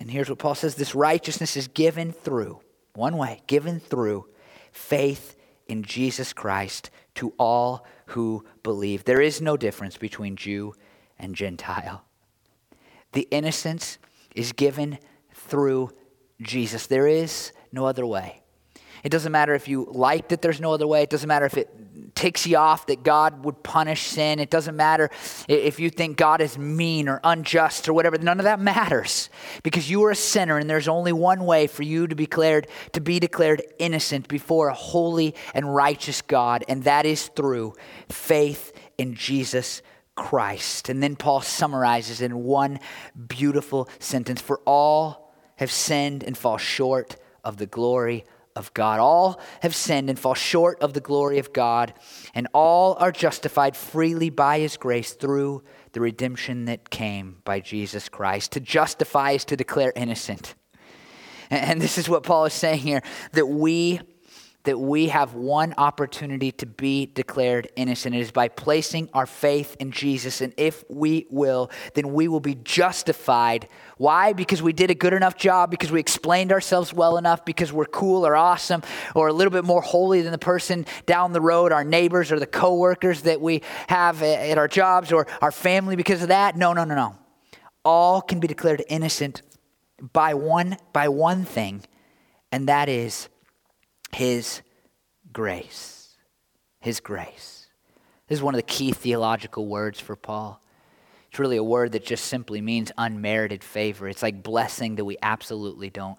And 0.00 0.10
here's 0.10 0.30
what 0.30 0.38
Paul 0.38 0.54
says 0.54 0.74
this 0.74 0.94
righteousness 0.94 1.56
is 1.56 1.68
given 1.68 2.10
through, 2.10 2.60
one 2.94 3.16
way, 3.18 3.42
given 3.46 3.78
through 3.78 4.26
faith 4.72 5.36
in 5.68 5.82
Jesus 5.82 6.32
Christ 6.32 6.90
to 7.16 7.34
all 7.38 7.86
who 8.06 8.44
believe. 8.62 9.04
There 9.04 9.20
is 9.20 9.40
no 9.40 9.56
difference 9.56 9.98
between 9.98 10.36
Jew 10.36 10.74
and 11.18 11.34
Gentile. 11.34 12.02
The 13.12 13.28
innocence 13.30 13.98
is 14.34 14.52
given 14.52 14.98
through 15.34 15.90
Jesus. 16.40 16.86
There 16.86 17.06
is 17.06 17.52
no 17.70 17.84
other 17.84 18.06
way. 18.06 18.42
It 19.04 19.10
doesn't 19.10 19.32
matter 19.32 19.54
if 19.54 19.68
you 19.68 19.86
like 19.90 20.28
that 20.28 20.42
there's 20.42 20.60
no 20.60 20.72
other 20.72 20.86
way. 20.86 21.02
It 21.02 21.10
doesn't 21.10 21.28
matter 21.28 21.46
if 21.46 21.56
it 21.56 21.79
ticks 22.14 22.46
you 22.46 22.56
off 22.56 22.86
that 22.86 23.02
God 23.02 23.44
would 23.44 23.62
punish 23.62 24.02
sin. 24.02 24.38
It 24.38 24.50
doesn't 24.50 24.76
matter 24.76 25.10
if 25.48 25.80
you 25.80 25.90
think 25.90 26.16
God 26.16 26.40
is 26.40 26.58
mean 26.58 27.08
or 27.08 27.20
unjust 27.24 27.88
or 27.88 27.92
whatever. 27.92 28.18
None 28.18 28.38
of 28.38 28.44
that 28.44 28.60
matters 28.60 29.28
because 29.62 29.90
you 29.90 30.04
are 30.04 30.10
a 30.10 30.16
sinner 30.16 30.58
and 30.58 30.68
there's 30.68 30.88
only 30.88 31.12
one 31.12 31.44
way 31.44 31.66
for 31.66 31.82
you 31.82 32.06
to 32.06 32.14
be 32.14 32.24
declared 32.24 32.68
to 32.92 33.00
be 33.00 33.18
declared 33.18 33.62
innocent 33.78 34.28
before 34.28 34.68
a 34.68 34.74
holy 34.74 35.34
and 35.54 35.74
righteous 35.74 36.22
God, 36.22 36.64
and 36.68 36.84
that 36.84 37.06
is 37.06 37.28
through 37.28 37.74
faith 38.08 38.72
in 38.98 39.14
Jesus 39.14 39.82
Christ. 40.14 40.88
And 40.88 41.02
then 41.02 41.16
Paul 41.16 41.40
summarizes 41.40 42.20
in 42.20 42.44
one 42.44 42.80
beautiful 43.28 43.88
sentence, 43.98 44.40
for 44.40 44.60
all 44.66 45.34
have 45.56 45.70
sinned 45.70 46.22
and 46.22 46.36
fall 46.36 46.58
short 46.58 47.16
of 47.44 47.56
the 47.56 47.66
glory 47.66 48.24
of 48.56 48.72
God. 48.74 49.00
All 49.00 49.40
have 49.62 49.74
sinned 49.74 50.08
and 50.08 50.18
fall 50.18 50.34
short 50.34 50.80
of 50.80 50.92
the 50.92 51.00
glory 51.00 51.38
of 51.38 51.52
God, 51.52 51.94
and 52.34 52.48
all 52.52 52.96
are 52.98 53.12
justified 53.12 53.76
freely 53.76 54.30
by 54.30 54.58
his 54.58 54.76
grace 54.76 55.12
through 55.12 55.62
the 55.92 56.00
redemption 56.00 56.66
that 56.66 56.90
came 56.90 57.38
by 57.44 57.60
Jesus 57.60 58.08
Christ. 58.08 58.52
To 58.52 58.60
justify 58.60 59.32
is 59.32 59.44
to 59.46 59.56
declare 59.56 59.92
innocent. 59.96 60.54
And 61.50 61.80
this 61.80 61.98
is 61.98 62.08
what 62.08 62.22
Paul 62.22 62.44
is 62.44 62.54
saying 62.54 62.78
here 62.78 63.02
that 63.32 63.46
we 63.46 64.00
that 64.64 64.78
we 64.78 65.08
have 65.08 65.34
one 65.34 65.72
opportunity 65.78 66.52
to 66.52 66.66
be 66.66 67.06
declared 67.06 67.70
innocent. 67.76 68.14
It 68.14 68.20
is 68.20 68.30
by 68.30 68.48
placing 68.48 69.08
our 69.14 69.24
faith 69.24 69.74
in 69.80 69.90
Jesus. 69.90 70.42
And 70.42 70.52
if 70.58 70.84
we 70.90 71.26
will, 71.30 71.70
then 71.94 72.12
we 72.12 72.28
will 72.28 72.40
be 72.40 72.56
justified. 72.56 73.68
Why? 73.96 74.34
Because 74.34 74.62
we 74.62 74.74
did 74.74 74.90
a 74.90 74.94
good 74.94 75.14
enough 75.14 75.36
job, 75.36 75.70
because 75.70 75.90
we 75.90 75.98
explained 75.98 76.52
ourselves 76.52 76.92
well 76.92 77.16
enough, 77.16 77.44
because 77.44 77.72
we're 77.72 77.86
cool 77.86 78.26
or 78.26 78.36
awesome 78.36 78.82
or 79.14 79.28
a 79.28 79.32
little 79.32 79.50
bit 79.50 79.64
more 79.64 79.80
holy 79.80 80.20
than 80.20 80.32
the 80.32 80.38
person 80.38 80.84
down 81.06 81.32
the 81.32 81.40
road, 81.40 81.72
our 81.72 81.84
neighbors 81.84 82.30
or 82.30 82.38
the 82.38 82.46
coworkers 82.46 83.22
that 83.22 83.40
we 83.40 83.62
have 83.88 84.22
at 84.22 84.58
our 84.58 84.68
jobs 84.68 85.10
or 85.10 85.26
our 85.40 85.52
family 85.52 85.96
because 85.96 86.20
of 86.20 86.28
that. 86.28 86.56
No, 86.56 86.74
no, 86.74 86.84
no, 86.84 86.94
no. 86.94 87.16
All 87.82 88.20
can 88.20 88.40
be 88.40 88.46
declared 88.46 88.84
innocent 88.88 89.40
by 90.12 90.34
one 90.34 90.76
by 90.92 91.08
one 91.08 91.44
thing, 91.44 91.82
and 92.52 92.68
that 92.68 92.90
is 92.90 93.28
his 94.12 94.62
grace. 95.32 96.16
His 96.80 97.00
grace. 97.00 97.68
This 98.28 98.38
is 98.38 98.42
one 98.42 98.54
of 98.54 98.58
the 98.58 98.62
key 98.62 98.92
theological 98.92 99.66
words 99.66 99.98
for 100.00 100.16
Paul. 100.16 100.62
It's 101.30 101.38
really 101.38 101.56
a 101.56 101.64
word 101.64 101.92
that 101.92 102.04
just 102.04 102.24
simply 102.24 102.60
means 102.60 102.90
unmerited 102.98 103.62
favor. 103.62 104.08
It's 104.08 104.22
like 104.22 104.42
blessing 104.42 104.96
that 104.96 105.04
we 105.04 105.16
absolutely 105.22 105.90
don't 105.90 106.18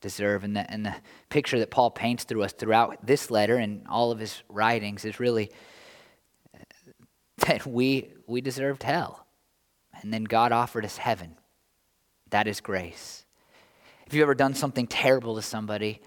deserve. 0.00 0.44
And 0.44 0.56
the, 0.56 0.70
and 0.70 0.86
the 0.86 0.94
picture 1.30 1.58
that 1.58 1.70
Paul 1.70 1.90
paints 1.90 2.24
through 2.24 2.42
us 2.42 2.52
throughout 2.52 3.04
this 3.04 3.30
letter 3.30 3.56
and 3.56 3.86
all 3.88 4.10
of 4.10 4.18
his 4.18 4.42
writings 4.48 5.04
is 5.04 5.18
really 5.18 5.50
that 7.38 7.66
we, 7.66 8.10
we 8.26 8.40
deserved 8.40 8.82
hell. 8.82 9.26
And 10.00 10.12
then 10.12 10.24
God 10.24 10.52
offered 10.52 10.84
us 10.84 10.96
heaven. 10.96 11.36
That 12.30 12.46
is 12.46 12.60
grace. 12.60 13.24
If 14.06 14.14
you've 14.14 14.22
ever 14.22 14.34
done 14.34 14.54
something 14.54 14.86
terrible 14.86 15.36
to 15.36 15.42
somebody 15.42 16.00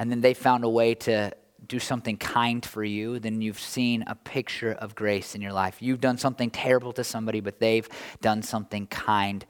and 0.00 0.10
then 0.10 0.22
they 0.22 0.32
found 0.32 0.64
a 0.64 0.68
way 0.68 0.94
to 0.94 1.30
do 1.68 1.78
something 1.78 2.16
kind 2.16 2.64
for 2.64 2.82
you, 2.82 3.20
then 3.20 3.42
you've 3.42 3.60
seen 3.60 4.02
a 4.06 4.14
picture 4.14 4.72
of 4.72 4.94
grace 4.94 5.34
in 5.34 5.42
your 5.42 5.52
life. 5.52 5.82
You've 5.82 6.00
done 6.00 6.16
something 6.16 6.50
terrible 6.50 6.94
to 6.94 7.04
somebody, 7.04 7.40
but 7.40 7.60
they've 7.60 7.86
done 8.22 8.42
something 8.42 8.86
kind 8.86 9.44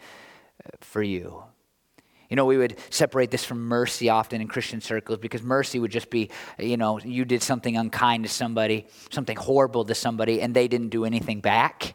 uh, 0.67 0.71
for 0.81 1.05
you. 1.05 1.45
You 2.29 2.35
know, 2.35 2.47
we 2.47 2.59
would 2.59 2.79
separate 2.91 3.31
this 3.31 3.45
from 3.45 3.61
mercy 3.61 4.09
often 4.09 4.41
in 4.41 4.49
Christian 4.49 4.81
circles 4.81 5.21
because 5.21 5.41
mercy 5.41 5.79
would 5.79 5.93
just 5.93 6.11
be, 6.11 6.31
you 6.59 6.77
know, 6.77 6.99
you 6.99 7.25
did 7.25 7.45
something 7.45 7.77
unkind 7.77 8.25
to 8.25 8.29
somebody, 8.29 8.89
something 9.11 9.37
horrible 9.37 9.85
to 9.85 9.95
somebody, 9.95 10.43
and 10.43 10.53
they 10.53 10.67
didn't 10.67 10.89
do 10.89 11.05
anything 11.05 11.41
back. 11.41 11.95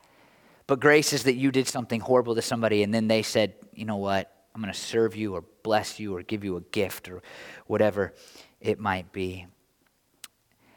But 0.66 0.80
grace 0.80 1.12
is 1.12 1.24
that 1.24 1.36
you 1.36 1.52
did 1.52 1.68
something 1.68 2.00
horrible 2.00 2.36
to 2.36 2.42
somebody, 2.42 2.84
and 2.84 2.94
then 2.94 3.10
they 3.10 3.22
said, 3.22 3.56
you 3.74 3.84
know 3.84 3.98
what, 3.98 4.32
I'm 4.56 4.62
going 4.62 4.74
to 4.74 4.80
serve 4.80 5.14
you 5.18 5.36
or 5.36 5.44
bless 5.62 6.00
you 6.00 6.16
or 6.16 6.24
give 6.24 6.46
you 6.46 6.56
a 6.56 6.62
gift 6.62 7.10
or 7.10 7.22
whatever 7.68 8.14
it 8.60 8.80
might 8.80 9.12
be. 9.12 9.48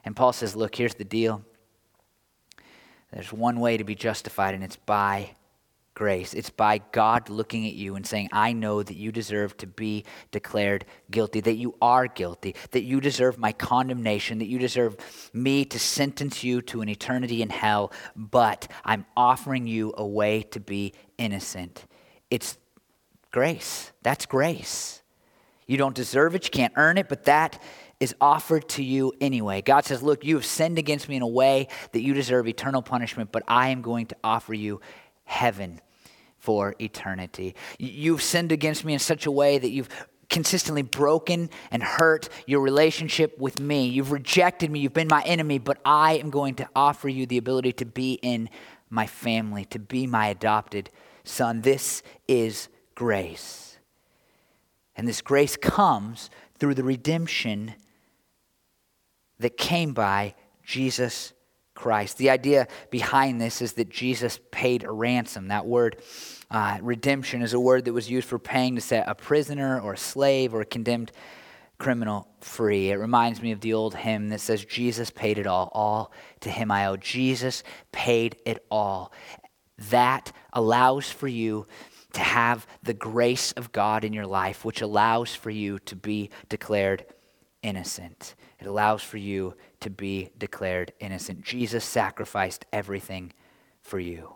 And 0.04 0.16
Paul 0.16 0.32
says, 0.32 0.56
Look, 0.56 0.74
here's 0.74 0.94
the 0.94 1.04
deal. 1.04 1.42
There's 3.12 3.32
one 3.32 3.60
way 3.60 3.76
to 3.76 3.84
be 3.84 3.94
justified, 3.94 4.54
and 4.54 4.62
it's 4.62 4.76
by 4.76 5.30
grace. 5.98 6.32
It's 6.32 6.50
by 6.50 6.80
God 6.92 7.28
looking 7.28 7.66
at 7.66 7.72
you 7.72 7.96
and 7.96 8.06
saying, 8.06 8.28
I 8.32 8.52
know 8.52 8.84
that 8.84 8.96
you 8.96 9.10
deserve 9.10 9.56
to 9.56 9.66
be 9.66 10.04
declared 10.30 10.84
guilty, 11.10 11.40
that 11.40 11.56
you 11.56 11.74
are 11.82 12.06
guilty, 12.06 12.54
that 12.70 12.84
you 12.84 13.00
deserve 13.00 13.36
my 13.36 13.50
condemnation, 13.50 14.38
that 14.38 14.46
you 14.46 14.60
deserve 14.60 14.96
me 15.32 15.64
to 15.64 15.78
sentence 15.78 16.44
you 16.44 16.62
to 16.62 16.82
an 16.82 16.88
eternity 16.88 17.42
in 17.42 17.50
hell, 17.50 17.90
but 18.14 18.68
I'm 18.84 19.06
offering 19.16 19.66
you 19.66 19.92
a 19.96 20.06
way 20.06 20.42
to 20.52 20.60
be 20.60 20.92
innocent. 21.18 21.84
It's 22.30 22.56
grace. 23.32 23.90
That's 24.02 24.24
grace. 24.24 25.02
You 25.68 25.76
don't 25.76 25.94
deserve 25.94 26.34
it, 26.34 26.44
you 26.44 26.50
can't 26.50 26.72
earn 26.76 26.98
it, 26.98 27.08
but 27.08 27.24
that 27.26 27.62
is 28.00 28.14
offered 28.20 28.68
to 28.70 28.82
you 28.82 29.12
anyway. 29.20 29.60
God 29.62 29.84
says, 29.84 30.02
Look, 30.02 30.24
you 30.24 30.34
have 30.34 30.46
sinned 30.46 30.78
against 30.78 31.08
me 31.08 31.16
in 31.16 31.22
a 31.22 31.28
way 31.28 31.68
that 31.92 32.00
you 32.00 32.14
deserve 32.14 32.48
eternal 32.48 32.82
punishment, 32.82 33.30
but 33.30 33.42
I 33.46 33.68
am 33.68 33.82
going 33.82 34.06
to 34.06 34.16
offer 34.24 34.54
you 34.54 34.80
heaven 35.24 35.80
for 36.38 36.74
eternity. 36.80 37.54
You've 37.78 38.22
sinned 38.22 38.50
against 38.50 38.84
me 38.84 38.94
in 38.94 38.98
such 38.98 39.26
a 39.26 39.30
way 39.30 39.58
that 39.58 39.70
you've 39.70 39.88
consistently 40.30 40.82
broken 40.82 41.50
and 41.70 41.82
hurt 41.82 42.28
your 42.46 42.60
relationship 42.60 43.38
with 43.38 43.60
me. 43.60 43.86
You've 43.86 44.12
rejected 44.12 44.70
me, 44.70 44.80
you've 44.80 44.94
been 44.94 45.08
my 45.08 45.22
enemy, 45.22 45.58
but 45.58 45.78
I 45.84 46.14
am 46.18 46.30
going 46.30 46.54
to 46.56 46.68
offer 46.74 47.08
you 47.08 47.26
the 47.26 47.38
ability 47.38 47.72
to 47.74 47.84
be 47.84 48.14
in 48.14 48.48
my 48.90 49.06
family, 49.06 49.64
to 49.66 49.78
be 49.78 50.06
my 50.06 50.28
adopted 50.28 50.90
son. 51.24 51.62
This 51.62 52.02
is 52.26 52.68
grace. 52.94 53.67
And 54.98 55.06
this 55.06 55.22
grace 55.22 55.56
comes 55.56 56.28
through 56.58 56.74
the 56.74 56.82
redemption 56.82 57.74
that 59.38 59.56
came 59.56 59.94
by 59.94 60.34
Jesus 60.64 61.32
Christ. 61.74 62.18
The 62.18 62.30
idea 62.30 62.66
behind 62.90 63.40
this 63.40 63.62
is 63.62 63.74
that 63.74 63.88
Jesus 63.88 64.40
paid 64.50 64.82
a 64.82 64.90
ransom. 64.90 65.48
That 65.48 65.64
word, 65.64 66.02
uh, 66.50 66.78
redemption, 66.82 67.42
is 67.42 67.54
a 67.54 67.60
word 67.60 67.84
that 67.84 67.92
was 67.92 68.10
used 68.10 68.26
for 68.26 68.40
paying 68.40 68.74
to 68.74 68.80
set 68.80 69.08
a 69.08 69.14
prisoner 69.14 69.80
or 69.80 69.92
a 69.92 69.96
slave 69.96 70.52
or 70.52 70.62
a 70.62 70.66
condemned 70.66 71.12
criminal 71.78 72.26
free. 72.40 72.90
It 72.90 72.96
reminds 72.96 73.40
me 73.40 73.52
of 73.52 73.60
the 73.60 73.74
old 73.74 73.94
hymn 73.94 74.30
that 74.30 74.40
says, 74.40 74.64
Jesus 74.64 75.10
paid 75.10 75.38
it 75.38 75.46
all. 75.46 75.70
All 75.72 76.12
to 76.40 76.50
him 76.50 76.72
I 76.72 76.86
owe. 76.86 76.96
Jesus 76.96 77.62
paid 77.92 78.34
it 78.44 78.66
all. 78.68 79.12
That 79.90 80.32
allows 80.52 81.08
for 81.08 81.28
you 81.28 81.68
to 82.18 82.24
have 82.24 82.66
the 82.82 82.94
grace 82.94 83.52
of 83.52 83.70
God 83.70 84.04
in 84.04 84.12
your 84.12 84.26
life, 84.26 84.64
which 84.64 84.80
allows 84.80 85.36
for 85.36 85.50
you 85.50 85.78
to 85.80 85.94
be 85.94 86.30
declared 86.48 87.06
innocent. 87.62 88.34
It 88.58 88.66
allows 88.66 89.04
for 89.04 89.18
you 89.18 89.54
to 89.78 89.88
be 89.88 90.30
declared 90.36 90.92
innocent. 90.98 91.42
Jesus 91.42 91.84
sacrificed 91.84 92.66
everything 92.72 93.32
for 93.82 94.00
you. 94.00 94.34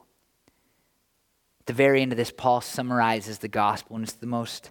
At 1.58 1.66
the 1.66 1.72
very 1.72 2.02
end 2.02 2.12
of 2.12 2.18
this, 2.18 2.30
Paul 2.30 2.60
summarizes 2.60 3.38
the 3.38 3.48
gospel, 3.48 3.96
and 3.96 4.04
it's 4.04 4.12
the 4.12 4.28
most, 4.28 4.70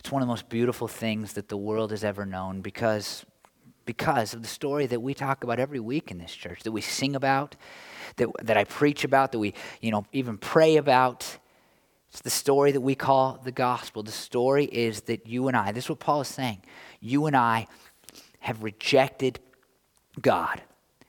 it's 0.00 0.10
one 0.10 0.20
of 0.20 0.26
the 0.26 0.32
most 0.32 0.48
beautiful 0.48 0.88
things 0.88 1.34
that 1.34 1.48
the 1.48 1.56
world 1.56 1.92
has 1.92 2.02
ever 2.02 2.26
known 2.26 2.62
because, 2.62 3.24
because 3.84 4.34
of 4.34 4.42
the 4.42 4.48
story 4.48 4.86
that 4.86 5.00
we 5.00 5.14
talk 5.14 5.44
about 5.44 5.60
every 5.60 5.80
week 5.80 6.10
in 6.10 6.18
this 6.18 6.34
church, 6.34 6.64
that 6.64 6.72
we 6.72 6.80
sing 6.80 7.14
about, 7.14 7.54
that, 8.16 8.28
that 8.42 8.56
I 8.56 8.64
preach 8.64 9.04
about, 9.04 9.30
that 9.30 9.38
we, 9.38 9.54
you 9.80 9.92
know, 9.92 10.04
even 10.12 10.36
pray 10.36 10.78
about. 10.78 11.38
It's 12.14 12.22
the 12.22 12.30
story 12.30 12.70
that 12.70 12.80
we 12.80 12.94
call 12.94 13.40
the 13.42 13.50
gospel. 13.50 14.04
The 14.04 14.12
story 14.12 14.66
is 14.66 15.00
that 15.02 15.26
you 15.26 15.48
and 15.48 15.56
I, 15.56 15.72
this 15.72 15.86
is 15.86 15.90
what 15.90 15.98
Paul 15.98 16.20
is 16.20 16.28
saying, 16.28 16.62
you 17.00 17.26
and 17.26 17.36
I 17.36 17.66
have 18.38 18.62
rejected 18.62 19.40
God. 20.20 20.62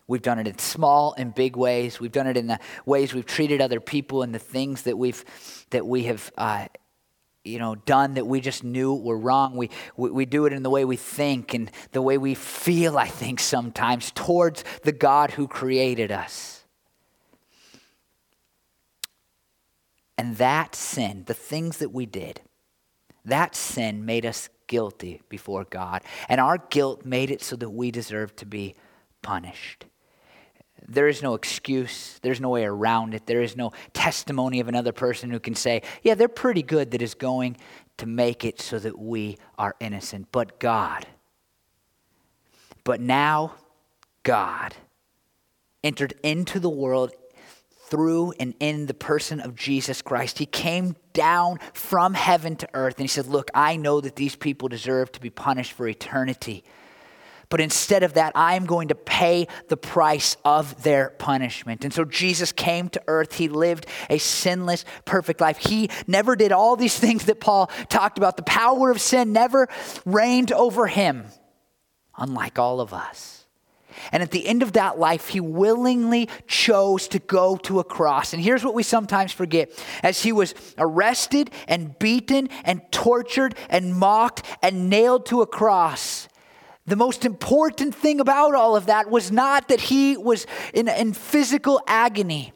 We've 0.08 0.24
done 0.24 0.40
it 0.40 0.48
in 0.48 0.58
small 0.58 1.14
and 1.16 1.34
big 1.36 1.56
ways. 1.56 2.00
We've 2.00 2.12
done 2.12 2.26
it 2.26 2.38
in 2.38 2.48
the 2.48 2.58
ways 2.88 3.14
we've 3.14 3.26
treated 3.26 3.62
other 3.62 3.80
people 3.80 4.24
and 4.24 4.34
the 4.34 4.40
things 4.40 4.82
that 4.82 4.98
we've 4.98 5.24
that 5.70 5.86
we 5.86 6.06
have 6.06 6.32
uh, 6.40 6.70
you 7.44 7.60
know 7.60 7.76
done 7.76 8.16
that 8.16 8.26
we 8.26 8.42
just 8.42 8.64
knew 8.64 8.96
were 8.96 9.18
wrong. 9.20 9.56
We, 9.56 9.70
we 9.96 10.10
we 10.10 10.26
do 10.26 10.48
it 10.48 10.54
in 10.54 10.64
the 10.64 10.72
way 10.72 10.86
we 10.86 10.96
think 10.96 11.54
and 11.54 11.70
the 11.92 12.02
way 12.02 12.18
we 12.18 12.34
feel. 12.34 12.98
I 12.98 13.10
think 13.10 13.40
sometimes 13.40 14.10
towards 14.10 14.64
the 14.82 14.92
God 14.92 15.30
who 15.30 15.48
created 15.48 16.12
us. 16.12 16.65
And 20.18 20.38
that 20.38 20.76
sin, 20.76 21.24
the 21.26 21.34
things 21.34 21.78
that 21.78 21.92
we 21.92 22.06
did, 22.06 22.42
that 23.26 23.56
sin 23.56 24.06
made 24.06 24.26
us 24.26 24.50
guilty 24.68 25.22
before 25.30 25.66
God. 25.66 26.04
And 26.30 26.40
our 26.40 26.58
guilt 26.58 27.06
made 27.06 27.32
it 27.32 27.42
so 27.42 27.56
that 27.58 27.70
we 27.70 27.92
deserve 27.92 28.36
to 28.38 28.46
be 28.46 28.76
punished. 29.22 29.86
There 30.88 31.08
is 31.08 31.24
no 31.24 31.34
excuse. 31.34 32.20
There's 32.22 32.40
no 32.40 32.50
way 32.50 32.64
around 32.64 33.14
it. 33.14 33.26
There 33.26 33.42
is 33.42 33.58
no 33.58 33.72
testimony 33.94 34.60
of 34.60 34.68
another 34.68 34.92
person 34.92 35.32
who 35.32 35.40
can 35.40 35.56
say, 35.56 35.82
yeah, 36.04 36.14
they're 36.14 36.28
pretty 36.28 36.62
good 36.62 36.92
that 36.92 37.02
is 37.02 37.16
going 37.16 37.58
to 37.98 38.06
make 38.06 38.46
it 38.46 38.62
so 38.62 38.78
that 38.80 38.98
we 38.98 39.38
are 39.58 39.76
innocent. 39.80 40.28
But 40.32 40.60
God. 40.60 41.08
But 42.84 43.02
now, 43.02 43.56
God 44.24 44.76
entered 45.84 46.14
into 46.24 46.60
the 46.60 46.70
world 46.70 47.12
through 47.90 48.34
and 48.40 48.54
in 48.60 48.86
the 48.86 48.94
person 48.94 49.40
of 49.40 49.56
Jesus 49.56 50.02
Christ. 50.02 50.40
He 50.40 50.46
came 50.46 50.96
down 51.14 51.60
from 51.74 52.14
heaven 52.14 52.56
to 52.58 52.70
earth 52.74 52.96
and 52.98 53.04
he 53.04 53.08
said, 53.08 53.28
Look, 53.28 53.50
I 53.54 53.76
know 53.78 54.02
that 54.02 54.16
these 54.16 54.36
people 54.36 54.68
deserve 54.68 55.12
to 55.14 55.22
be 55.22 55.30
punished 55.30 55.74
for 55.74 55.88
eternity. 55.88 56.64
But 57.50 57.62
instead 57.62 58.04
of 58.04 58.14
that, 58.16 58.32
I 58.36 58.56
am 58.56 58.66
going 58.66 58.88
to 58.88 58.96
pay 58.96 59.48
the 59.68 59.78
price 59.78 60.36
of 60.44 60.84
their 60.84 61.12
punishment. 61.12 61.84
And 61.84 61.94
so 61.94 62.04
Jesus 62.04 62.52
came 62.52 62.90
to 62.90 63.02
earth. 63.08 63.34
He 63.34 63.48
lived 63.48 63.86
a 64.10 64.18
sinless, 64.18 64.84
perfect 65.06 65.42
life. 65.42 65.58
He 65.58 65.90
never 66.08 66.36
did 66.36 66.52
all 66.52 66.76
these 66.76 66.98
things 67.00 67.26
that 67.26 67.40
Paul 67.40 67.68
talked 67.90 68.18
about. 68.18 68.38
The 68.38 68.44
power 68.44 68.90
of 68.90 69.00
sin 69.00 69.32
never 69.32 69.68
reigned 70.06 70.52
over 70.52 70.88
him, 70.88 71.26
unlike 72.18 72.58
all 72.58 72.82
of 72.82 72.94
us. 72.94 73.45
And 74.12 74.24
at 74.24 74.32
the 74.32 74.48
end 74.48 74.64
of 74.64 74.74
that 74.74 75.00
life, 75.00 75.30
he 75.30 75.40
willingly 75.40 76.30
chose 76.48 77.08
to 77.10 77.20
go 77.20 77.58
to 77.58 77.80
a 77.80 77.84
cross. 77.84 78.34
And 78.34 78.42
here's 78.42 78.64
what 78.64 78.74
we 78.74 78.84
sometimes 78.84 79.32
forget 79.32 79.72
as 80.04 80.24
he 80.24 80.32
was 80.32 80.54
arrested 80.78 81.52
and 81.68 81.98
beaten 82.00 82.50
and 82.64 82.82
tortured 82.92 83.56
and 83.70 83.96
mocked 83.96 84.44
and 84.62 84.90
nailed 84.90 85.26
to 85.28 85.42
a 85.42 85.48
cross. 85.48 86.28
The 86.88 86.96
most 86.96 87.26
important 87.26 87.96
thing 87.96 88.20
about 88.20 88.54
all 88.54 88.76
of 88.76 88.86
that 88.86 89.10
was 89.10 89.32
not 89.32 89.70
that 89.70 89.82
he 89.82 90.18
was 90.18 90.46
in, 90.74 90.88
in 90.88 91.14
physical 91.14 91.82
agony, 91.88 92.54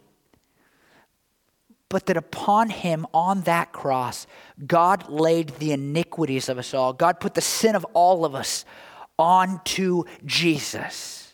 but 1.89 2.05
that 2.05 2.17
upon 2.17 2.69
him 2.69 3.07
on 3.13 3.41
that 3.41 3.71
cross, 3.71 4.27
God 4.65 5.09
laid 5.09 5.49
the 5.57 5.71
iniquities 5.71 6.47
of 6.47 6.59
us 6.59 6.75
all. 6.75 6.93
God 6.93 7.19
put 7.19 7.33
the 7.33 7.41
sin 7.41 7.75
of 7.75 7.83
all 7.93 8.23
of 8.23 8.35
us 8.35 8.65
onto 9.17 10.03
Jesus. 10.23 11.28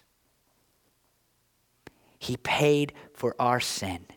He 2.26 2.38
paid 2.38 2.94
for 3.14 3.36
our 3.38 3.60
sin. 3.60 4.08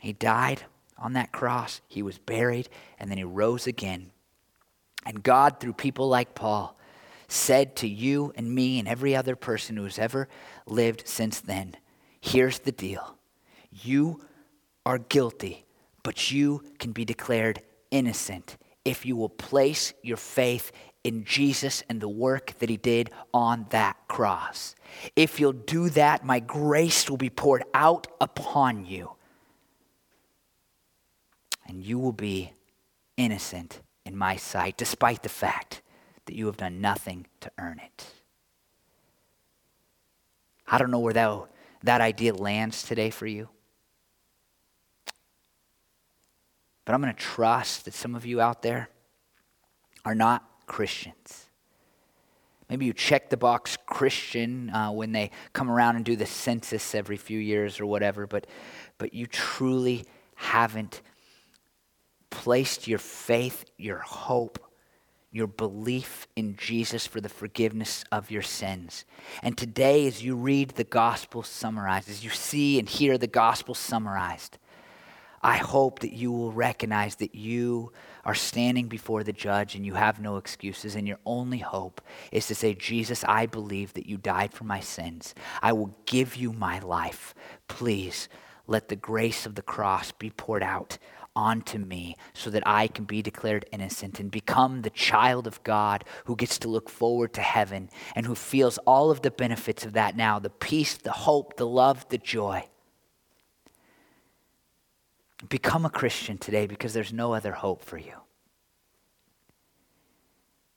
He 0.00 0.14
died 0.14 0.62
on 0.96 1.12
that 1.12 1.32
cross, 1.32 1.82
he 1.86 2.02
was 2.02 2.16
buried, 2.16 2.70
and 2.98 3.10
then 3.10 3.18
he 3.18 3.24
rose 3.24 3.66
again. 3.66 4.10
And 5.04 5.22
God, 5.22 5.60
through 5.60 5.74
people 5.74 6.08
like 6.08 6.34
Paul, 6.34 6.78
said 7.28 7.76
to 7.76 7.88
you 7.88 8.32
and 8.36 8.54
me 8.54 8.78
and 8.78 8.88
every 8.88 9.14
other 9.14 9.36
person 9.36 9.76
who 9.76 9.84
has 9.84 9.98
ever 9.98 10.28
lived 10.66 11.06
since 11.06 11.40
then 11.40 11.76
here's 12.22 12.60
the 12.60 12.72
deal. 12.72 13.18
You 13.70 14.24
are 14.86 14.98
guilty, 14.98 15.66
but 16.02 16.30
you 16.30 16.64
can 16.78 16.92
be 16.92 17.04
declared 17.04 17.60
innocent 17.90 18.56
if 18.86 19.04
you 19.04 19.14
will 19.14 19.28
place 19.28 19.92
your 20.02 20.16
faith 20.16 20.72
in 21.06 21.24
Jesus 21.24 21.84
and 21.88 22.00
the 22.00 22.08
work 22.08 22.58
that 22.58 22.68
he 22.68 22.76
did 22.76 23.10
on 23.32 23.66
that 23.70 23.96
cross. 24.08 24.74
If 25.14 25.38
you'll 25.38 25.52
do 25.52 25.88
that, 25.90 26.24
my 26.24 26.40
grace 26.40 27.08
will 27.08 27.16
be 27.16 27.30
poured 27.30 27.62
out 27.72 28.08
upon 28.20 28.86
you. 28.86 29.12
And 31.64 31.80
you 31.80 32.00
will 32.00 32.12
be 32.12 32.52
innocent 33.16 33.82
in 34.04 34.16
my 34.16 34.34
sight, 34.34 34.76
despite 34.76 35.22
the 35.22 35.28
fact 35.28 35.80
that 36.24 36.34
you 36.34 36.46
have 36.46 36.56
done 36.56 36.80
nothing 36.80 37.26
to 37.40 37.52
earn 37.56 37.78
it. 37.78 38.06
I 40.66 40.76
don't 40.76 40.90
know 40.90 40.98
where 40.98 41.14
that, 41.14 41.46
that 41.84 42.00
idea 42.00 42.34
lands 42.34 42.82
today 42.82 43.10
for 43.10 43.26
you. 43.26 43.48
But 46.84 46.94
I'm 46.96 47.00
going 47.00 47.14
to 47.14 47.20
trust 47.20 47.84
that 47.84 47.94
some 47.94 48.16
of 48.16 48.26
you 48.26 48.40
out 48.40 48.62
there 48.62 48.88
are 50.04 50.14
not 50.14 50.44
Christians. 50.66 51.46
Maybe 52.68 52.86
you 52.86 52.92
check 52.92 53.30
the 53.30 53.36
box 53.36 53.76
Christian 53.86 54.70
uh, 54.70 54.90
when 54.90 55.12
they 55.12 55.30
come 55.52 55.70
around 55.70 55.96
and 55.96 56.04
do 56.04 56.16
the 56.16 56.26
census 56.26 56.94
every 56.94 57.16
few 57.16 57.38
years 57.38 57.78
or 57.78 57.86
whatever, 57.86 58.26
but, 58.26 58.46
but 58.98 59.14
you 59.14 59.26
truly 59.26 60.04
haven't 60.34 61.00
placed 62.30 62.88
your 62.88 62.98
faith, 62.98 63.64
your 63.76 63.98
hope, 63.98 64.58
your 65.30 65.46
belief 65.46 66.26
in 66.34 66.56
Jesus 66.56 67.06
for 67.06 67.20
the 67.20 67.28
forgiveness 67.28 68.04
of 68.10 68.30
your 68.30 68.42
sins. 68.42 69.04
And 69.42 69.56
today, 69.56 70.06
as 70.06 70.24
you 70.24 70.34
read 70.34 70.70
the 70.70 70.84
gospel 70.84 71.42
summarized, 71.42 72.08
as 72.08 72.24
you 72.24 72.30
see 72.30 72.78
and 72.78 72.88
hear 72.88 73.16
the 73.16 73.26
gospel 73.26 73.74
summarized, 73.74 74.58
I 75.42 75.58
hope 75.58 76.00
that 76.00 76.12
you 76.12 76.32
will 76.32 76.52
recognize 76.52 77.16
that 77.16 77.34
you 77.34 77.92
are 78.26 78.34
standing 78.34 78.88
before 78.88 79.22
the 79.22 79.32
judge 79.32 79.76
and 79.76 79.86
you 79.86 79.94
have 79.94 80.20
no 80.20 80.36
excuses, 80.36 80.96
and 80.96 81.06
your 81.06 81.20
only 81.24 81.58
hope 81.58 82.00
is 82.32 82.48
to 82.48 82.56
say, 82.56 82.74
Jesus, 82.74 83.24
I 83.24 83.46
believe 83.46 83.94
that 83.94 84.06
you 84.06 84.16
died 84.16 84.52
for 84.52 84.64
my 84.64 84.80
sins. 84.80 85.32
I 85.62 85.72
will 85.72 85.96
give 86.06 86.34
you 86.34 86.52
my 86.52 86.80
life. 86.80 87.34
Please 87.68 88.28
let 88.66 88.88
the 88.88 88.96
grace 88.96 89.46
of 89.46 89.54
the 89.54 89.62
cross 89.62 90.10
be 90.10 90.30
poured 90.30 90.64
out 90.64 90.98
onto 91.36 91.78
me 91.78 92.16
so 92.32 92.50
that 92.50 92.66
I 92.66 92.88
can 92.88 93.04
be 93.04 93.22
declared 93.22 93.66
innocent 93.70 94.18
and 94.18 94.28
become 94.28 94.82
the 94.82 94.90
child 94.90 95.46
of 95.46 95.62
God 95.62 96.04
who 96.24 96.34
gets 96.34 96.58
to 96.60 96.68
look 96.68 96.90
forward 96.90 97.32
to 97.34 97.42
heaven 97.42 97.90
and 98.16 98.26
who 98.26 98.34
feels 98.34 98.78
all 98.78 99.12
of 99.12 99.22
the 99.22 99.30
benefits 99.30 99.84
of 99.84 99.92
that 99.92 100.16
now 100.16 100.40
the 100.40 100.50
peace, 100.50 100.96
the 100.96 101.12
hope, 101.12 101.56
the 101.56 101.66
love, 101.66 102.08
the 102.08 102.18
joy. 102.18 102.66
Become 105.48 105.84
a 105.84 105.90
Christian 105.90 106.38
today 106.38 106.66
because 106.66 106.92
there's 106.92 107.12
no 107.12 107.34
other 107.34 107.52
hope 107.52 107.82
for 107.82 107.98
you. 107.98 108.14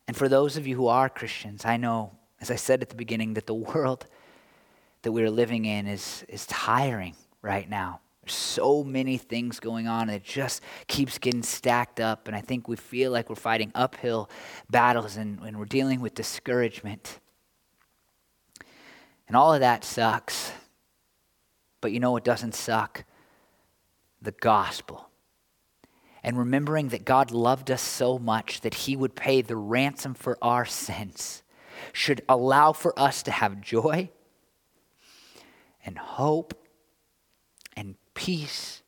And 0.07 0.17
for 0.17 0.27
those 0.27 0.57
of 0.57 0.65
you 0.65 0.75
who 0.75 0.87
are 0.87 1.07
Christians, 1.07 1.65
I 1.65 1.77
know, 1.77 2.11
as 2.41 2.49
I 2.49 2.55
said 2.55 2.81
at 2.81 2.89
the 2.89 2.95
beginning, 2.95 3.35
that 3.35 3.45
the 3.45 3.53
world 3.53 4.05
that 5.03 5.11
we're 5.11 5.29
living 5.29 5.65
in 5.65 5.87
is, 5.87 6.25
is 6.27 6.45
tiring 6.47 7.15
right 7.41 7.69
now. 7.69 8.01
There's 8.23 8.33
so 8.33 8.83
many 8.83 9.17
things 9.17 9.59
going 9.59 9.87
on, 9.87 10.09
and 10.09 10.11
it 10.11 10.23
just 10.23 10.61
keeps 10.87 11.17
getting 11.17 11.43
stacked 11.43 11.99
up. 11.99 12.27
And 12.27 12.35
I 12.35 12.41
think 12.41 12.67
we 12.67 12.75
feel 12.75 13.11
like 13.11 13.29
we're 13.29 13.35
fighting 13.35 13.71
uphill 13.75 14.29
battles 14.69 15.15
and, 15.15 15.39
and 15.41 15.57
we're 15.57 15.65
dealing 15.65 16.01
with 16.01 16.15
discouragement. 16.15 17.19
And 19.27 19.37
all 19.37 19.53
of 19.53 19.61
that 19.61 19.83
sucks. 19.83 20.51
But 21.81 21.91
you 21.91 21.99
know 21.99 22.11
what 22.11 22.23
doesn't 22.23 22.55
suck? 22.55 23.05
The 24.21 24.31
gospel. 24.31 25.09
And 26.23 26.37
remembering 26.37 26.89
that 26.89 27.05
God 27.05 27.31
loved 27.31 27.71
us 27.71 27.81
so 27.81 28.19
much 28.19 28.61
that 28.61 28.73
he 28.73 28.95
would 28.95 29.15
pay 29.15 29.41
the 29.41 29.55
ransom 29.55 30.13
for 30.13 30.37
our 30.41 30.65
sins 30.65 31.43
should 31.93 32.21
allow 32.27 32.73
for 32.73 32.97
us 32.99 33.23
to 33.23 33.31
have 33.31 33.61
joy 33.61 34.09
and 35.85 35.97
hope 35.97 36.53
and 37.75 37.95
peace 38.13 38.83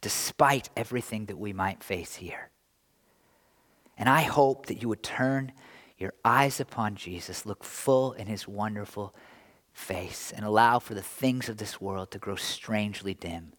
despite 0.00 0.70
everything 0.76 1.26
that 1.26 1.38
we 1.38 1.52
might 1.52 1.82
face 1.82 2.16
here. 2.16 2.50
And 3.96 4.08
I 4.08 4.22
hope 4.22 4.66
that 4.66 4.82
you 4.82 4.88
would 4.88 5.02
turn 5.02 5.52
your 5.96 6.14
eyes 6.24 6.60
upon 6.60 6.96
Jesus, 6.96 7.46
look 7.46 7.64
full 7.64 8.12
in 8.12 8.26
his 8.26 8.48
wonderful 8.48 9.14
face 9.72 10.32
and 10.34 10.44
allow 10.44 10.78
for 10.78 10.94
the 10.94 11.02
things 11.02 11.48
of 11.48 11.56
this 11.56 11.80
world 11.80 12.10
to 12.10 12.18
grow 12.18 12.36
strangely 12.36 13.14
dim 13.14 13.52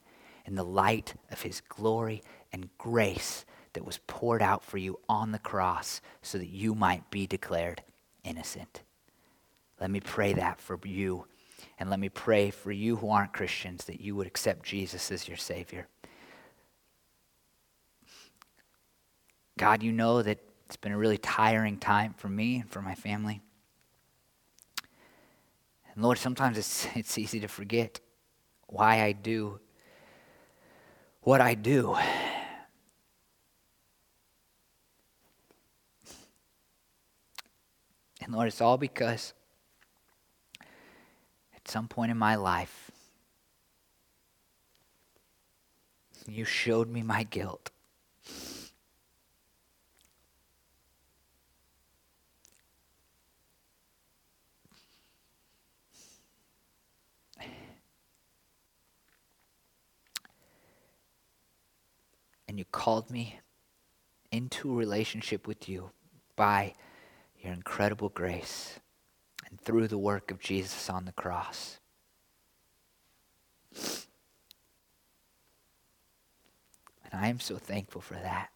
in 0.45 0.55
the 0.55 0.63
light 0.63 1.15
of 1.31 1.41
his 1.41 1.61
glory 1.61 2.21
and 2.51 2.69
grace 2.77 3.45
that 3.73 3.85
was 3.85 3.99
poured 4.07 4.41
out 4.41 4.63
for 4.63 4.77
you 4.77 4.99
on 5.09 5.31
the 5.31 5.39
cross 5.39 6.01
so 6.21 6.37
that 6.37 6.49
you 6.49 6.75
might 6.75 7.09
be 7.09 7.25
declared 7.25 7.81
innocent. 8.23 8.83
Let 9.79 9.89
me 9.91 9.99
pray 9.99 10.33
that 10.33 10.59
for 10.59 10.79
you. 10.83 11.25
And 11.79 11.89
let 11.89 11.99
me 11.99 12.09
pray 12.09 12.51
for 12.51 12.71
you 12.71 12.97
who 12.97 13.09
aren't 13.09 13.33
Christians 13.33 13.85
that 13.85 13.99
you 13.99 14.15
would 14.15 14.27
accept 14.27 14.63
Jesus 14.65 15.11
as 15.11 15.27
your 15.27 15.37
Savior. 15.37 15.87
God, 19.57 19.83
you 19.83 19.91
know 19.91 20.21
that 20.21 20.39
it's 20.65 20.77
been 20.77 20.91
a 20.91 20.97
really 20.97 21.17
tiring 21.17 21.77
time 21.77 22.13
for 22.17 22.29
me 22.29 22.57
and 22.57 22.69
for 22.69 22.81
my 22.81 22.95
family. 22.95 23.41
And 25.93 26.03
Lord, 26.03 26.17
sometimes 26.17 26.57
it's, 26.57 26.87
it's 26.95 27.17
easy 27.17 27.39
to 27.39 27.47
forget 27.47 27.99
why 28.67 29.03
I 29.03 29.11
do 29.11 29.59
what 31.21 31.39
I 31.39 31.53
do. 31.53 31.95
And 38.21 38.33
Lord, 38.33 38.47
it's 38.47 38.61
all 38.61 38.77
because 38.77 39.33
at 41.55 41.67
some 41.67 41.87
point 41.87 42.11
in 42.11 42.17
my 42.17 42.35
life, 42.35 42.91
you 46.27 46.45
showed 46.45 46.89
me 46.89 47.03
my 47.03 47.23
guilt. 47.23 47.69
And 62.53 62.59
you 62.59 62.65
called 62.65 63.09
me 63.09 63.39
into 64.31 64.71
a 64.71 64.75
relationship 64.75 65.47
with 65.47 65.67
you 65.67 65.89
by 66.35 66.75
your 67.41 67.51
incredible 67.51 68.09
grace. 68.09 68.79
and 69.49 69.59
through 69.59 69.87
the 69.87 69.97
work 69.97 70.29
of 70.29 70.39
Jesus 70.39 70.87
on 70.87 71.05
the 71.05 71.11
cross. 71.13 71.79
And 73.73 74.05
I 77.11 77.27
am 77.27 77.39
so 77.39 77.57
thankful 77.57 78.01
for 78.01 78.13
that. 78.13 78.49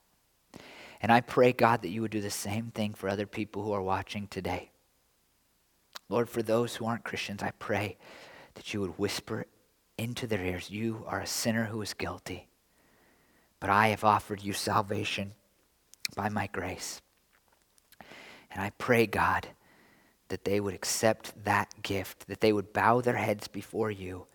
And 1.02 1.12
I 1.12 1.22
pray, 1.22 1.52
God, 1.52 1.82
that 1.82 1.90
you 1.90 2.04
would 2.04 2.12
do 2.12 2.22
the 2.22 2.30
same 2.30 2.70
thing 2.70 2.94
for 2.94 3.10
other 3.10 3.26
people 3.26 3.64
who 3.64 3.72
are 3.72 3.82
watching 3.82 4.28
today. 4.28 4.70
Lord, 6.08 6.30
for 6.30 6.44
those 6.44 6.76
who 6.76 6.86
aren't 6.86 7.04
Christians, 7.04 7.42
I 7.42 7.50
pray 7.58 7.98
that 8.54 8.76
you 8.76 8.82
would 8.82 9.00
whisper 9.00 9.48
into 9.98 10.28
their 10.28 10.46
ears, 10.46 10.70
You 10.70 11.04
are 11.08 11.22
a 11.22 11.26
sinner 11.26 11.66
who 11.66 11.82
is 11.82 11.96
guilty, 11.96 12.47
but 13.60 13.70
I 13.70 13.90
have 13.90 14.04
offered 14.04 14.44
you 14.44 14.54
salvation 14.54 15.34
by 16.16 16.30
my 16.30 16.48
grace. 16.48 17.02
And 18.52 18.62
I 18.62 18.72
pray, 18.78 19.06
God, 19.06 19.48
that 20.30 20.46
they 20.46 20.60
would 20.60 20.74
accept 20.74 21.44
that 21.46 21.82
gift, 21.82 22.28
that 22.28 22.42
they 22.42 22.54
would 22.54 22.74
bow 22.74 23.02
their 23.02 23.16
heads 23.16 23.48
before 23.48 23.92
you, 23.92 24.28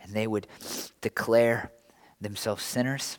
and 0.00 0.12
they 0.12 0.26
would 0.26 0.46
declare 1.00 1.70
themselves 2.20 2.62
sinners, 2.62 3.18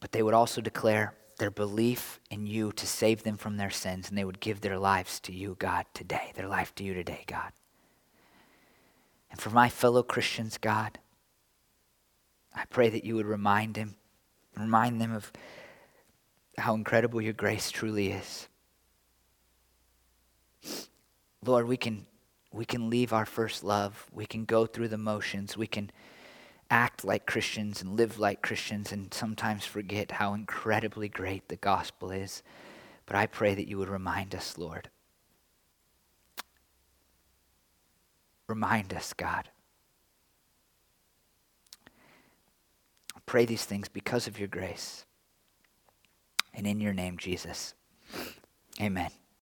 but 0.00 0.12
they 0.12 0.22
would 0.22 0.34
also 0.34 0.60
declare 0.60 1.14
their 1.38 1.50
belief 1.50 2.20
in 2.30 2.46
you 2.46 2.72
to 2.72 2.86
save 2.86 3.22
them 3.22 3.36
from 3.36 3.56
their 3.56 3.70
sins, 3.70 4.08
and 4.08 4.16
they 4.16 4.24
would 4.24 4.40
give 4.40 4.60
their 4.60 4.78
lives 4.78 5.20
to 5.20 5.32
you, 5.32 5.56
God, 5.58 5.84
today, 5.92 6.32
their 6.34 6.48
life 6.48 6.74
to 6.76 6.84
you 6.84 6.94
today, 6.94 7.24
God. 7.26 7.52
And 9.30 9.40
for 9.40 9.50
my 9.50 9.68
fellow 9.68 10.02
Christians, 10.02 10.56
God, 10.56 10.98
I 12.54 12.64
pray 12.70 12.88
that 12.88 13.04
you 13.04 13.16
would 13.16 13.26
remind 13.26 13.74
them, 13.74 13.96
remind 14.56 15.00
them 15.00 15.12
of 15.12 15.32
how 16.58 16.74
incredible 16.74 17.20
your 17.20 17.32
grace 17.32 17.70
truly 17.70 18.12
is. 18.12 18.48
Lord, 21.44 21.68
we 21.68 21.76
can 21.76 22.06
we 22.52 22.64
can 22.64 22.88
leave 22.88 23.12
our 23.12 23.26
first 23.26 23.62
love. 23.62 24.06
We 24.12 24.24
can 24.24 24.46
go 24.46 24.64
through 24.66 24.88
the 24.88 24.98
motions. 24.98 25.56
We 25.56 25.66
can 25.66 25.90
act 26.70 27.04
like 27.04 27.26
Christians 27.26 27.82
and 27.82 27.96
live 27.96 28.18
like 28.18 28.42
Christians 28.42 28.92
and 28.92 29.12
sometimes 29.12 29.64
forget 29.64 30.12
how 30.12 30.32
incredibly 30.34 31.08
great 31.08 31.48
the 31.48 31.56
gospel 31.56 32.10
is. 32.10 32.42
But 33.04 33.16
I 33.16 33.26
pray 33.26 33.54
that 33.54 33.68
you 33.68 33.78
would 33.78 33.88
remind 33.88 34.34
us, 34.34 34.56
Lord. 34.58 34.88
Remind 38.48 38.94
us, 38.94 39.12
God. 39.12 39.48
Pray 43.26 43.44
these 43.44 43.64
things 43.64 43.88
because 43.88 44.26
of 44.26 44.38
your 44.38 44.48
grace. 44.48 45.04
And 46.54 46.66
in 46.66 46.80
your 46.80 46.94
name, 46.94 47.18
Jesus. 47.18 47.74
Amen. 48.80 49.10